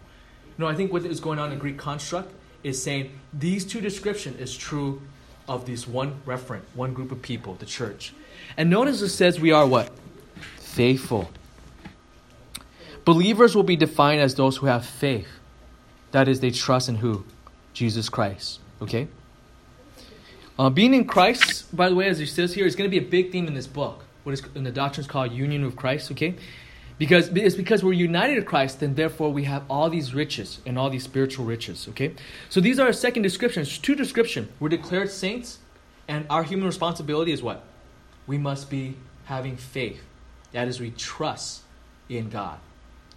No, 0.58 0.68
I 0.68 0.76
think 0.76 0.92
what 0.94 1.06
is 1.06 1.20
going 1.20 1.40
on 1.40 1.52
in 1.52 1.60
Greek 1.60 1.78
construct 1.78 2.32
is 2.64 2.82
saying 2.82 3.12
these 3.34 3.66
two 3.66 3.82
description 3.82 4.36
is 4.36 4.56
true 4.56 5.02
of 5.48 5.66
this 5.66 5.88
one 5.88 6.20
referent, 6.26 6.62
one 6.74 6.94
group 6.94 7.12
of 7.12 7.22
people, 7.22 7.56
the 7.56 7.66
church. 7.66 8.14
And 8.58 8.70
notice 8.70 9.02
it 9.02 9.10
says 9.10 9.40
we 9.40 9.52
are 9.52 9.68
what? 9.68 9.92
Faithful. 10.58 11.30
Believers 13.04 13.56
will 13.56 13.64
be 13.64 13.76
defined 13.76 14.22
as 14.22 14.36
those 14.36 14.58
who 14.58 14.66
have 14.66 14.86
faith. 14.86 15.28
That 16.12 16.28
is, 16.28 16.40
they 16.40 16.52
trust 16.52 16.90
in 16.90 16.96
who? 16.96 17.24
Jesus 17.74 18.10
Christ. 18.10 18.60
Okay? 18.82 19.08
Uh, 20.58 20.70
being 20.70 20.94
in 20.94 21.06
Christ, 21.06 21.76
by 21.76 21.90
the 21.90 21.96
way, 21.96 22.08
as 22.08 22.20
it 22.20 22.28
says 22.28 22.54
here, 22.54 22.66
is 22.66 22.76
going 22.76 22.90
to 22.90 23.00
be 23.00 23.06
a 23.06 23.10
big 23.10 23.32
theme 23.32 23.48
in 23.48 23.54
this 23.54 23.68
book. 23.68 24.06
What 24.24 24.32
is 24.32 24.42
in 24.56 24.64
the 24.64 24.72
doctrine 24.72 25.04
is 25.04 25.08
called 25.08 25.32
union 25.34 25.64
with 25.66 25.76
Christ. 25.76 26.12
Okay, 26.12 26.36
because 26.98 27.28
it's 27.30 27.56
because 27.56 27.84
we're 27.84 27.94
united 27.94 28.36
to 28.36 28.42
Christ, 28.42 28.80
then 28.80 28.96
therefore 28.96 29.32
we 29.32 29.44
have 29.44 29.64
all 29.70 29.90
these 29.90 30.14
riches 30.14 30.60
and 30.66 30.80
all 30.80 30.90
these 30.90 31.04
spiritual 31.04 31.46
riches. 31.46 31.88
Okay, 31.90 32.14
so 32.50 32.62
these 32.62 32.80
are 32.80 32.88
our 32.88 32.94
second 32.94 33.24
descriptions. 33.24 33.78
Two 33.78 33.96
description. 33.96 34.50
We're 34.60 34.70
declared 34.70 35.10
saints, 35.10 35.60
and 36.08 36.26
our 36.30 36.44
human 36.44 36.66
responsibility 36.66 37.32
is 37.32 37.44
what? 37.44 37.64
We 38.28 38.38
must 38.38 38.70
be 38.70 38.96
having 39.26 39.58
faith. 39.58 40.02
That 40.54 40.68
is, 40.68 40.80
we 40.80 40.92
trust 40.92 41.64
in 42.08 42.30
God. 42.30 42.60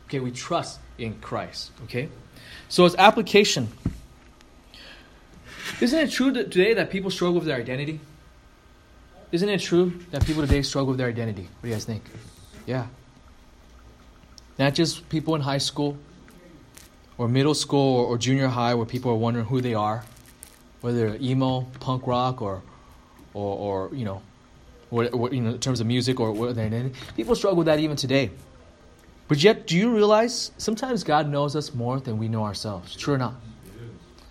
Okay, 0.06 0.20
we 0.20 0.32
trust 0.32 0.80
in 0.96 1.20
Christ. 1.20 1.70
Okay, 1.84 2.08
so 2.68 2.84
as 2.84 2.96
application. 2.96 3.68
Isn't 5.80 5.98
it 6.00 6.10
true 6.10 6.32
that 6.32 6.50
today 6.50 6.74
that 6.74 6.90
people 6.90 7.10
struggle 7.10 7.34
with 7.36 7.46
their 7.46 7.58
identity? 7.58 8.00
Isn't 9.30 9.50
it 9.50 9.60
true 9.60 9.92
that 10.10 10.24
people 10.24 10.42
today 10.42 10.62
struggle 10.62 10.88
with 10.88 10.98
their 10.98 11.08
identity? 11.08 11.42
What 11.42 11.62
do 11.62 11.68
you 11.68 11.74
guys 11.74 11.84
think? 11.84 12.02
Yeah. 12.66 12.86
Not 14.58 14.74
just 14.74 15.08
people 15.08 15.34
in 15.34 15.40
high 15.40 15.58
school 15.58 15.96
or 17.16 17.28
middle 17.28 17.54
school 17.54 17.96
or, 17.96 18.06
or 18.06 18.18
junior 18.18 18.48
high 18.48 18.74
where 18.74 18.86
people 18.86 19.10
are 19.10 19.16
wondering 19.16 19.46
who 19.46 19.60
they 19.60 19.74
are, 19.74 20.04
whether 20.80 21.10
they're 21.10 21.20
emo, 21.20 21.62
punk 21.80 22.06
rock, 22.06 22.42
or, 22.42 22.62
or, 23.34 23.88
or 23.90 23.94
you 23.94 24.04
know, 24.04 24.22
what, 24.90 25.14
what, 25.14 25.32
you 25.32 25.40
know, 25.40 25.50
in 25.50 25.58
terms 25.60 25.80
of 25.80 25.86
music 25.86 26.18
or 26.18 26.32
what 26.32 26.54
their 26.56 26.66
identity. 26.66 26.98
People 27.16 27.34
struggle 27.34 27.58
with 27.58 27.66
that 27.66 27.78
even 27.78 27.96
today. 27.96 28.30
But 29.28 29.42
yet, 29.42 29.66
do 29.66 29.76
you 29.76 29.94
realize 29.94 30.52
sometimes 30.56 31.04
God 31.04 31.28
knows 31.28 31.54
us 31.54 31.74
more 31.74 32.00
than 32.00 32.18
we 32.18 32.28
know 32.28 32.44
ourselves? 32.44 32.96
True 32.96 33.14
or 33.14 33.18
not? 33.18 33.34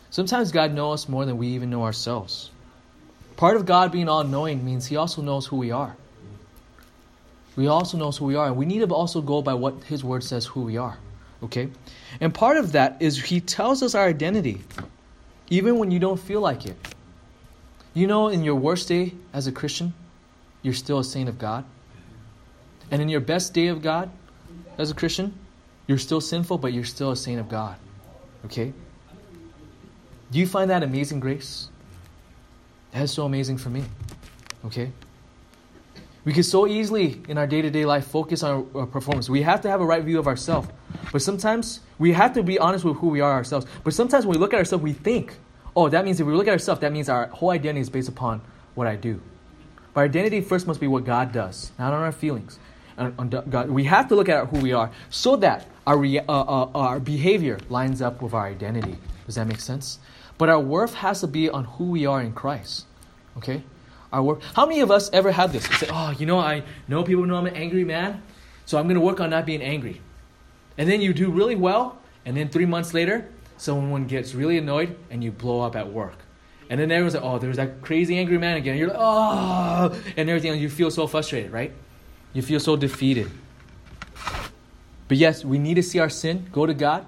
Sometimes 0.09 0.51
God 0.51 0.73
knows 0.73 1.03
us 1.03 1.09
more 1.09 1.25
than 1.25 1.37
we 1.37 1.47
even 1.49 1.69
know 1.69 1.83
ourselves. 1.83 2.49
Part 3.35 3.55
of 3.55 3.67
God 3.67 3.91
being 3.91 4.09
all 4.09 4.23
knowing 4.23 4.65
means 4.65 4.87
He 4.87 4.95
also 4.95 5.21
knows 5.21 5.45
who 5.45 5.57
we 5.57 5.69
are. 5.69 5.95
We 7.57 7.67
also 7.67 7.97
knows 7.97 8.15
who 8.17 8.25
we 8.25 8.35
are, 8.35 8.47
and 8.47 8.55
we 8.55 8.65
need 8.65 8.87
to 8.87 8.93
also 8.93 9.19
go 9.19 9.41
by 9.41 9.55
what 9.55 9.83
His 9.83 10.03
Word 10.03 10.23
says 10.23 10.45
who 10.45 10.61
we 10.61 10.77
are. 10.77 10.97
Okay? 11.43 11.69
And 12.21 12.33
part 12.33 12.55
of 12.57 12.71
that 12.71 13.01
is 13.01 13.21
He 13.21 13.41
tells 13.41 13.83
us 13.83 13.95
our 13.95 14.05
identity, 14.05 14.61
even 15.49 15.79
when 15.79 15.91
you 15.91 15.99
don't 15.99 16.19
feel 16.19 16.39
like 16.39 16.65
it. 16.65 16.77
You 17.95 18.05
know, 18.05 18.27
in 18.27 18.43
your 18.43 18.55
worst 18.55 18.87
day 18.87 19.15
as 19.33 19.47
a 19.47 19.51
Christian, 19.51 19.93
you're 20.61 20.75
still 20.75 20.99
a 20.99 21.03
saint 21.03 21.27
of 21.27 21.39
God. 21.39 21.65
And 22.91 23.01
in 23.01 23.09
your 23.09 23.21
best 23.21 23.55
day 23.55 23.67
of 23.67 23.81
God 23.81 24.11
as 24.77 24.91
a 24.91 24.93
Christian, 24.93 25.33
you're 25.87 25.97
still 25.97 26.21
sinful, 26.21 26.59
but 26.59 26.73
you're 26.73 26.85
still 26.85 27.11
a 27.11 27.17
saint 27.17 27.39
of 27.39 27.49
God. 27.49 27.75
Okay? 28.45 28.71
Do 30.31 30.37
you 30.37 30.45
find 30.45 30.69
that 30.69 30.83
amazing 30.83 31.19
grace? 31.19 31.69
That 32.91 33.01
is 33.01 33.11
so 33.11 33.25
amazing 33.25 33.57
for 33.57 33.69
me. 33.69 33.83
Okay? 34.65 34.91
We 36.27 36.33
can 36.33 36.43
so 36.43 36.67
easily, 36.67 37.21
in 37.29 37.37
our 37.37 37.47
day 37.47 37.61
to 37.61 37.69
day 37.69 37.85
life, 37.85 38.05
focus 38.05 38.43
on 38.43 38.69
our 38.75 38.85
performance. 38.85 39.29
We 39.29 39.43
have 39.43 39.61
to 39.61 39.69
have 39.69 39.79
a 39.79 39.85
right 39.85 40.03
view 40.03 40.19
of 40.19 40.27
ourselves. 40.27 40.67
But 41.13 41.21
sometimes 41.21 41.79
we 41.99 42.11
have 42.11 42.33
to 42.33 42.43
be 42.43 42.59
honest 42.59 42.83
with 42.83 42.97
who 42.97 43.07
we 43.07 43.21
are 43.21 43.31
ourselves. 43.31 43.65
But 43.85 43.93
sometimes 43.93 44.25
when 44.25 44.35
we 44.35 44.41
look 44.41 44.53
at 44.53 44.57
ourselves, 44.57 44.83
we 44.83 44.91
think, 44.91 45.37
oh, 45.73 45.87
that 45.87 46.03
means 46.03 46.19
if 46.19 46.27
we 46.27 46.33
look 46.33 46.49
at 46.49 46.51
ourselves, 46.51 46.81
that 46.81 46.91
means 46.91 47.07
our 47.07 47.27
whole 47.27 47.51
identity 47.51 47.79
is 47.79 47.89
based 47.89 48.09
upon 48.09 48.41
what 48.75 48.87
I 48.87 48.97
do. 48.97 49.21
But 49.93 50.01
identity 50.01 50.41
first 50.41 50.67
must 50.67 50.81
be 50.81 50.87
what 50.87 51.05
God 51.05 51.31
does, 51.31 51.71
not 51.79 51.93
on 51.93 52.03
our 52.03 52.11
feelings. 52.11 52.59
And 52.97 53.13
On 53.17 53.29
God. 53.29 53.69
We 53.69 53.85
have 53.85 54.09
to 54.09 54.15
look 54.15 54.27
at 54.27 54.47
who 54.47 54.59
we 54.59 54.73
are 54.73 54.91
so 55.09 55.37
that 55.37 55.65
our, 55.85 55.95
uh, 56.05 56.23
uh, 56.27 56.69
our 56.75 56.99
behavior 56.99 57.57
lines 57.69 58.01
up 58.01 58.21
with 58.21 58.33
our 58.33 58.47
identity. 58.47 58.97
Does 59.27 59.35
that 59.35 59.47
make 59.47 59.61
sense? 59.61 59.99
But 60.37 60.49
our 60.49 60.59
worth 60.59 60.95
has 60.95 61.21
to 61.21 61.27
be 61.27 61.49
on 61.49 61.63
who 61.63 61.85
we 61.85 62.05
are 62.05 62.21
in 62.21 62.33
Christ. 62.33 62.85
Okay? 63.37 63.63
Our 64.11 64.23
worth. 64.23 64.43
How 64.55 64.65
many 64.65 64.79
of 64.79 64.91
us 64.91 65.09
ever 65.11 65.31
had 65.31 65.51
this? 65.51 65.65
say, 65.65 65.87
oh, 65.91 66.11
you 66.17 66.25
know, 66.25 66.39
I 66.39 66.63
know 66.87 67.03
people 67.03 67.25
know 67.25 67.35
I'm 67.35 67.45
an 67.45 67.55
angry 67.55 67.83
man, 67.83 68.21
so 68.65 68.77
I'm 68.77 68.85
going 68.85 68.95
to 68.95 69.01
work 69.01 69.19
on 69.19 69.29
not 69.29 69.45
being 69.45 69.61
angry. 69.61 70.01
And 70.77 70.89
then 70.89 71.01
you 71.01 71.13
do 71.13 71.31
really 71.31 71.55
well, 71.55 71.99
and 72.25 72.37
then 72.37 72.49
three 72.49 72.65
months 72.65 72.93
later, 72.93 73.27
someone 73.57 74.05
gets 74.05 74.33
really 74.33 74.57
annoyed 74.57 74.95
and 75.09 75.23
you 75.23 75.31
blow 75.31 75.61
up 75.61 75.75
at 75.75 75.91
work. 75.91 76.15
And 76.69 76.79
then 76.79 76.91
everyone's 76.91 77.15
like, 77.15 77.23
oh, 77.23 77.39
there's 77.39 77.57
that 77.57 77.81
crazy 77.81 78.17
angry 78.17 78.37
man 78.37 78.57
again. 78.57 78.77
You're 78.77 78.89
like, 78.89 78.97
oh, 78.99 80.01
and 80.15 80.29
everything, 80.29 80.51
and 80.51 80.61
you 80.61 80.69
feel 80.69 80.91
so 80.91 81.07
frustrated, 81.07 81.51
right? 81.51 81.71
You 82.33 82.41
feel 82.41 82.59
so 82.59 82.75
defeated. 82.75 83.31
But 85.07 85.17
yes, 85.17 85.45
we 85.45 85.57
need 85.57 85.75
to 85.75 85.83
see 85.83 85.99
our 85.99 86.09
sin, 86.09 86.47
go 86.51 86.65
to 86.65 86.73
God, 86.73 87.05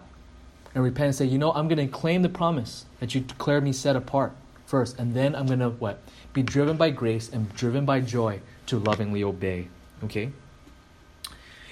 and 0.74 0.84
repent 0.84 1.08
and 1.08 1.16
say, 1.16 1.26
you 1.26 1.38
know, 1.38 1.52
I'm 1.52 1.68
going 1.68 1.86
to 1.86 1.88
claim 1.88 2.22
the 2.22 2.30
promise 2.30 2.86
that 3.00 3.14
you 3.14 3.22
declared 3.22 3.64
me 3.64 3.74
set 3.74 3.95
apart 3.95 4.34
first, 4.66 4.97
and 4.97 5.14
then 5.14 5.36
I'm 5.36 5.47
going 5.47 5.60
to 5.60 5.70
what? 5.72 6.00
Be 6.34 6.43
driven 6.43 6.77
by 6.77 6.91
grace 6.91 7.30
and 7.30 7.53
driven 7.55 7.86
by 7.86 8.01
joy 8.01 8.41
to 8.67 8.80
lovingly 8.80 9.23
obey. 9.23 9.67
Okay? 10.03 10.32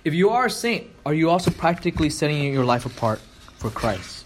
If 0.03 0.13
you 0.13 0.29
are 0.29 0.45
a 0.45 0.49
saint, 0.49 0.87
are 1.05 1.13
you 1.13 1.29
also 1.29 1.51
practically 1.51 2.09
setting 2.09 2.53
your 2.53 2.65
life 2.65 2.85
apart 2.85 3.19
for 3.57 3.69
Christ? 3.69 4.25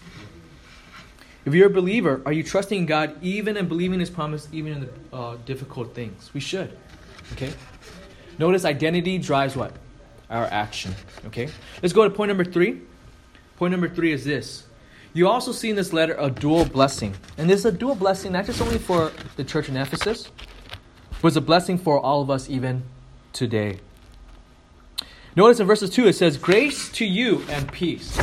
If 1.44 1.54
you're 1.54 1.66
a 1.66 1.70
believer, 1.70 2.22
are 2.24 2.32
you 2.32 2.44
trusting 2.44 2.86
God 2.86 3.16
even 3.20 3.56
and 3.56 3.68
believing 3.68 3.98
His 3.98 4.10
promise, 4.10 4.48
even 4.52 4.72
in 4.72 4.80
the 4.80 5.16
uh, 5.16 5.36
difficult 5.44 5.94
things? 5.94 6.30
We 6.32 6.40
should. 6.40 6.76
Okay? 7.32 7.52
Notice 8.38 8.64
identity 8.64 9.18
drives 9.18 9.56
what? 9.56 9.72
Our 10.30 10.44
action. 10.44 10.94
Okay? 11.26 11.48
Let's 11.82 11.92
go 11.92 12.04
to 12.04 12.10
point 12.10 12.28
number 12.28 12.44
three. 12.44 12.82
Point 13.56 13.72
number 13.72 13.88
three 13.88 14.12
is 14.12 14.24
this. 14.24 14.64
You 15.14 15.28
also 15.28 15.52
see 15.52 15.68
in 15.68 15.76
this 15.76 15.92
letter 15.92 16.16
a 16.18 16.30
dual 16.30 16.64
blessing. 16.64 17.14
And 17.36 17.48
this 17.48 17.60
is 17.60 17.66
a 17.66 17.72
dual 17.72 17.94
blessing 17.94 18.32
not 18.32 18.46
just 18.46 18.62
only 18.62 18.78
for 18.78 19.12
the 19.36 19.44
church 19.44 19.68
in 19.68 19.76
Ephesus, 19.76 20.30
but 21.20 21.28
it's 21.28 21.36
a 21.36 21.42
blessing 21.42 21.76
for 21.76 22.00
all 22.00 22.22
of 22.22 22.30
us 22.30 22.48
even 22.48 22.82
today. 23.32 23.78
Notice 25.36 25.60
in 25.60 25.66
verses 25.66 25.90
2 25.90 26.08
it 26.08 26.14
says, 26.14 26.38
Grace 26.38 26.90
to 26.92 27.04
you 27.04 27.44
and 27.50 27.70
peace. 27.72 28.18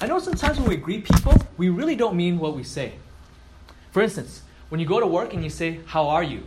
I 0.00 0.06
know 0.06 0.18
sometimes 0.18 0.58
when 0.58 0.68
we 0.68 0.76
greet 0.76 1.04
people, 1.04 1.34
we 1.56 1.68
really 1.68 1.96
don't 1.96 2.16
mean 2.16 2.38
what 2.38 2.56
we 2.56 2.64
say. 2.64 2.94
For 3.92 4.02
instance, 4.02 4.42
when 4.68 4.80
you 4.80 4.86
go 4.86 5.00
to 5.00 5.06
work 5.06 5.34
and 5.34 5.42
you 5.42 5.50
say, 5.50 5.80
How 5.86 6.08
are 6.08 6.22
you? 6.22 6.42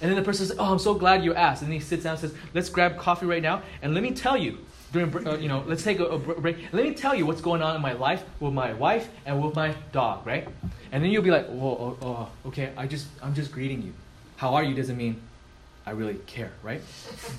And 0.00 0.10
then 0.10 0.16
the 0.16 0.22
person 0.22 0.46
says, 0.46 0.56
Oh, 0.58 0.72
I'm 0.72 0.78
so 0.78 0.94
glad 0.94 1.24
you 1.24 1.34
asked. 1.34 1.62
And 1.62 1.72
he 1.72 1.80
sits 1.80 2.04
down 2.04 2.12
and 2.12 2.20
says, 2.20 2.34
Let's 2.52 2.68
grab 2.68 2.98
coffee 2.98 3.26
right 3.26 3.42
now. 3.42 3.62
And 3.80 3.94
let 3.94 4.02
me 4.02 4.12
tell 4.12 4.36
you, 4.36 4.58
during, 4.92 5.26
uh, 5.26 5.36
you 5.36 5.48
know, 5.48 5.64
let's 5.66 5.82
take 5.82 5.98
a, 5.98 6.04
a, 6.04 6.18
break. 6.18 6.56
Let 6.72 6.84
me 6.84 6.94
tell 6.94 7.14
you 7.14 7.26
what's 7.26 7.40
going 7.40 7.62
on 7.62 7.76
in 7.76 7.82
my 7.82 7.92
life 7.92 8.24
with 8.40 8.52
my 8.52 8.72
wife 8.74 9.08
and 9.24 9.42
with 9.42 9.54
my 9.54 9.74
dog, 9.92 10.26
right? 10.26 10.48
And 10.92 11.02
then 11.02 11.10
you'll 11.10 11.22
be 11.22 11.30
like, 11.30 11.46
whoa, 11.46 11.96
oh, 12.00 12.06
oh, 12.06 12.48
okay, 12.48 12.72
I 12.76 12.86
just, 12.86 13.06
I'm 13.22 13.34
just 13.34 13.52
greeting 13.52 13.82
you. 13.82 13.92
How 14.36 14.54
are 14.54 14.62
you 14.62 14.74
doesn't 14.74 14.96
mean 14.96 15.20
I 15.84 15.92
really 15.92 16.14
care, 16.26 16.52
right? 16.62 16.80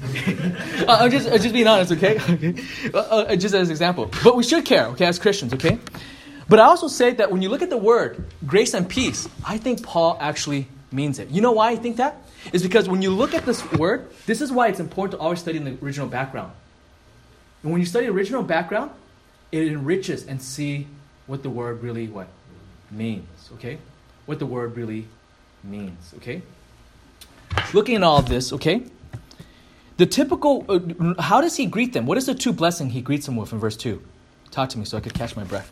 I'm 0.88 1.12
just, 1.12 1.30
I'm 1.30 1.40
just 1.40 1.54
being 1.54 1.68
honest, 1.68 1.92
okay? 1.94 2.20
okay. 2.30 2.56
Uh, 2.94 2.98
uh, 2.98 3.36
just 3.36 3.54
as 3.54 3.68
an 3.68 3.72
example. 3.72 4.10
But 4.24 4.36
we 4.36 4.44
should 4.44 4.66
care, 4.66 4.86
okay, 4.88 5.06
as 5.06 5.20
Christians, 5.20 5.54
okay? 5.54 5.80
But 6.50 6.60
I 6.60 6.64
also 6.64 6.88
say 6.88 7.12
that 7.16 7.32
when 7.32 7.42
you 7.42 7.50
look 7.50 7.62
at 7.62 7.70
the 7.70 7.78
word 7.78 8.24
grace 8.46 8.74
and 8.74 8.88
peace, 8.88 9.28
I 9.46 9.58
think 9.58 9.84
Paul 9.84 10.18
actually 10.22 10.68
means 10.92 11.20
it. 11.20 11.30
You 11.30 11.42
know 11.42 11.52
why 11.52 11.72
I 11.72 11.76
think 11.76 11.98
that? 11.98 12.22
Is 12.54 12.64
because 12.64 12.88
when 12.88 13.02
you 13.02 13.12
look 13.12 13.34
at 13.34 13.46
this 13.46 13.70
word, 13.74 14.08
this 14.26 14.40
is 14.40 14.52
why 14.52 14.70
it's 14.70 14.80
important 14.80 15.20
to 15.20 15.24
always 15.24 15.40
study 15.40 15.58
in 15.58 15.66
the 15.66 15.78
original 15.84 16.08
background. 16.08 16.54
And 17.68 17.74
when 17.74 17.82
you 17.82 17.86
study 17.86 18.08
original 18.08 18.44
background, 18.44 18.92
it 19.52 19.68
enriches 19.68 20.26
and 20.26 20.42
see 20.42 20.88
what 21.26 21.44
the 21.44 21.50
word 21.50 21.84
really 21.84 22.08
what 22.08 22.30
means, 22.90 23.28
okay? 23.56 23.78
What 24.26 24.40
the 24.40 24.46
word 24.46 24.78
really 24.78 25.06
means, 25.66 26.14
okay? 26.16 26.44
Looking 27.74 27.98
at 27.98 28.04
all 28.04 28.20
of 28.20 28.30
this, 28.30 28.54
okay? 28.54 28.84
The 29.98 30.06
typical, 30.06 30.64
uh, 30.70 31.22
how 31.22 31.42
does 31.42 31.58
he 31.58 31.66
greet 31.66 31.92
them? 31.92 32.06
What 32.06 32.18
is 32.18 32.28
the 32.28 32.36
two 32.36 32.54
blessing 32.54 32.92
he 32.92 33.02
greets 33.02 33.26
them 33.26 33.36
with 33.36 33.52
in 33.52 33.60
verse 33.60 33.76
2? 33.76 34.02
Talk 34.50 34.70
to 34.70 34.78
me 34.78 34.86
so 34.86 34.96
I 34.96 35.02
could 35.02 35.14
catch 35.14 35.36
my 35.36 35.44
breath. 35.44 35.70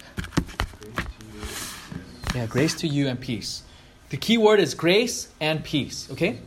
Yeah, 2.36 2.46
grace 2.46 2.76
to 2.82 2.90
you 2.90 3.08
and 3.08 3.18
peace. 3.18 3.64
The 4.10 4.18
key 4.18 4.38
word 4.38 4.60
is 4.60 4.74
grace 4.74 5.30
and 5.40 5.64
peace, 5.64 6.12
okay? 6.12 6.40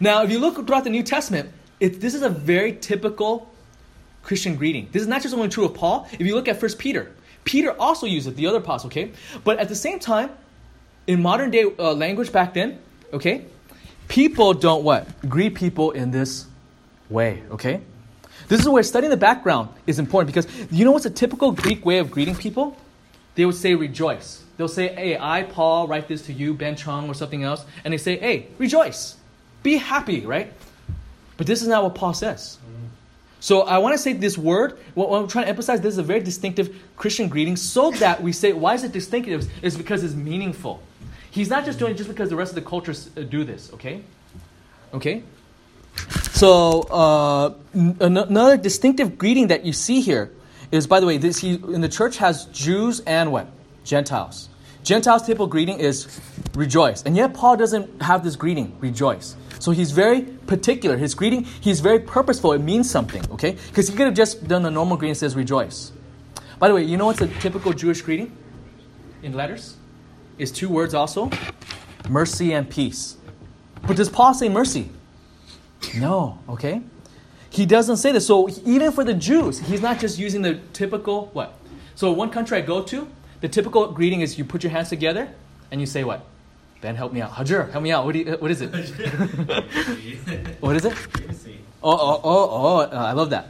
Now, 0.00 0.24
if 0.24 0.32
you 0.32 0.40
look 0.40 0.56
throughout 0.66 0.82
the 0.82 0.90
New 0.90 1.04
Testament, 1.04 1.52
it, 1.78 2.00
this 2.00 2.14
is 2.14 2.22
a 2.22 2.28
very 2.28 2.72
typical 2.72 3.51
Christian 4.22 4.56
greeting. 4.56 4.88
This 4.92 5.02
is 5.02 5.08
not 5.08 5.22
just 5.22 5.34
only 5.34 5.48
true 5.48 5.64
of 5.64 5.74
Paul. 5.74 6.08
If 6.12 6.20
you 6.20 6.34
look 6.34 6.48
at 6.48 6.58
First 6.58 6.78
Peter, 6.78 7.12
Peter 7.44 7.72
also 7.80 8.06
used 8.06 8.28
it, 8.28 8.36
the 8.36 8.46
other 8.46 8.58
apostle, 8.58 8.88
okay? 8.88 9.12
But 9.44 9.58
at 9.58 9.68
the 9.68 9.74
same 9.74 9.98
time, 9.98 10.30
in 11.06 11.20
modern 11.20 11.50
day 11.50 11.64
uh, 11.78 11.92
language 11.92 12.32
back 12.32 12.54
then, 12.54 12.78
okay, 13.12 13.44
people 14.08 14.54
don't 14.54 14.84
what? 14.84 15.08
Greet 15.28 15.54
people 15.54 15.90
in 15.90 16.10
this 16.10 16.46
way, 17.10 17.42
okay? 17.50 17.80
This 18.48 18.60
is 18.60 18.68
where 18.68 18.82
studying 18.82 19.10
the 19.10 19.16
background 19.16 19.70
is 19.86 19.98
important 19.98 20.34
because 20.34 20.46
you 20.70 20.84
know 20.84 20.92
what's 20.92 21.06
a 21.06 21.10
typical 21.10 21.52
Greek 21.52 21.84
way 21.84 21.98
of 21.98 22.10
greeting 22.10 22.36
people? 22.36 22.76
They 23.34 23.46
would 23.46 23.54
say 23.54 23.74
rejoice. 23.74 24.42
They'll 24.56 24.68
say, 24.68 24.88
hey, 24.88 25.18
I, 25.18 25.42
Paul, 25.44 25.88
write 25.88 26.06
this 26.06 26.22
to 26.26 26.32
you, 26.32 26.52
Ben 26.54 26.76
Chung, 26.76 27.08
or 27.08 27.14
something 27.14 27.42
else. 27.42 27.64
And 27.84 27.92
they 27.92 27.98
say, 27.98 28.18
hey, 28.18 28.48
rejoice. 28.58 29.16
Be 29.62 29.76
happy, 29.76 30.26
right? 30.26 30.52
But 31.36 31.46
this 31.46 31.62
is 31.62 31.68
not 31.68 31.82
what 31.82 31.94
Paul 31.94 32.12
says. 32.12 32.58
So 33.42 33.62
I 33.62 33.78
want 33.78 33.92
to 33.94 33.98
say 33.98 34.12
this 34.12 34.38
word, 34.38 34.78
what 34.94 35.08
I'm 35.08 35.26
trying 35.26 35.46
to 35.46 35.48
emphasize, 35.48 35.80
this 35.80 35.94
is 35.94 35.98
a 35.98 36.02
very 36.04 36.20
distinctive 36.20 36.80
Christian 36.96 37.28
greeting 37.28 37.56
so 37.56 37.90
that 37.90 38.22
we 38.22 38.32
say, 38.32 38.52
why 38.52 38.74
is 38.74 38.84
it 38.84 38.92
distinctive? 38.92 39.50
Is 39.64 39.76
because 39.76 40.04
it's 40.04 40.14
meaningful. 40.14 40.80
He's 41.32 41.50
not 41.50 41.64
just 41.64 41.80
doing 41.80 41.90
it 41.90 41.96
just 41.96 42.08
because 42.08 42.30
the 42.30 42.36
rest 42.36 42.52
of 42.52 42.54
the 42.54 42.62
cultures 42.62 43.10
uh, 43.16 43.22
do 43.22 43.42
this, 43.42 43.72
okay? 43.74 44.04
Okay? 44.94 45.24
So 46.30 46.82
uh, 46.82 47.54
another 47.74 48.56
distinctive 48.56 49.18
greeting 49.18 49.48
that 49.48 49.66
you 49.66 49.72
see 49.72 50.02
here 50.02 50.30
is, 50.70 50.86
by 50.86 51.00
the 51.00 51.06
way, 51.06 51.18
this 51.18 51.38
he, 51.38 51.54
in 51.54 51.80
the 51.80 51.88
church 51.88 52.18
has 52.18 52.44
Jews 52.44 53.00
and 53.00 53.32
what? 53.32 53.48
Gentiles. 53.82 54.50
Gentiles' 54.84 55.22
typical 55.22 55.48
greeting 55.48 55.80
is 55.80 56.20
rejoice. 56.54 57.02
And 57.02 57.16
yet 57.16 57.34
Paul 57.34 57.56
doesn't 57.56 58.02
have 58.02 58.22
this 58.22 58.36
greeting, 58.36 58.76
rejoice. 58.78 59.34
So 59.62 59.70
he's 59.70 59.92
very 59.92 60.22
particular. 60.22 60.96
His 60.96 61.14
greeting, 61.14 61.44
he's 61.44 61.78
very 61.78 62.00
purposeful. 62.00 62.52
It 62.52 62.58
means 62.58 62.90
something, 62.90 63.22
okay? 63.30 63.52
Because 63.68 63.86
he 63.86 63.94
could 63.94 64.06
have 64.06 64.14
just 64.14 64.48
done 64.48 64.64
the 64.64 64.72
normal 64.72 64.96
greeting 64.96 65.12
that 65.12 65.20
says 65.20 65.36
rejoice. 65.36 65.92
By 66.58 66.66
the 66.66 66.74
way, 66.74 66.82
you 66.82 66.96
know 66.96 67.06
what's 67.06 67.20
a 67.20 67.28
typical 67.28 67.72
Jewish 67.72 68.02
greeting 68.02 68.36
in 69.22 69.34
letters? 69.34 69.76
Is 70.36 70.50
two 70.50 70.68
words 70.68 70.94
also 70.94 71.30
mercy 72.08 72.52
and 72.54 72.68
peace. 72.68 73.16
But 73.86 73.96
does 73.96 74.08
Paul 74.08 74.34
say 74.34 74.48
mercy? 74.48 74.88
No, 75.94 76.40
okay? 76.48 76.82
He 77.48 77.64
doesn't 77.64 77.98
say 77.98 78.10
this. 78.10 78.26
So 78.26 78.48
even 78.66 78.90
for 78.90 79.04
the 79.04 79.14
Jews, 79.14 79.60
he's 79.60 79.80
not 79.80 80.00
just 80.00 80.18
using 80.18 80.42
the 80.42 80.58
typical 80.72 81.26
what? 81.34 81.56
So 81.94 82.10
one 82.10 82.30
country 82.30 82.58
I 82.58 82.62
go 82.62 82.82
to, 82.82 83.06
the 83.40 83.48
typical 83.48 83.92
greeting 83.92 84.22
is 84.22 84.36
you 84.36 84.44
put 84.44 84.64
your 84.64 84.72
hands 84.72 84.88
together 84.88 85.32
and 85.70 85.80
you 85.80 85.86
say 85.86 86.02
what? 86.02 86.26
Ben, 86.82 86.96
help 86.96 87.12
me 87.12 87.22
out. 87.22 87.30
Hajur, 87.30 87.70
help 87.70 87.82
me 87.82 87.92
out. 87.92 88.04
What, 88.04 88.12
do 88.12 88.18
you, 88.18 88.32
what 88.32 88.50
is 88.50 88.60
it? 88.60 88.68
what 90.60 90.74
is 90.74 90.84
it? 90.84 90.92
Oh, 91.80 91.92
oh, 91.92 92.20
oh, 92.24 92.48
oh, 92.50 92.78
uh, 92.80 92.88
I 92.92 93.12
love 93.12 93.30
that. 93.30 93.48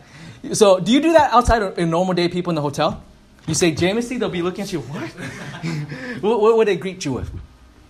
So, 0.52 0.78
do 0.78 0.92
you 0.92 1.00
do 1.00 1.12
that 1.14 1.32
outside 1.32 1.78
in 1.78 1.88
normal 1.88 2.12
day 2.12 2.28
people 2.28 2.50
in 2.50 2.56
the 2.56 2.62
hotel? 2.62 3.02
You 3.46 3.54
say 3.54 3.70
Jameson, 3.70 4.18
they'll 4.18 4.28
be 4.28 4.42
looking 4.42 4.64
at 4.64 4.72
you. 4.72 4.80
What? 4.80 5.08
what, 6.22 6.40
what 6.42 6.56
would 6.58 6.68
they 6.68 6.76
greet 6.76 7.02
you 7.06 7.14
with? 7.14 7.30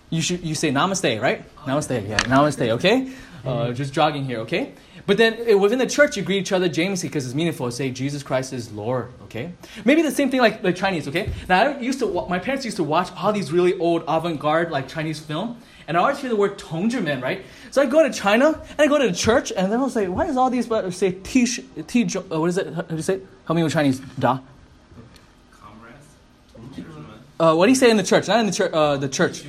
You 0.09 0.21
should 0.21 0.45
you 0.45 0.55
say 0.55 0.71
Namaste, 0.71 1.21
right? 1.21 1.43
Namaste, 1.65 2.07
yeah, 2.07 2.19
Namaste. 2.19 2.69
Okay, 2.69 3.11
uh, 3.45 3.73
just 3.73 3.93
jogging 3.93 4.23
here. 4.23 4.39
Okay, 4.39 4.71
but 5.05 5.17
then 5.17 5.35
eh, 5.47 5.53
within 5.53 5.79
the 5.79 5.87
church, 5.87 6.17
you 6.17 6.23
greet 6.23 6.39
each 6.39 6.51
other 6.51 6.69
James 6.69 7.01
because 7.01 7.25
it's 7.25 7.35
meaningful. 7.35 7.69
Say 7.71 7.91
Jesus 7.91 8.23
Christ 8.23 8.53
is 8.53 8.71
Lord. 8.71 9.09
Okay, 9.23 9.53
maybe 9.85 10.01
the 10.01 10.11
same 10.11 10.29
thing 10.29 10.39
like 10.39 10.63
like 10.63 10.75
Chinese. 10.75 11.07
Okay, 11.07 11.31
now 11.49 11.63
I 11.63 11.79
used 11.79 11.99
to 11.99 12.25
my 12.29 12.39
parents 12.39 12.65
used 12.65 12.77
to 12.77 12.83
watch 12.83 13.09
all 13.17 13.33
these 13.33 13.51
really 13.51 13.77
old 13.79 14.03
avant-garde 14.07 14.71
like 14.71 14.87
Chinese 14.87 15.19
film, 15.19 15.57
and 15.87 15.97
I 15.97 15.99
always 16.01 16.19
hear 16.19 16.29
the 16.29 16.35
word 16.35 16.57
Tongzhimen, 16.57 17.21
right? 17.21 17.43
So 17.71 17.81
I 17.81 17.85
go 17.85 18.03
to 18.03 18.13
China 18.13 18.61
and 18.69 18.79
I 18.79 18.87
go 18.87 18.97
to 18.97 19.07
the 19.07 19.15
church, 19.15 19.51
and 19.51 19.71
then 19.71 19.79
I'll 19.79 19.89
say, 19.89 20.07
why 20.07 20.27
does 20.27 20.37
all 20.37 20.49
these 20.49 20.67
say 20.95 21.11
T 21.11 21.45
T? 21.87 22.05
Uh, 22.15 22.39
what 22.39 22.49
is 22.49 22.57
it? 22.57 22.73
How 22.73 22.81
do 22.83 22.95
you 22.95 23.01
say? 23.01 23.15
It? 23.15 23.27
Help 23.45 23.55
me 23.57 23.63
with 23.63 23.73
Chinese. 23.73 23.99
Da. 24.19 24.39
Uh, 27.39 27.55
what 27.55 27.65
do 27.65 27.71
you 27.71 27.75
say 27.75 27.89
in 27.89 27.97
the 27.97 28.03
church? 28.03 28.27
Not 28.27 28.39
in 28.39 28.45
the 28.45 28.51
church. 28.51 28.71
Uh, 28.71 28.95
the 28.97 29.09
church. 29.09 29.43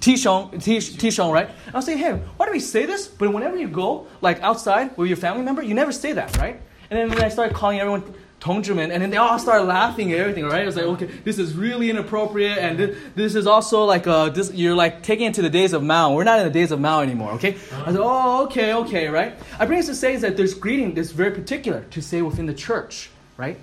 Tishong, 0.00 0.52
Tishong, 0.54 1.32
right? 1.32 1.50
I'll 1.74 1.82
say, 1.82 1.96
hey, 1.96 2.12
why 2.36 2.46
do 2.46 2.52
we 2.52 2.60
say 2.60 2.86
this? 2.86 3.08
But 3.08 3.32
whenever 3.32 3.56
you 3.56 3.68
go, 3.68 4.06
like 4.20 4.40
outside 4.42 4.96
with 4.96 5.08
your 5.08 5.16
family 5.16 5.42
member, 5.42 5.62
you 5.62 5.74
never 5.74 5.92
say 5.92 6.12
that, 6.12 6.36
right? 6.38 6.60
And 6.90 7.10
then 7.10 7.22
I 7.22 7.28
started 7.28 7.54
calling 7.54 7.80
everyone 7.80 8.14
Tongzhimen, 8.40 8.92
and 8.92 9.02
then 9.02 9.10
they 9.10 9.16
all 9.16 9.36
started 9.38 9.64
laughing 9.64 10.12
at 10.12 10.20
everything, 10.20 10.44
right? 10.44 10.66
It's 10.66 10.76
like, 10.76 10.86
okay, 10.86 11.06
this 11.06 11.38
is 11.40 11.54
really 11.54 11.90
inappropriate, 11.90 12.56
and 12.56 12.78
this, 12.78 12.98
this 13.16 13.34
is 13.34 13.48
also 13.48 13.84
like, 13.84 14.06
uh, 14.06 14.28
this, 14.28 14.52
you're 14.54 14.76
like 14.76 15.02
taking 15.02 15.26
it 15.26 15.34
to 15.34 15.42
the 15.42 15.50
days 15.50 15.72
of 15.72 15.82
Mao. 15.82 16.14
We're 16.14 16.22
not 16.22 16.38
in 16.38 16.44
the 16.46 16.52
days 16.52 16.70
of 16.70 16.78
Mao 16.80 17.00
anymore, 17.00 17.32
okay? 17.32 17.56
I 17.72 17.86
said, 17.86 18.00
oh, 18.00 18.44
okay, 18.44 18.74
okay, 18.74 19.08
right? 19.08 19.34
I 19.58 19.66
bring 19.66 19.80
this 19.80 19.86
to 19.86 19.94
say 19.96 20.14
is 20.14 20.20
that 20.20 20.36
there's 20.36 20.54
greeting 20.54 20.94
that's 20.94 21.10
very 21.10 21.32
particular 21.32 21.84
to 21.90 22.00
say 22.00 22.22
within 22.22 22.46
the 22.46 22.54
church, 22.54 23.10
right? 23.36 23.58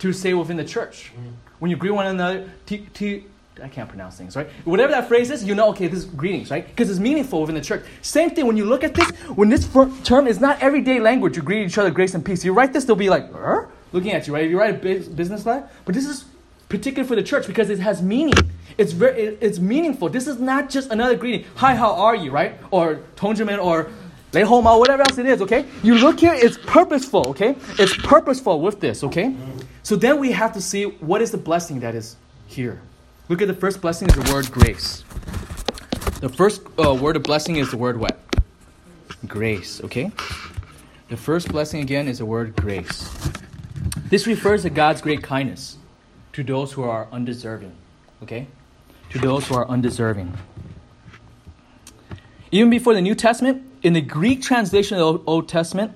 To 0.00 0.12
say 0.12 0.34
within 0.34 0.56
the 0.56 0.64
church. 0.64 1.12
When 1.60 1.70
you 1.70 1.76
greet 1.76 1.92
one 1.92 2.08
another, 2.08 2.50
t- 2.66 2.88
t- 2.92 3.26
I 3.62 3.68
can't 3.68 3.88
pronounce 3.88 4.16
things, 4.16 4.36
right? 4.36 4.48
Whatever 4.64 4.92
that 4.92 5.08
phrase 5.08 5.30
is, 5.30 5.42
you 5.42 5.54
know, 5.54 5.70
okay, 5.70 5.86
this 5.86 6.00
is 6.00 6.04
greetings, 6.04 6.50
right? 6.50 6.66
Because 6.66 6.90
it's 6.90 6.98
meaningful 6.98 7.40
within 7.40 7.54
the 7.54 7.60
church. 7.60 7.84
Same 8.02 8.30
thing 8.30 8.46
when 8.46 8.56
you 8.56 8.66
look 8.66 8.84
at 8.84 8.94
this, 8.94 9.10
when 9.34 9.48
this 9.48 9.66
term 10.04 10.26
is 10.26 10.40
not 10.40 10.60
everyday 10.62 11.00
language, 11.00 11.36
you 11.36 11.42
greet 11.42 11.64
each 11.64 11.78
other 11.78 11.90
grace 11.90 12.14
and 12.14 12.24
peace. 12.24 12.44
You 12.44 12.52
write 12.52 12.72
this, 12.72 12.84
they'll 12.84 12.96
be 12.96 13.08
like, 13.08 13.32
looking 13.92 14.12
at 14.12 14.26
you, 14.26 14.34
right? 14.34 14.44
If 14.44 14.50
You 14.50 14.58
write 14.58 14.74
a 14.74 14.78
business 14.78 15.46
letter, 15.46 15.68
but 15.86 15.94
this 15.94 16.06
is 16.06 16.26
particular 16.68 17.06
for 17.06 17.16
the 17.16 17.22
church 17.22 17.46
because 17.46 17.70
it 17.70 17.78
has 17.78 18.02
meaning. 18.02 18.34
It's 18.76 18.92
very, 18.92 19.38
it's 19.40 19.58
meaningful. 19.58 20.10
This 20.10 20.26
is 20.26 20.38
not 20.38 20.68
just 20.68 20.90
another 20.90 21.16
greeting. 21.16 21.46
Hi, 21.56 21.74
how 21.74 21.94
are 21.94 22.14
you, 22.14 22.30
right? 22.30 22.58
Or 22.70 23.00
Tongzhimen 23.16 23.62
or 23.62 23.90
Lei 24.32 24.42
Homa, 24.42 24.76
whatever 24.76 25.02
else 25.02 25.16
it 25.16 25.24
is, 25.24 25.40
okay? 25.40 25.64
You 25.82 25.94
look 25.94 26.20
here, 26.20 26.34
it's 26.34 26.58
purposeful, 26.58 27.28
okay? 27.28 27.56
It's 27.78 27.96
purposeful 27.96 28.60
with 28.60 28.80
this, 28.80 29.02
okay? 29.04 29.34
So 29.82 29.96
then 29.96 30.18
we 30.18 30.32
have 30.32 30.52
to 30.52 30.60
see 30.60 30.84
what 30.84 31.22
is 31.22 31.30
the 31.30 31.38
blessing 31.38 31.80
that 31.80 31.94
is 31.94 32.16
here. 32.48 32.82
Look 33.28 33.42
at 33.42 33.48
the 33.48 33.54
first 33.54 33.80
blessing 33.80 34.08
is 34.08 34.14
the 34.14 34.32
word 34.32 34.50
grace. 34.52 35.02
The 36.20 36.28
first 36.28 36.62
uh, 36.78 36.94
word 36.94 37.16
of 37.16 37.24
blessing 37.24 37.56
is 37.56 37.72
the 37.72 37.76
word 37.76 37.98
what? 37.98 38.20
Grace, 39.26 39.82
okay? 39.82 40.12
The 41.08 41.16
first 41.16 41.48
blessing 41.48 41.80
again 41.80 42.06
is 42.06 42.18
the 42.18 42.24
word 42.24 42.54
grace. 42.54 43.10
This 44.10 44.28
refers 44.28 44.62
to 44.62 44.70
God's 44.70 45.00
great 45.00 45.24
kindness 45.24 45.76
to 46.34 46.44
those 46.44 46.72
who 46.72 46.84
are 46.84 47.08
undeserving, 47.10 47.72
okay? 48.22 48.46
To 49.10 49.18
those 49.18 49.48
who 49.48 49.56
are 49.56 49.66
undeserving. 49.68 50.32
Even 52.52 52.70
before 52.70 52.94
the 52.94 53.00
New 53.00 53.16
Testament, 53.16 53.64
in 53.82 53.92
the 53.92 54.00
Greek 54.00 54.40
translation 54.40 54.98
of 54.98 55.14
the 55.14 55.30
Old 55.30 55.48
Testament, 55.48 55.92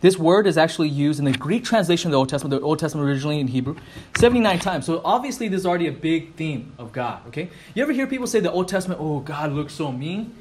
this 0.00 0.16
word 0.16 0.46
is 0.46 0.56
actually 0.56 0.88
used 0.88 1.18
in 1.18 1.24
the 1.24 1.32
Greek 1.32 1.64
translation 1.64 2.08
of 2.08 2.12
the 2.12 2.18
Old 2.18 2.28
Testament, 2.28 2.60
the 2.60 2.66
Old 2.66 2.78
Testament 2.78 3.08
originally 3.08 3.40
in 3.40 3.48
Hebrew, 3.48 3.76
79 4.16 4.58
times. 4.60 4.86
So 4.86 5.00
obviously, 5.04 5.48
this 5.48 5.60
is 5.60 5.66
already 5.66 5.88
a 5.88 5.92
big 5.92 6.34
theme 6.34 6.72
of 6.78 6.92
God, 6.92 7.26
okay? 7.28 7.50
You 7.74 7.82
ever 7.82 7.92
hear 7.92 8.06
people 8.06 8.26
say 8.26 8.40
the 8.40 8.52
Old 8.52 8.68
Testament, 8.68 9.00
oh, 9.00 9.20
God 9.20 9.52
looks 9.52 9.74
so 9.74 9.90
mean? 9.90 10.34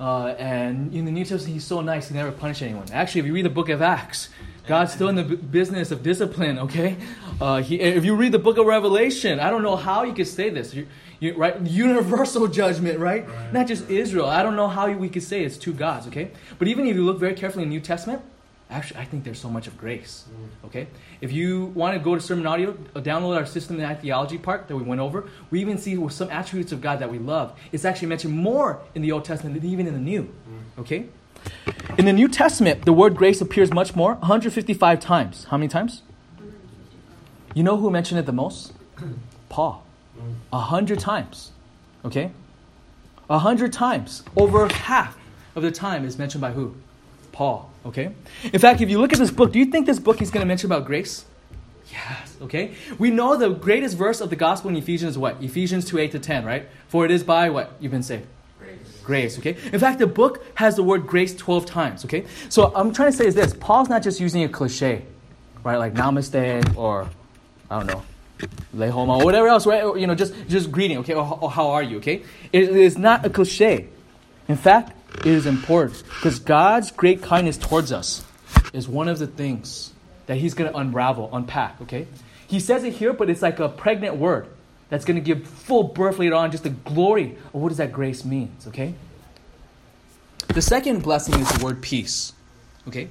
Uh, 0.00 0.28
and 0.38 0.94
in 0.94 1.04
the 1.04 1.10
New 1.10 1.24
Testament, 1.24 1.54
he's 1.54 1.64
so 1.64 1.80
nice, 1.80 2.08
he 2.08 2.14
never 2.14 2.30
punished 2.30 2.62
anyone. 2.62 2.86
Actually, 2.92 3.20
if 3.20 3.26
you 3.26 3.34
read 3.34 3.44
the 3.44 3.50
book 3.50 3.68
of 3.68 3.82
Acts, 3.82 4.28
God's 4.66 4.92
still 4.92 5.08
in 5.08 5.16
the 5.16 5.24
business 5.24 5.90
of 5.90 6.02
discipline, 6.02 6.58
okay? 6.60 6.96
Uh, 7.40 7.62
he, 7.62 7.80
if 7.80 8.04
you 8.04 8.14
read 8.14 8.32
the 8.32 8.38
book 8.38 8.58
of 8.58 8.66
Revelation, 8.66 9.40
I 9.40 9.50
don't 9.50 9.62
know 9.62 9.76
how 9.76 10.04
you 10.04 10.12
could 10.12 10.28
say 10.28 10.50
this. 10.50 10.72
You, 10.72 10.86
you, 11.20 11.34
right? 11.34 11.60
Universal 11.60 12.48
judgment, 12.60 12.98
right? 12.98 13.28
right? 13.28 13.52
Not 13.52 13.66
just 13.66 13.90
Israel. 13.90 14.26
I 14.26 14.42
don't 14.42 14.56
know 14.56 14.68
how 14.68 14.90
we 14.90 15.08
could 15.08 15.22
say 15.22 15.42
it's 15.42 15.56
two 15.56 15.72
gods, 15.72 16.06
okay? 16.06 16.30
But 16.58 16.68
even 16.68 16.86
if 16.86 16.94
you 16.94 17.04
look 17.04 17.18
very 17.18 17.34
carefully 17.34 17.64
in 17.64 17.70
the 17.70 17.74
New 17.74 17.80
Testament, 17.80 18.22
actually, 18.70 19.00
I 19.00 19.04
think 19.04 19.24
there's 19.24 19.40
so 19.40 19.48
much 19.48 19.66
of 19.66 19.76
grace. 19.78 20.24
Mm. 20.30 20.66
Okay? 20.66 20.86
If 21.20 21.32
you 21.32 21.66
want 21.66 21.94
to 21.94 22.00
go 22.02 22.14
to 22.14 22.20
Sermon 22.20 22.46
Audio, 22.46 22.76
uh, 22.94 23.00
download 23.00 23.36
our 23.36 23.46
systematic 23.46 24.02
theology 24.02 24.38
part 24.38 24.68
that 24.68 24.76
we 24.76 24.82
went 24.82 25.00
over. 25.00 25.28
We 25.50 25.60
even 25.60 25.78
see 25.78 25.96
with 25.96 26.12
some 26.12 26.30
attributes 26.30 26.72
of 26.72 26.80
God 26.80 26.98
that 27.00 27.10
we 27.10 27.18
love. 27.18 27.58
It's 27.72 27.84
actually 27.84 28.08
mentioned 28.08 28.34
more 28.34 28.80
in 28.94 29.02
the 29.02 29.12
Old 29.12 29.24
Testament 29.24 29.60
than 29.60 29.70
even 29.70 29.86
in 29.86 29.94
the 29.94 30.00
New. 30.00 30.22
Mm. 30.22 30.80
Okay? 30.80 31.06
In 31.96 32.04
the 32.04 32.12
New 32.12 32.28
Testament, 32.28 32.84
the 32.84 32.92
word 32.92 33.16
grace 33.16 33.40
appears 33.40 33.72
much 33.72 33.96
more, 33.96 34.14
155 34.14 35.00
times. 35.00 35.44
How 35.44 35.56
many 35.56 35.68
times? 35.68 36.02
You 37.54 37.62
know 37.62 37.76
who 37.76 37.90
mentioned 37.90 38.20
it 38.20 38.26
the 38.26 38.32
most? 38.32 38.72
Paul. 39.48 39.84
A 40.52 40.60
hundred 40.60 40.98
times. 40.98 41.52
Okay? 42.04 42.30
A 43.30 43.38
hundred 43.38 43.72
times. 43.72 44.22
Over 44.36 44.68
half 44.68 45.18
of 45.54 45.62
the 45.62 45.70
time 45.70 46.04
is 46.04 46.18
mentioned 46.18 46.40
by 46.40 46.52
who? 46.52 46.74
Paul. 47.32 47.70
Okay? 47.88 48.12
In 48.52 48.60
fact, 48.60 48.80
if 48.82 48.90
you 48.90 49.00
look 49.00 49.12
at 49.12 49.18
this 49.18 49.30
book, 49.30 49.52
do 49.52 49.58
you 49.58 49.64
think 49.64 49.86
this 49.86 49.98
book 49.98 50.18
he's 50.18 50.30
going 50.30 50.42
to 50.42 50.46
mention 50.46 50.70
about 50.70 50.84
grace? 50.84 51.24
Yes. 51.90 52.36
Okay? 52.42 52.74
We 52.98 53.10
know 53.10 53.36
the 53.36 53.48
greatest 53.48 53.96
verse 53.96 54.20
of 54.20 54.28
the 54.28 54.36
gospel 54.36 54.68
in 54.70 54.76
Ephesians 54.76 55.12
is 55.12 55.18
what? 55.18 55.42
Ephesians 55.42 55.86
2 55.86 55.98
8 55.98 56.12
to 56.12 56.18
10, 56.18 56.44
right? 56.44 56.68
For 56.88 57.06
it 57.06 57.10
is 57.10 57.24
by 57.24 57.48
what? 57.48 57.72
You've 57.80 57.92
been 57.92 58.02
saved. 58.02 58.26
Grace. 58.58 59.00
Grace, 59.02 59.38
okay? 59.38 59.56
In 59.72 59.80
fact, 59.80 59.98
the 59.98 60.06
book 60.06 60.44
has 60.56 60.76
the 60.76 60.82
word 60.82 61.06
grace 61.06 61.34
12 61.34 61.64
times, 61.64 62.04
okay? 62.04 62.26
So 62.50 62.72
I'm 62.74 62.92
trying 62.92 63.10
to 63.10 63.16
say 63.16 63.26
is 63.26 63.34
this 63.34 63.54
Paul's 63.54 63.88
not 63.88 64.02
just 64.02 64.20
using 64.20 64.44
a 64.44 64.48
cliche, 64.48 65.06
right? 65.64 65.76
Like 65.76 65.94
namaste 65.94 66.76
or, 66.76 67.08
I 67.70 67.78
don't 67.78 67.86
know, 67.86 68.02
lehoma 68.76 69.20
or 69.20 69.24
whatever 69.24 69.48
else, 69.48 69.66
right? 69.66 69.82
Or, 69.82 69.96
you 69.96 70.06
know, 70.06 70.14
just, 70.14 70.34
just 70.46 70.70
greeting, 70.70 70.98
okay? 70.98 71.14
Or, 71.14 71.38
or 71.40 71.50
how 71.50 71.70
are 71.70 71.82
you, 71.82 71.96
okay? 71.98 72.22
It 72.52 72.68
is 72.68 72.98
not 72.98 73.24
a 73.24 73.30
cliche. 73.30 73.88
In 74.46 74.56
fact, 74.56 74.92
it 75.14 75.26
is 75.26 75.46
important 75.46 76.02
because 76.04 76.38
God's 76.38 76.90
great 76.90 77.22
kindness 77.22 77.56
towards 77.56 77.92
us 77.92 78.24
is 78.72 78.88
one 78.88 79.08
of 79.08 79.18
the 79.18 79.26
things 79.26 79.92
that 80.26 80.36
He's 80.36 80.54
going 80.54 80.70
to 80.70 80.76
unravel, 80.76 81.30
unpack, 81.32 81.80
okay? 81.82 82.06
He 82.46 82.60
says 82.60 82.84
it 82.84 82.94
here, 82.94 83.12
but 83.12 83.28
it's 83.28 83.42
like 83.42 83.58
a 83.58 83.68
pregnant 83.68 84.16
word 84.16 84.46
that's 84.88 85.04
going 85.04 85.16
to 85.16 85.20
give 85.20 85.46
full 85.46 85.82
birth 85.82 86.18
later 86.18 86.34
on, 86.34 86.50
just 86.50 86.64
the 86.64 86.70
glory 86.70 87.36
of 87.52 87.60
what 87.60 87.68
does 87.68 87.78
that 87.78 87.92
grace 87.92 88.24
means, 88.24 88.66
okay? 88.66 88.94
The 90.48 90.62
second 90.62 91.02
blessing 91.02 91.38
is 91.38 91.48
the 91.52 91.64
word 91.64 91.82
peace, 91.82 92.32
okay? 92.86 93.08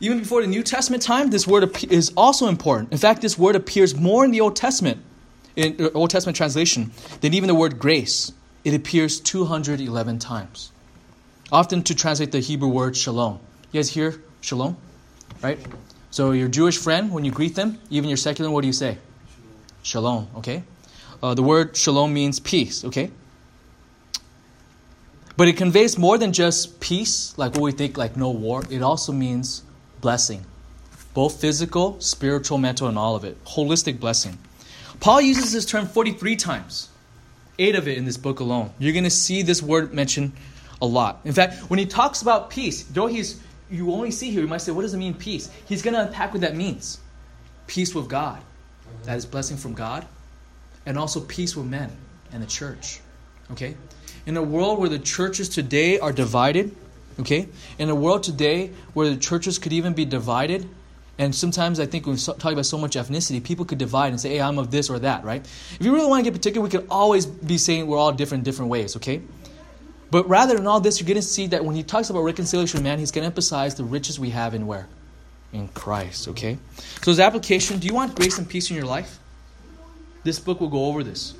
Even 0.00 0.18
before 0.18 0.42
the 0.42 0.48
New 0.48 0.62
Testament 0.62 1.02
time, 1.02 1.30
this 1.30 1.46
word 1.46 1.84
is 1.84 2.12
also 2.16 2.48
important. 2.48 2.92
In 2.92 2.98
fact, 2.98 3.22
this 3.22 3.38
word 3.38 3.56
appears 3.56 3.94
more 3.94 4.24
in 4.24 4.30
the 4.30 4.40
Old 4.40 4.56
Testament, 4.56 5.00
in 5.54 5.90
Old 5.94 6.10
Testament 6.10 6.36
translation, 6.36 6.92
than 7.20 7.34
even 7.34 7.46
the 7.46 7.54
word 7.54 7.78
grace. 7.78 8.32
It 8.64 8.74
appears 8.74 9.20
211 9.20 10.18
times. 10.18 10.70
Often 11.50 11.84
to 11.84 11.94
translate 11.94 12.32
the 12.32 12.40
Hebrew 12.40 12.68
word 12.68 12.96
shalom. 12.96 13.40
You 13.72 13.78
guys 13.78 13.90
hear 13.90 14.22
shalom? 14.40 14.76
Right? 15.42 15.58
So 16.10 16.32
your 16.32 16.48
Jewish 16.48 16.78
friend, 16.78 17.10
when 17.10 17.24
you 17.24 17.30
greet 17.30 17.54
them, 17.54 17.78
even 17.90 18.08
your 18.08 18.16
secular, 18.16 18.50
what 18.50 18.60
do 18.60 18.66
you 18.66 18.72
say? 18.72 18.98
Shalom, 19.82 20.28
okay? 20.36 20.62
Uh, 21.22 21.34
the 21.34 21.42
word 21.42 21.76
shalom 21.76 22.12
means 22.12 22.38
peace, 22.38 22.84
okay? 22.84 23.10
But 25.36 25.48
it 25.48 25.56
conveys 25.56 25.98
more 25.98 26.18
than 26.18 26.32
just 26.32 26.80
peace, 26.80 27.36
like 27.38 27.52
what 27.52 27.62
we 27.62 27.72
think, 27.72 27.96
like 27.96 28.16
no 28.16 28.30
war. 28.30 28.62
It 28.70 28.82
also 28.82 29.12
means 29.12 29.62
blessing, 30.00 30.44
both 31.14 31.40
physical, 31.40 32.00
spiritual, 32.00 32.58
mental, 32.58 32.88
and 32.88 32.98
all 32.98 33.16
of 33.16 33.24
it. 33.24 33.42
Holistic 33.44 33.98
blessing. 33.98 34.38
Paul 35.00 35.20
uses 35.20 35.52
this 35.52 35.64
term 35.64 35.86
43 35.86 36.36
times, 36.36 36.90
eight 37.58 37.74
of 37.74 37.88
it 37.88 37.98
in 37.98 38.04
this 38.04 38.16
book 38.16 38.40
alone. 38.40 38.72
You're 38.78 38.92
going 38.92 39.04
to 39.04 39.10
see 39.10 39.42
this 39.42 39.62
word 39.62 39.92
mentioned 39.92 40.32
a 40.80 40.86
lot. 40.86 41.20
In 41.24 41.32
fact, 41.32 41.70
when 41.70 41.78
he 41.78 41.86
talks 41.86 42.22
about 42.22 42.50
peace, 42.50 42.84
though 42.84 43.06
he's 43.06 43.40
you 43.70 43.90
only 43.92 44.10
see 44.10 44.30
here, 44.30 44.42
you 44.42 44.48
might 44.48 44.60
say, 44.60 44.70
what 44.70 44.82
does 44.82 44.92
it 44.92 44.98
mean, 44.98 45.14
peace? 45.14 45.50
He's 45.66 45.80
going 45.80 45.94
to 45.94 46.06
unpack 46.06 46.32
what 46.32 46.42
that 46.42 46.54
means. 46.54 47.00
Peace 47.66 47.94
with 47.94 48.08
God. 48.08 48.42
That 49.04 49.16
is 49.16 49.24
blessing 49.24 49.56
from 49.56 49.72
God. 49.72 50.06
And 50.84 50.98
also 50.98 51.20
peace 51.20 51.56
with 51.56 51.66
men 51.66 51.90
and 52.32 52.42
the 52.42 52.46
church. 52.46 53.00
Okay? 53.50 53.74
In 54.26 54.36
a 54.36 54.42
world 54.42 54.78
where 54.78 54.90
the 54.90 54.98
churches 54.98 55.48
today 55.48 55.98
are 55.98 56.12
divided, 56.12 56.76
okay? 57.20 57.48
In 57.78 57.88
a 57.88 57.94
world 57.94 58.22
today 58.22 58.70
where 58.92 59.08
the 59.08 59.16
churches 59.16 59.58
could 59.58 59.72
even 59.72 59.94
be 59.94 60.04
divided, 60.04 60.68
and 61.18 61.34
sometimes 61.34 61.78
I 61.78 61.86
think 61.86 62.06
when 62.06 62.16
we 62.16 62.20
talk 62.20 62.52
about 62.52 62.66
so 62.66 62.78
much 62.78 62.96
ethnicity, 62.96 63.42
people 63.42 63.64
could 63.64 63.78
divide 63.78 64.08
and 64.08 64.20
say, 64.20 64.30
hey, 64.30 64.40
I'm 64.40 64.58
of 64.58 64.70
this 64.70 64.88
or 64.88 64.98
that, 65.00 65.24
right? 65.24 65.44
If 65.78 65.84
you 65.84 65.94
really 65.94 66.08
want 66.08 66.24
to 66.24 66.30
get 66.30 66.36
particular, 66.36 66.64
we 66.64 66.70
could 66.70 66.86
always 66.88 67.26
be 67.26 67.58
saying 67.58 67.86
we're 67.86 67.98
all 67.98 68.12
different 68.12 68.44
different 68.44 68.70
ways, 68.70 68.96
okay? 68.96 69.20
But 70.10 70.28
rather 70.28 70.54
than 70.54 70.66
all 70.66 70.80
this, 70.80 71.00
you're 71.00 71.06
going 71.06 71.16
to 71.16 71.22
see 71.22 71.46
that 71.48 71.64
when 71.64 71.74
he 71.74 71.82
talks 71.82 72.10
about 72.10 72.20
reconciliation 72.20 72.78
with 72.78 72.84
man, 72.84 72.98
he's 72.98 73.10
going 73.10 73.22
to 73.22 73.26
emphasize 73.26 73.74
the 73.74 73.84
riches 73.84 74.18
we 74.18 74.30
have 74.30 74.54
in 74.54 74.66
where? 74.66 74.86
In 75.52 75.68
Christ, 75.68 76.28
okay? 76.28 76.58
So 77.02 77.10
his 77.10 77.20
application, 77.20 77.78
do 77.78 77.86
you 77.86 77.94
want 77.94 78.14
grace 78.14 78.38
and 78.38 78.48
peace 78.48 78.70
in 78.70 78.76
your 78.76 78.84
life? 78.84 79.18
This 80.22 80.38
book 80.38 80.60
will 80.60 80.68
go 80.68 80.86
over 80.86 81.02
this. 81.02 81.34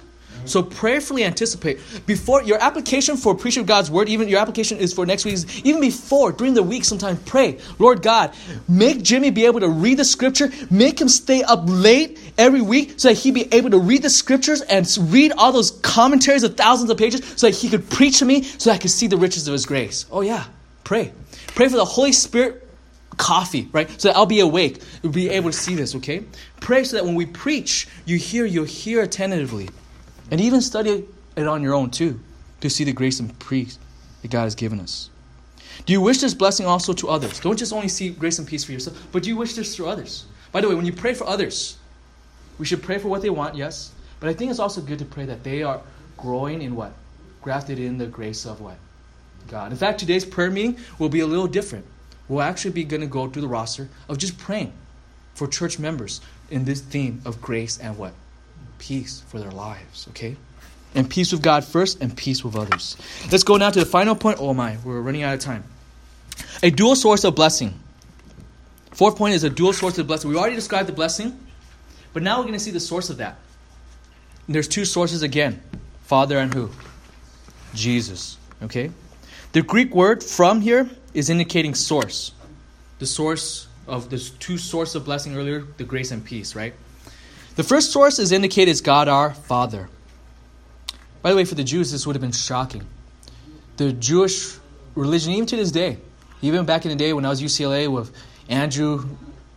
So 0.45 0.63
prayerfully 0.63 1.25
anticipate 1.25 1.81
before 2.07 2.43
your 2.43 2.61
application 2.61 3.17
for 3.17 3.35
preaching 3.35 3.63
of 3.63 3.67
God's 3.67 3.91
word. 3.91 4.09
Even 4.09 4.29
your 4.29 4.41
application 4.41 4.79
is 4.79 4.93
for 4.93 5.07
next 5.07 5.25
week. 5.25 5.65
Even 5.65 5.81
before 5.81 6.33
during 6.33 6.55
the 6.55 6.63
week, 6.63 6.85
sometimes 6.85 7.21
pray, 7.25 7.59
Lord 7.79 8.03
God, 8.03 8.35
make 8.69 9.03
Jimmy 9.03 9.31
be 9.31 9.47
able 9.47 9.61
to 9.61 9.69
read 9.69 9.99
the 9.99 10.05
scripture. 10.05 10.51
Make 10.71 11.01
him 11.01 11.09
stay 11.09 11.43
up 11.43 11.61
late 11.65 12.19
every 12.39 12.61
week 12.61 12.95
so 12.97 13.09
that 13.09 13.15
he 13.19 13.31
be 13.31 13.53
able 13.53 13.71
to 13.71 13.79
read 13.79 14.03
the 14.03 14.11
scriptures 14.11 14.63
and 14.63 14.87
read 15.13 15.33
all 15.33 15.53
those 15.53 15.71
commentaries 15.83 16.43
of 16.43 16.57
thousands 16.57 16.91
of 16.91 16.99
pages 16.99 17.25
so 17.37 17.47
that 17.47 17.57
he 17.57 17.69
could 17.69 17.89
preach 17.89 18.19
to 18.19 18.25
me 18.25 18.43
so 18.43 18.71
that 18.71 18.77
I 18.77 18.79
could 18.79 18.91
see 18.91 19.07
the 19.07 19.17
riches 19.17 19.47
of 19.49 19.53
his 19.53 19.67
grace. 19.67 20.07
Oh 20.11 20.21
yeah, 20.23 20.45
pray, 20.85 21.13
pray 21.49 21.69
for 21.69 21.77
the 21.77 21.85
Holy 21.85 22.13
Spirit 22.13 22.69
coffee, 23.17 23.69
right? 23.73 23.89
So 24.01 24.09
that 24.09 24.17
I'll 24.17 24.27
be 24.27 24.41
awake, 24.41 24.83
be 25.09 25.29
able 25.31 25.51
to 25.51 25.57
see 25.57 25.75
this, 25.75 25.95
okay? 25.97 26.25
Pray 26.61 26.85
so 26.85 26.97
that 26.97 27.05
when 27.05 27.15
we 27.15 27.27
preach, 27.27 27.87
you 28.05 28.17
hear, 28.17 28.45
you'll 28.45 28.65
hear 28.65 29.03
attentively. 29.03 29.69
And 30.33 30.41
even 30.41 30.63
study 30.63 31.05
it 31.37 31.47
on 31.47 31.63
your 31.63 31.75
own 31.75 31.91
too, 31.91 32.19
to 32.63 32.71
see 32.71 32.85
the 32.85 32.93
grace 32.95 33.21
and 33.21 33.39
peace 33.39 33.79
that 34.23 34.31
God 34.31 34.45
has 34.45 34.55
given 34.55 34.81
us. 34.81 35.11
Do 35.85 35.93
you 35.93 36.01
wish 36.01 36.23
this 36.23 36.33
blessing 36.33 36.65
also 36.65 36.95
to 36.95 37.11
others? 37.11 37.39
Don't 37.39 37.59
just 37.59 37.71
only 37.71 37.89
see 37.89 38.09
grace 38.09 38.39
and 38.39 38.49
peace 38.49 38.65
for 38.65 38.73
yourself, 38.73 39.07
but 39.13 39.23
do 39.23 39.29
you 39.29 39.37
wish 39.37 39.53
this 39.53 39.77
to 39.77 39.87
others? 39.87 40.25
By 40.51 40.63
the 40.63 40.71
way, 40.71 40.75
when 40.75 40.87
you 40.87 40.93
pray 40.95 41.13
for 41.13 41.27
others, 41.27 41.77
we 42.59 42.65
should 42.65 42.83
pray 42.83 42.97
for 42.97 43.09
what 43.09 43.21
they 43.21 43.29
want, 43.29 43.57
yes, 43.57 43.93
but 44.21 44.31
I 44.31 44.33
think 44.33 44.51
it's 44.51 44.59
also 44.59 44.81
good 44.81 44.99
to 45.01 45.05
pray 45.05 45.27
that 45.27 45.45
they 45.45 45.63
are 45.63 45.83
growing 46.17 46.63
in 46.63 46.77
what? 46.77 46.95
Grafted 47.43 47.79
in 47.79 47.99
the 47.99 48.07
grace 48.07 48.47
of 48.47 48.63
what? 48.63 48.79
God. 49.49 49.71
In 49.71 49.77
fact, 49.77 50.01
today's 50.01 50.25
prayer 50.25 50.51
meeting 50.51 50.79
will 50.99 51.11
be 51.11 51.21
a 51.21 51.27
little 51.27 51.47
different. 51.47 51.85
We'll 52.29 52.41
actually 52.41 52.71
be 52.71 52.85
going 52.85 53.03
to 53.03 53.07
go 53.07 53.29
through 53.29 53.43
the 53.43 53.49
roster 53.49 53.91
of 54.09 54.17
just 54.17 54.39
praying 54.39 54.73
for 55.35 55.47
church 55.47 55.79
members 55.79 56.23
in 56.51 56.65
this 56.65 56.81
theme 56.81 57.21
of 57.27 57.43
grace 57.43 57.79
and 57.79 57.99
what? 57.99 58.15
Peace 58.83 59.23
for 59.29 59.39
their 59.39 59.53
lives, 59.53 60.09
okay? 60.11 60.37
And 60.95 61.09
peace 61.09 61.31
with 61.31 61.41
God 61.41 61.65
first 61.65 62.03
and 62.03 62.15
peace 62.15 62.43
with 62.45 62.57
others. 62.57 62.97
Let's 63.31 63.45
go 63.45 63.57
now 63.57 63.71
to 63.71 63.79
the 63.79 63.87
final 63.87 64.17
point. 64.17 64.39
Oh 64.41 64.53
my, 64.53 64.77
we're 64.85 65.01
running 65.01 65.23
out 65.23 65.35
of 65.35 65.41
time. 65.41 65.63
A 66.65 66.71
dual 66.71 66.97
source 66.97 67.23
of 67.25 67.37
blessing. 67.37 67.79
Fourth 68.91 69.17
point 69.17 69.35
is 69.35 69.45
a 69.45 69.51
dual 69.51 69.73
source 69.73 69.99
of 69.99 70.09
blessing. 70.09 70.31
We 70.31 70.37
already 70.37 70.57
described 70.57 70.89
the 70.89 70.93
blessing, 70.93 71.39
but 72.13 72.25
now 72.25 72.39
we're 72.39 72.45
going 72.45 72.55
to 72.55 72.61
see 72.61 72.73
the 72.73 72.81
source 72.81 73.09
of 73.09 73.19
that. 73.19 73.39
And 74.47 74.55
there's 74.55 74.69
two 74.69 74.85
sources 74.85 75.23
again 75.23 75.63
Father 76.03 76.39
and 76.39 76.53
who? 76.53 76.71
Jesus. 77.75 78.37
Okay? 78.63 78.91
The 79.53 79.63
Greek 79.63 79.95
word 79.95 80.25
from 80.25 80.61
here 80.61 80.91
is 81.15 81.31
indicating 81.31 81.75
source. 81.75 82.33
The 82.99 83.07
source 83.07 83.69
of 83.87 84.11
the 84.11 84.19
two 84.19 84.59
sources 84.59 84.97
of 84.97 85.05
blessing 85.05 85.37
earlier, 85.37 85.65
the 85.77 85.85
grace 85.85 86.11
and 86.11 86.25
peace, 86.25 86.55
right? 86.57 86.75
The 87.55 87.63
first 87.63 87.93
source 87.93 88.19
is 88.19 88.33
indicated 88.33 88.71
as 88.71 88.81
God 88.81 89.09
our 89.09 89.35
Father. 89.35 89.89
By 91.21 91.31
the 91.31 91.37
way, 91.37 91.45
for 91.45 91.55
the 91.55 91.65
Jews, 91.65 91.93
this 91.93 92.07
would 92.07 92.17
have 92.17 92.23
been 92.23 92.33
shocking. 92.33 92.87
The 93.77 93.93
Jewish 93.93 94.57
religion, 94.95 95.33
even 95.33 95.47
to 95.47 95.57
this 95.57 95.71
day, 95.71 95.99
even 96.41 96.65
back 96.65 96.85
in 96.85 96.91
the 96.91 96.97
day 96.97 97.13
when 97.13 97.27
I 97.27 97.29
was 97.29 97.43
UCLA 97.43 97.93
with 97.93 98.11
Andrew 98.49 99.07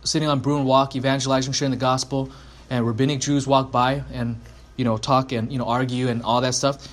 sitting 0.04 0.28
on 0.28 0.40
Bruin 0.40 0.64
Walk, 0.64 0.94
evangelizing, 0.94 1.52
sharing 1.52 1.70
the 1.70 1.78
gospel, 1.78 2.30
and 2.70 2.86
rabbinic 2.86 3.20
Jews 3.20 3.46
walk 3.46 3.72
by 3.72 4.04
and 4.12 4.40
you 4.76 4.84
know 4.84 4.98
talk 4.98 5.32
and 5.32 5.50
you 5.50 5.58
know 5.58 5.66
argue 5.66 6.08
and 6.08 6.22
all 6.22 6.40
that 6.42 6.54
stuff. 6.54 6.86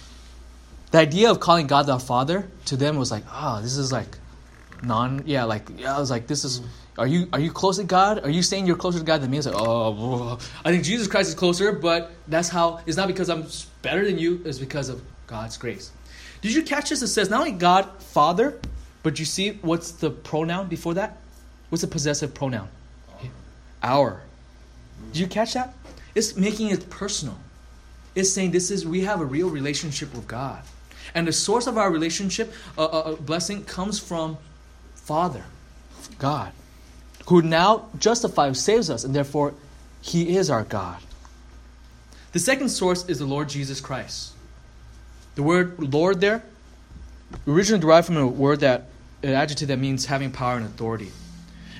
The 0.91 0.99
idea 0.99 1.31
of 1.31 1.39
calling 1.39 1.67
God 1.67 1.85
the 1.85 1.99
Father 1.99 2.47
to 2.65 2.77
them 2.77 2.97
was 2.97 3.11
like, 3.11 3.23
oh, 3.31 3.61
this 3.61 3.77
is 3.77 3.91
like 3.91 4.17
non, 4.81 5.23
yeah, 5.25 5.43
like 5.43 5.69
yeah, 5.77 5.95
I 5.95 5.99
was 5.99 6.09
like, 6.09 6.27
this 6.27 6.43
is 6.43 6.61
are 6.97 7.07
you 7.07 7.27
are 7.33 7.39
you 7.39 7.51
close 7.51 7.77
to 7.77 7.83
God? 7.83 8.23
Are 8.23 8.29
you 8.29 8.43
saying 8.43 8.67
you're 8.67 8.75
closer 8.75 8.99
to 8.99 9.05
God 9.05 9.21
than 9.21 9.31
me? 9.31 9.37
It's 9.37 9.47
like, 9.47 9.55
oh, 9.57 10.37
I 10.63 10.71
think 10.71 10.83
Jesus 10.83 11.07
Christ 11.07 11.29
is 11.29 11.35
closer, 11.35 11.71
but 11.71 12.11
that's 12.27 12.49
how. 12.49 12.81
It's 12.85 12.97
not 12.97 13.07
because 13.07 13.29
I'm 13.29 13.45
better 13.81 14.05
than 14.05 14.19
you. 14.19 14.41
It's 14.45 14.59
because 14.59 14.89
of 14.89 15.01
God's 15.25 15.57
grace. 15.57 15.91
Did 16.41 16.53
you 16.53 16.61
catch 16.61 16.89
this? 16.89 17.01
It 17.01 17.07
says 17.07 17.29
not 17.29 17.39
only 17.39 17.53
God 17.53 17.89
Father, 17.99 18.59
but 19.01 19.17
you 19.17 19.25
see 19.25 19.57
what's 19.61 19.91
the 19.91 20.11
pronoun 20.11 20.67
before 20.67 20.93
that? 20.93 21.17
What's 21.69 21.81
the 21.81 21.87
possessive 21.87 22.33
pronoun? 22.33 22.69
Our. 23.81 24.21
Did 25.11 25.19
you 25.19 25.27
catch 25.27 25.55
that? 25.55 25.73
It's 26.13 26.37
making 26.37 26.69
it 26.69 26.89
personal. 26.91 27.37
It's 28.13 28.29
saying 28.29 28.51
this 28.51 28.69
is 28.69 28.85
we 28.85 29.01
have 29.01 29.19
a 29.19 29.25
real 29.25 29.49
relationship 29.49 30.13
with 30.13 30.27
God, 30.27 30.61
and 31.15 31.27
the 31.27 31.33
source 31.33 31.65
of 31.65 31.79
our 31.79 31.89
relationship, 31.89 32.53
uh, 32.77 32.85
uh, 32.85 32.87
uh 32.87 33.15
blessing, 33.15 33.65
comes 33.65 33.99
from 33.99 34.37
Father, 34.93 35.43
God 36.19 36.53
who 37.27 37.41
now 37.41 37.87
justifies, 37.99 38.59
saves 38.59 38.89
us, 38.89 39.03
and 39.03 39.15
therefore 39.15 39.53
he 40.01 40.35
is 40.35 40.49
our 40.49 40.63
God. 40.63 40.99
The 42.33 42.39
second 42.39 42.69
source 42.69 43.07
is 43.07 43.19
the 43.19 43.25
Lord 43.25 43.49
Jesus 43.49 43.79
Christ. 43.79 44.33
The 45.35 45.43
word 45.43 45.79
Lord 45.79 46.19
there 46.19 46.43
originally 47.47 47.81
derived 47.81 48.07
from 48.07 48.17
a 48.17 48.27
word 48.27 48.59
that 48.61 48.85
an 49.23 49.33
adjective 49.33 49.69
that 49.69 49.79
means 49.79 50.05
having 50.05 50.31
power 50.31 50.57
and 50.57 50.65
authority. 50.65 51.11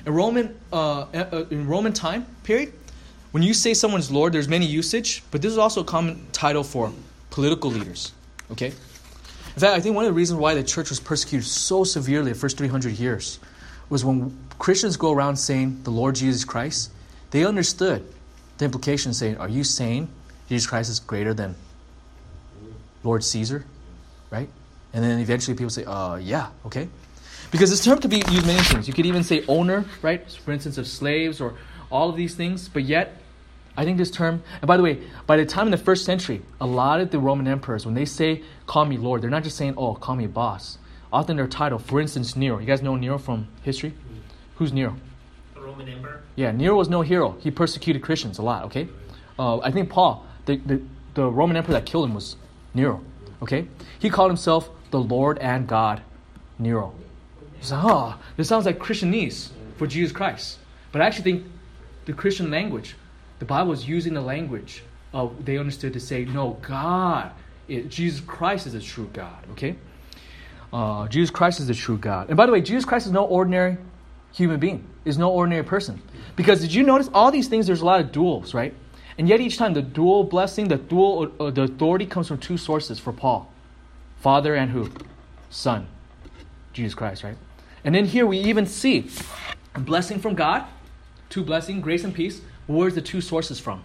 In 0.06 0.14
Roman 0.14 0.56
uh, 0.72 1.06
in 1.50 1.66
Roman 1.66 1.92
time 1.92 2.26
period, 2.42 2.72
when 3.32 3.42
you 3.42 3.54
say 3.54 3.74
someone's 3.74 4.10
Lord, 4.10 4.32
there's 4.32 4.48
many 4.48 4.66
usage, 4.66 5.22
but 5.30 5.42
this 5.42 5.52
is 5.52 5.58
also 5.58 5.82
a 5.82 5.84
common 5.84 6.26
title 6.32 6.62
for 6.62 6.92
political 7.30 7.70
leaders. 7.70 8.12
Okay, 8.52 8.66
In 8.68 9.60
fact, 9.60 9.76
I 9.76 9.80
think 9.80 9.96
one 9.96 10.04
of 10.04 10.10
the 10.10 10.14
reasons 10.14 10.38
why 10.38 10.54
the 10.54 10.62
church 10.62 10.90
was 10.90 11.00
persecuted 11.00 11.48
so 11.48 11.82
severely 11.82 12.32
the 12.32 12.38
first 12.38 12.58
300 12.58 12.98
years 12.98 13.38
was 13.88 14.04
when 14.04 14.36
Christians 14.58 14.96
go 14.96 15.12
around 15.12 15.36
saying 15.36 15.82
the 15.84 15.90
Lord 15.90 16.14
Jesus 16.14 16.44
Christ, 16.44 16.90
they 17.30 17.44
understood 17.44 18.06
the 18.58 18.64
implication 18.64 19.12
saying, 19.12 19.36
Are 19.38 19.48
you 19.48 19.64
saying 19.64 20.08
Jesus 20.48 20.66
Christ 20.68 20.90
is 20.90 21.00
greater 21.00 21.34
than 21.34 21.54
Lord 23.02 23.24
Caesar? 23.24 23.64
Right? 24.30 24.48
And 24.94 25.02
then 25.02 25.18
eventually 25.18 25.56
people 25.56 25.70
say, 25.70 25.84
uh, 25.84 26.16
yeah, 26.16 26.48
okay. 26.64 26.88
Because 27.50 27.68
this 27.68 27.84
term 27.84 27.98
could 27.98 28.10
be 28.10 28.22
used 28.30 28.46
many 28.46 28.62
things. 28.62 28.86
You 28.86 28.94
could 28.94 29.06
even 29.06 29.24
say 29.24 29.44
owner, 29.48 29.84
right? 30.02 30.28
For 30.30 30.52
instance, 30.52 30.78
of 30.78 30.86
slaves 30.86 31.40
or 31.40 31.54
all 31.90 32.08
of 32.08 32.16
these 32.16 32.36
things. 32.36 32.68
But 32.68 32.84
yet, 32.84 33.20
I 33.76 33.84
think 33.84 33.98
this 33.98 34.10
term, 34.10 34.42
and 34.60 34.68
by 34.68 34.76
the 34.76 34.84
way, 34.84 35.02
by 35.26 35.36
the 35.36 35.44
time 35.44 35.66
in 35.66 35.72
the 35.72 35.76
first 35.76 36.04
century, 36.04 36.42
a 36.60 36.66
lot 36.66 37.00
of 37.00 37.10
the 37.10 37.18
Roman 37.18 37.48
emperors, 37.48 37.84
when 37.84 37.94
they 37.94 38.04
say, 38.04 38.42
call 38.66 38.84
me 38.84 38.96
Lord, 38.96 39.20
they're 39.20 39.30
not 39.30 39.42
just 39.42 39.56
saying, 39.56 39.74
oh, 39.76 39.94
call 39.94 40.14
me 40.14 40.28
boss. 40.28 40.78
Often 41.14 41.36
their 41.36 41.46
title, 41.46 41.78
for 41.78 42.00
instance, 42.00 42.34
Nero. 42.34 42.58
You 42.58 42.66
guys 42.66 42.82
know 42.82 42.96
Nero 42.96 43.18
from 43.18 43.46
history? 43.62 43.94
Who's 44.56 44.72
Nero? 44.72 44.96
The 45.54 45.60
Roman 45.60 45.88
emperor? 45.88 46.22
Yeah, 46.34 46.50
Nero 46.50 46.74
was 46.74 46.88
no 46.88 47.02
hero. 47.02 47.36
He 47.38 47.52
persecuted 47.52 48.02
Christians 48.02 48.38
a 48.38 48.42
lot, 48.42 48.64
okay? 48.64 48.88
Uh, 49.38 49.58
I 49.58 49.70
think 49.70 49.90
Paul, 49.90 50.26
the, 50.46 50.56
the, 50.56 50.82
the 51.14 51.30
Roman 51.30 51.56
emperor 51.56 51.74
that 51.74 51.86
killed 51.86 52.08
him 52.08 52.16
was 52.16 52.34
Nero, 52.74 53.00
okay? 53.40 53.68
He 54.00 54.10
called 54.10 54.28
himself 54.28 54.68
the 54.90 54.98
Lord 54.98 55.38
and 55.38 55.68
God, 55.68 56.02
Nero. 56.58 56.92
He 57.58 57.64
said, 57.64 57.78
oh, 57.80 58.18
this 58.36 58.48
sounds 58.48 58.66
like 58.66 58.80
Christianese 58.80 59.50
for 59.76 59.86
Jesus 59.86 60.10
Christ. 60.10 60.58
But 60.90 61.00
I 61.00 61.06
actually 61.06 61.22
think 61.22 61.46
the 62.06 62.12
Christian 62.12 62.50
language, 62.50 62.96
the 63.38 63.44
Bible 63.44 63.70
is 63.72 63.86
using 63.86 64.14
the 64.14 64.20
language 64.20 64.82
of 65.12 65.44
they 65.44 65.58
understood 65.58 65.92
to 65.92 66.00
say, 66.00 66.24
no, 66.24 66.58
God, 66.60 67.30
Jesus 67.68 68.18
Christ 68.18 68.66
is 68.66 68.72
the 68.72 68.80
true 68.80 69.08
God, 69.12 69.46
okay? 69.52 69.76
Uh, 70.74 71.06
Jesus 71.06 71.30
Christ 71.30 71.60
is 71.60 71.68
the 71.68 71.74
true 71.74 71.96
God. 71.96 72.30
And 72.30 72.36
by 72.36 72.46
the 72.46 72.52
way, 72.52 72.60
Jesus 72.60 72.84
Christ 72.84 73.06
is 73.06 73.12
no 73.12 73.24
ordinary 73.24 73.78
human 74.32 74.58
being, 74.58 74.84
is 75.04 75.16
no 75.16 75.30
ordinary 75.30 75.62
person. 75.62 76.02
Because 76.34 76.60
did 76.60 76.74
you 76.74 76.82
notice 76.82 77.08
all 77.14 77.30
these 77.30 77.46
things, 77.46 77.68
there's 77.68 77.80
a 77.80 77.84
lot 77.84 78.00
of 78.00 78.10
duals, 78.10 78.54
right? 78.54 78.74
And 79.16 79.28
yet 79.28 79.40
each 79.40 79.56
time 79.56 79.72
the 79.74 79.82
dual 79.82 80.24
blessing, 80.24 80.66
the 80.66 80.76
dual, 80.76 81.30
uh, 81.38 81.50
the 81.50 81.62
authority 81.62 82.06
comes 82.06 82.26
from 82.26 82.38
two 82.38 82.56
sources 82.56 82.98
for 82.98 83.12
Paul. 83.12 83.52
Father 84.18 84.56
and 84.56 84.72
who? 84.72 84.90
Son. 85.48 85.86
Jesus 86.72 86.94
Christ, 86.94 87.22
right? 87.22 87.36
And 87.84 87.94
then 87.94 88.06
here 88.06 88.26
we 88.26 88.38
even 88.38 88.66
see 88.66 89.08
a 89.76 89.78
blessing 89.78 90.18
from 90.18 90.34
God, 90.34 90.64
two 91.30 91.44
blessing, 91.44 91.82
grace 91.82 92.02
and 92.02 92.12
peace. 92.12 92.40
Where's 92.66 92.96
the 92.96 93.02
two 93.02 93.20
sources 93.20 93.60
from? 93.60 93.84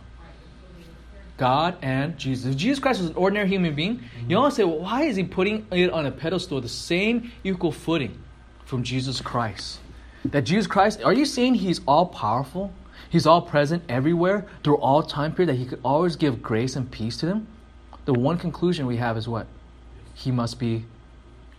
God 1.39 1.77
and 1.81 2.17
Jesus. 2.17 2.51
If 2.51 2.57
Jesus 2.57 2.79
Christ 2.79 2.99
was 2.99 3.11
an 3.11 3.15
ordinary 3.15 3.47
human 3.47 3.73
being, 3.73 3.93
you 3.93 3.99
mm-hmm. 3.99 4.37
always 4.37 4.55
say, 4.55 4.65
well, 4.65 4.79
why 4.79 5.03
is 5.03 5.15
he 5.15 5.23
putting 5.23 5.65
it 5.71 5.89
on 5.89 6.05
a 6.05 6.11
pedestal, 6.11 6.59
the 6.59 6.67
same 6.67 7.31
equal 7.45 7.71
footing 7.71 8.21
from 8.65 8.83
Jesus 8.83 9.21
Christ? 9.21 9.79
That 10.25 10.41
Jesus 10.41 10.67
Christ, 10.67 11.01
are 11.01 11.13
you 11.13 11.25
saying 11.25 11.55
he's 11.55 11.79
all 11.87 12.07
powerful? 12.07 12.73
He's 13.09 13.25
all 13.25 13.41
present 13.41 13.83
everywhere 13.87 14.47
through 14.65 14.77
all 14.77 15.01
time 15.01 15.33
period, 15.33 15.55
that 15.55 15.55
he 15.55 15.65
could 15.65 15.79
always 15.83 16.17
give 16.17 16.43
grace 16.43 16.75
and 16.75 16.91
peace 16.91 17.15
to 17.17 17.25
them? 17.25 17.47
The 18.03 18.13
one 18.13 18.37
conclusion 18.37 18.85
we 18.85 18.97
have 18.97 19.17
is 19.17 19.27
what? 19.27 19.47
He 20.13 20.31
must 20.31 20.59
be 20.59 20.85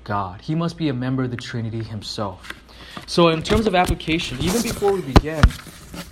God. 0.04 0.42
He 0.42 0.54
must 0.54 0.76
be 0.76 0.90
a 0.90 0.94
member 0.94 1.24
of 1.24 1.30
the 1.30 1.38
Trinity 1.38 1.82
himself. 1.82 2.52
So, 3.06 3.28
in 3.28 3.42
terms 3.42 3.66
of 3.66 3.74
application, 3.74 4.38
even 4.42 4.62
before 4.62 4.92
we 4.92 5.00
begin, 5.00 5.42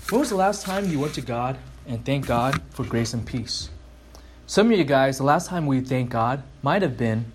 when 0.08 0.20
was 0.20 0.30
the 0.30 0.36
last 0.36 0.64
time 0.64 0.90
you 0.90 0.98
went 0.98 1.14
to 1.14 1.20
God 1.20 1.58
and 1.89 2.05
thank 2.05 2.26
God 2.26 2.61
for 2.70 2.84
grace 2.84 3.14
and 3.14 3.26
peace? 3.26 3.70
Some 4.47 4.70
of 4.70 4.78
you 4.78 4.84
guys, 4.84 5.18
the 5.18 5.24
last 5.24 5.49
time 5.49 5.66
we 5.66 5.80
thanked 5.80 6.12
God 6.12 6.43
might 6.62 6.82
have 6.82 6.97
been 6.97 7.32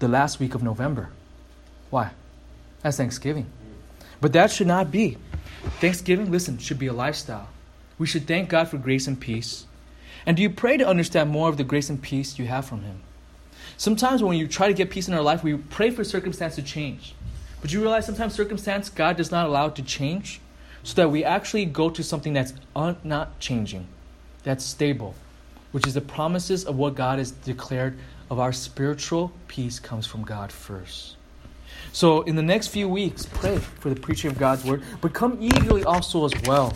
the 0.00 0.08
last 0.08 0.40
week 0.40 0.54
of 0.54 0.62
November. 0.62 1.10
Why? 1.88 2.10
That's 2.82 2.96
Thanksgiving. 2.96 3.46
But 4.20 4.32
that 4.32 4.50
should 4.50 4.66
not 4.66 4.90
be. 4.90 5.16
Thanksgiving, 5.80 6.30
listen, 6.30 6.58
should 6.58 6.78
be 6.78 6.88
a 6.88 6.92
lifestyle. 6.92 7.48
We 7.98 8.06
should 8.06 8.26
thank 8.26 8.48
God 8.48 8.68
for 8.68 8.78
grace 8.78 9.06
and 9.06 9.20
peace. 9.20 9.66
And 10.26 10.36
do 10.36 10.42
you 10.42 10.50
pray 10.50 10.76
to 10.76 10.86
understand 10.86 11.30
more 11.30 11.48
of 11.48 11.56
the 11.56 11.64
grace 11.64 11.88
and 11.88 12.02
peace 12.02 12.38
you 12.38 12.46
have 12.46 12.64
from 12.64 12.82
Him? 12.82 13.00
Sometimes 13.76 14.22
when 14.22 14.36
you 14.36 14.46
try 14.46 14.68
to 14.68 14.74
get 14.74 14.90
peace 14.90 15.08
in 15.08 15.14
our 15.14 15.22
life, 15.22 15.42
we 15.42 15.56
pray 15.56 15.90
for 15.90 16.04
circumstance 16.04 16.56
to 16.56 16.62
change. 16.62 17.14
But 17.60 17.72
you 17.72 17.80
realize 17.80 18.06
sometimes 18.06 18.34
circumstance 18.34 18.88
God 18.88 19.16
does 19.16 19.30
not 19.30 19.46
allow 19.46 19.68
to 19.68 19.82
change 19.82 20.40
so 20.82 20.94
that 20.94 21.10
we 21.10 21.24
actually 21.24 21.64
go 21.64 21.90
to 21.90 22.02
something 22.02 22.32
that's 22.32 22.54
un- 22.74 22.96
not 23.04 23.38
changing, 23.38 23.86
that's 24.42 24.64
stable, 24.64 25.14
which 25.72 25.86
is 25.86 25.94
the 25.94 26.00
promises 26.00 26.64
of 26.64 26.76
what 26.76 26.94
God 26.94 27.18
has 27.18 27.30
declared 27.30 27.98
of 28.30 28.38
our 28.38 28.52
spiritual 28.52 29.32
peace 29.48 29.78
comes 29.78 30.06
from 30.06 30.24
God 30.24 30.50
first. 30.50 31.16
So 31.92 32.22
in 32.22 32.36
the 32.36 32.42
next 32.42 32.68
few 32.68 32.88
weeks, 32.88 33.26
pray 33.26 33.58
for 33.58 33.90
the 33.90 34.00
preaching 34.00 34.30
of 34.30 34.38
God's 34.38 34.64
word, 34.64 34.82
but 35.00 35.12
come 35.12 35.36
eagerly 35.40 35.84
also 35.84 36.24
as 36.24 36.32
well. 36.46 36.70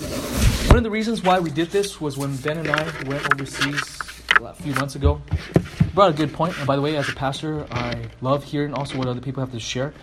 One 0.68 0.76
of 0.76 0.82
the 0.82 0.90
reasons 0.90 1.22
why 1.22 1.38
we 1.38 1.50
did 1.50 1.70
this 1.70 2.00
was 2.00 2.18
when 2.18 2.36
Ben 2.36 2.59
and 2.59 2.68
I 2.68 2.82
went 3.07 3.32
overseas 3.32 3.80
a 4.42 4.52
few 4.54 4.74
months 4.74 4.94
ago. 4.94 5.22
Brought 5.94 6.11
a 6.11 6.12
good. 6.12 6.38
And 6.38 6.66
by 6.66 6.76
the 6.76 6.82
way, 6.82 6.96
as 6.96 7.09
a 7.09 7.14
pastor, 7.14 7.66
I 7.70 8.09
love 8.20 8.44
hearing 8.44 8.74
also 8.74 8.98
what 8.98 9.09
other 9.09 9.22
people 9.22 9.42
have 9.42 9.52
to 9.52 9.61
share. 9.61 9.94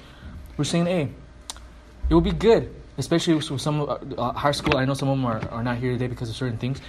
We're 0.57 0.63
saying, 0.63 0.87
hey, 0.87 1.09
it 2.09 2.15
would 2.15 2.23
be 2.23 2.31
good, 2.31 2.73
especially 2.97 3.35
with 3.35 3.61
some 3.61 3.81
of 3.81 4.19
uh, 4.19 4.33
high 4.33 4.51
school. 4.51 4.77
I 4.77 4.85
know 4.85 4.93
some 4.93 5.09
of 5.09 5.17
them 5.17 5.25
are, 5.25 5.47
are 5.49 5.63
not 5.63 5.77
here 5.77 5.91
today 5.93 6.07
because 6.07 6.29
of 6.29 6.35
certain 6.35 6.57
things. 6.57 6.81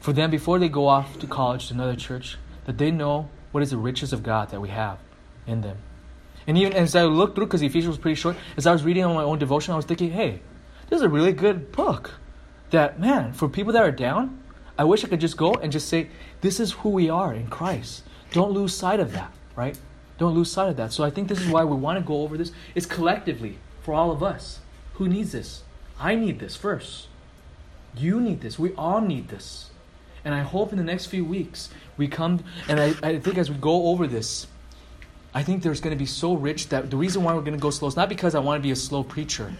For 0.00 0.12
them, 0.12 0.30
before 0.30 0.58
they 0.58 0.68
go 0.68 0.86
off 0.86 1.18
to 1.20 1.26
college 1.26 1.68
to 1.68 1.74
another 1.74 1.96
church, 1.96 2.38
that 2.66 2.78
they 2.78 2.90
know 2.90 3.28
what 3.52 3.62
is 3.62 3.70
the 3.70 3.76
riches 3.76 4.12
of 4.12 4.22
God 4.22 4.50
that 4.50 4.60
we 4.60 4.68
have 4.68 4.98
in 5.46 5.60
them. 5.60 5.78
And 6.46 6.58
even 6.58 6.74
as 6.74 6.94
I 6.94 7.04
looked 7.04 7.36
through, 7.36 7.46
because 7.46 7.62
Ephesians 7.62 7.88
was 7.88 7.98
pretty 7.98 8.16
short, 8.16 8.36
as 8.56 8.66
I 8.66 8.72
was 8.72 8.82
reading 8.82 9.04
on 9.04 9.14
my 9.14 9.22
own 9.22 9.38
devotion, 9.38 9.72
I 9.72 9.76
was 9.76 9.86
thinking, 9.86 10.10
hey, 10.10 10.40
this 10.88 10.98
is 10.98 11.02
a 11.02 11.08
really 11.08 11.32
good 11.32 11.72
book. 11.72 12.14
That, 12.70 12.98
man, 12.98 13.32
for 13.32 13.48
people 13.48 13.72
that 13.72 13.82
are 13.82 13.92
down, 13.92 14.42
I 14.76 14.84
wish 14.84 15.04
I 15.04 15.08
could 15.08 15.20
just 15.20 15.36
go 15.36 15.54
and 15.54 15.70
just 15.70 15.88
say, 15.88 16.08
this 16.40 16.58
is 16.60 16.72
who 16.72 16.90
we 16.90 17.08
are 17.08 17.32
in 17.32 17.46
Christ. 17.46 18.02
Don't 18.32 18.50
lose 18.50 18.74
sight 18.74 19.00
of 19.00 19.12
that, 19.12 19.32
right? 19.54 19.78
Don't 20.18 20.34
lose 20.34 20.50
sight 20.50 20.68
of 20.68 20.76
that. 20.76 20.92
So 20.92 21.04
I 21.04 21.10
think 21.10 21.28
this 21.28 21.40
is 21.40 21.48
why 21.48 21.64
we 21.64 21.76
want 21.76 21.98
to 21.98 22.04
go 22.04 22.22
over 22.22 22.36
this. 22.36 22.52
It's 22.74 22.86
collectively 22.86 23.58
for 23.82 23.94
all 23.94 24.10
of 24.10 24.22
us. 24.22 24.60
Who 24.94 25.08
needs 25.08 25.32
this? 25.32 25.62
I 25.98 26.14
need 26.14 26.38
this 26.38 26.56
first. 26.56 27.08
You 27.96 28.20
need 28.20 28.40
this. 28.40 28.58
We 28.58 28.72
all 28.74 29.00
need 29.00 29.28
this. 29.28 29.70
And 30.24 30.34
I 30.34 30.40
hope 30.40 30.72
in 30.72 30.78
the 30.78 30.84
next 30.84 31.06
few 31.06 31.24
weeks 31.24 31.68
we 31.96 32.08
come, 32.08 32.42
and 32.68 32.80
I, 32.80 32.94
I 33.02 33.18
think 33.18 33.38
as 33.38 33.50
we 33.50 33.56
go 33.56 33.88
over 33.88 34.06
this, 34.06 34.46
I 35.34 35.42
think 35.42 35.62
there's 35.62 35.80
going 35.80 35.94
to 35.94 35.98
be 35.98 36.06
so 36.06 36.34
rich 36.34 36.68
that 36.68 36.90
the 36.90 36.96
reason 36.96 37.22
why 37.22 37.34
we're 37.34 37.40
going 37.40 37.54
to 37.54 37.60
go 37.60 37.70
slow 37.70 37.88
is 37.88 37.96
not 37.96 38.08
because 38.08 38.34
I 38.34 38.38
want 38.38 38.60
to 38.60 38.62
be 38.62 38.70
a 38.70 38.76
slow 38.76 39.02
preacher, 39.02 39.52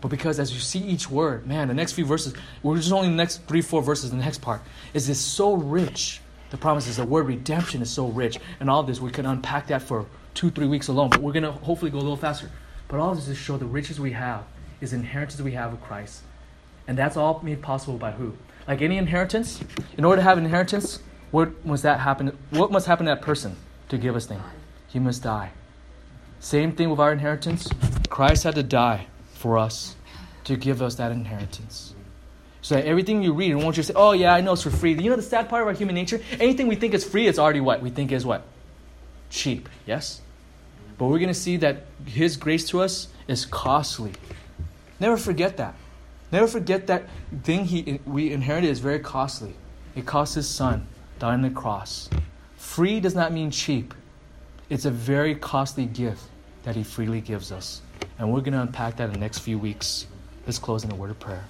but 0.00 0.08
because 0.08 0.40
as 0.40 0.52
you 0.52 0.58
see 0.58 0.80
each 0.80 1.10
word, 1.10 1.46
man, 1.46 1.68
the 1.68 1.74
next 1.74 1.92
few 1.92 2.06
verses, 2.06 2.34
we're 2.62 2.76
just 2.76 2.92
only 2.92 3.08
the 3.08 3.14
next 3.14 3.46
three, 3.46 3.60
four 3.60 3.82
verses, 3.82 4.10
the 4.10 4.16
next 4.16 4.40
part, 4.40 4.62
is 4.94 5.06
this 5.06 5.20
so 5.20 5.54
rich. 5.54 6.20
The 6.50 6.56
promise 6.56 6.86
is 6.86 6.96
the 6.96 7.04
word 7.04 7.26
redemption 7.26 7.82
is 7.82 7.90
so 7.90 8.08
rich. 8.08 8.38
And 8.60 8.70
all 8.70 8.82
this, 8.82 9.00
we 9.00 9.10
can 9.10 9.26
unpack 9.26 9.66
that 9.68 9.82
for 9.82 10.06
two, 10.34 10.50
three 10.50 10.66
weeks 10.66 10.88
alone, 10.88 11.10
but 11.10 11.20
we're 11.20 11.32
going 11.32 11.42
to 11.42 11.52
hopefully 11.52 11.90
go 11.90 11.98
a 11.98 12.00
little 12.00 12.16
faster. 12.16 12.50
But 12.88 13.00
all 13.00 13.14
this 13.14 13.28
is 13.28 13.36
to 13.36 13.42
show 13.42 13.56
the 13.56 13.66
riches 13.66 13.98
we 13.98 14.12
have 14.12 14.44
is 14.80 14.92
inheritance 14.92 15.40
we 15.40 15.52
have 15.52 15.72
of 15.72 15.82
Christ. 15.82 16.22
And 16.86 16.96
that's 16.96 17.16
all 17.16 17.40
made 17.42 17.62
possible 17.62 17.98
by 17.98 18.12
who? 18.12 18.34
Like 18.68 18.82
any 18.82 18.96
inheritance, 18.96 19.60
in 19.96 20.04
order 20.04 20.20
to 20.20 20.22
have 20.22 20.38
inheritance, 20.38 21.00
what 21.30 21.64
must 21.64 21.82
that 21.82 22.00
happen? 22.00 22.36
What 22.50 22.70
must 22.70 22.86
happen 22.86 23.06
to 23.06 23.14
that 23.14 23.22
person 23.22 23.56
to 23.88 23.98
give 23.98 24.14
us 24.14 24.26
things? 24.26 24.42
He 24.88 24.98
must 24.98 25.22
die. 25.22 25.50
Same 26.40 26.72
thing 26.72 26.90
with 26.90 27.00
our 27.00 27.12
inheritance. 27.12 27.68
Christ 28.08 28.44
had 28.44 28.54
to 28.54 28.62
die 28.62 29.06
for 29.34 29.58
us 29.58 29.96
to 30.44 30.56
give 30.56 30.80
us 30.82 30.94
that 30.96 31.10
inheritance. 31.10 31.94
So 32.62 32.76
everything 32.76 33.22
you 33.22 33.32
read, 33.32 33.52
and 33.52 33.62
won't 33.62 33.76
just 33.76 33.88
say, 33.88 33.94
oh 33.94 34.12
yeah, 34.12 34.34
I 34.34 34.40
know 34.40 34.52
it's 34.52 34.62
for 34.62 34.70
free. 34.70 34.94
You 34.94 35.10
know 35.10 35.16
the 35.16 35.22
sad 35.22 35.48
part 35.48 35.62
of 35.62 35.68
our 35.68 35.74
human 35.74 35.94
nature? 35.94 36.20
Anything 36.40 36.66
we 36.66 36.76
think 36.76 36.94
is 36.94 37.04
free, 37.04 37.26
it's 37.26 37.38
already 37.38 37.60
what? 37.60 37.80
We 37.80 37.90
think 37.90 38.10
is 38.10 38.26
what? 38.26 38.42
Cheap, 39.30 39.68
yes? 39.86 40.20
But 40.98 41.06
we're 41.06 41.18
going 41.18 41.28
to 41.28 41.34
see 41.34 41.56
that 41.58 41.84
His 42.06 42.36
grace 42.36 42.68
to 42.68 42.80
us 42.80 43.08
is 43.28 43.44
costly. 43.46 44.12
Never 45.00 45.16
forget 45.16 45.56
that. 45.58 45.74
Never 46.32 46.46
forget 46.46 46.86
that 46.88 47.04
thing 47.44 47.64
he, 47.64 48.00
we 48.04 48.32
inherited 48.32 48.68
is 48.68 48.80
very 48.80 48.98
costly. 48.98 49.54
It 49.94 50.06
cost 50.06 50.34
His 50.34 50.48
Son 50.48 50.86
dying 51.18 51.34
on 51.34 51.42
the 51.42 51.50
cross. 51.50 52.08
Free 52.56 53.00
does 53.00 53.14
not 53.14 53.32
mean 53.32 53.50
cheap. 53.50 53.94
It's 54.68 54.84
a 54.84 54.90
very 54.90 55.34
costly 55.34 55.86
gift 55.86 56.22
that 56.64 56.74
He 56.74 56.82
freely 56.82 57.20
gives 57.20 57.52
us. 57.52 57.80
And 58.18 58.32
we're 58.32 58.40
going 58.40 58.54
to 58.54 58.62
unpack 58.62 58.96
that 58.96 59.04
in 59.04 59.12
the 59.12 59.18
next 59.18 59.40
few 59.40 59.58
weeks. 59.58 60.06
Let's 60.46 60.58
close 60.58 60.84
in 60.84 60.90
a 60.90 60.94
word 60.94 61.10
of 61.10 61.20
prayer. 61.20 61.44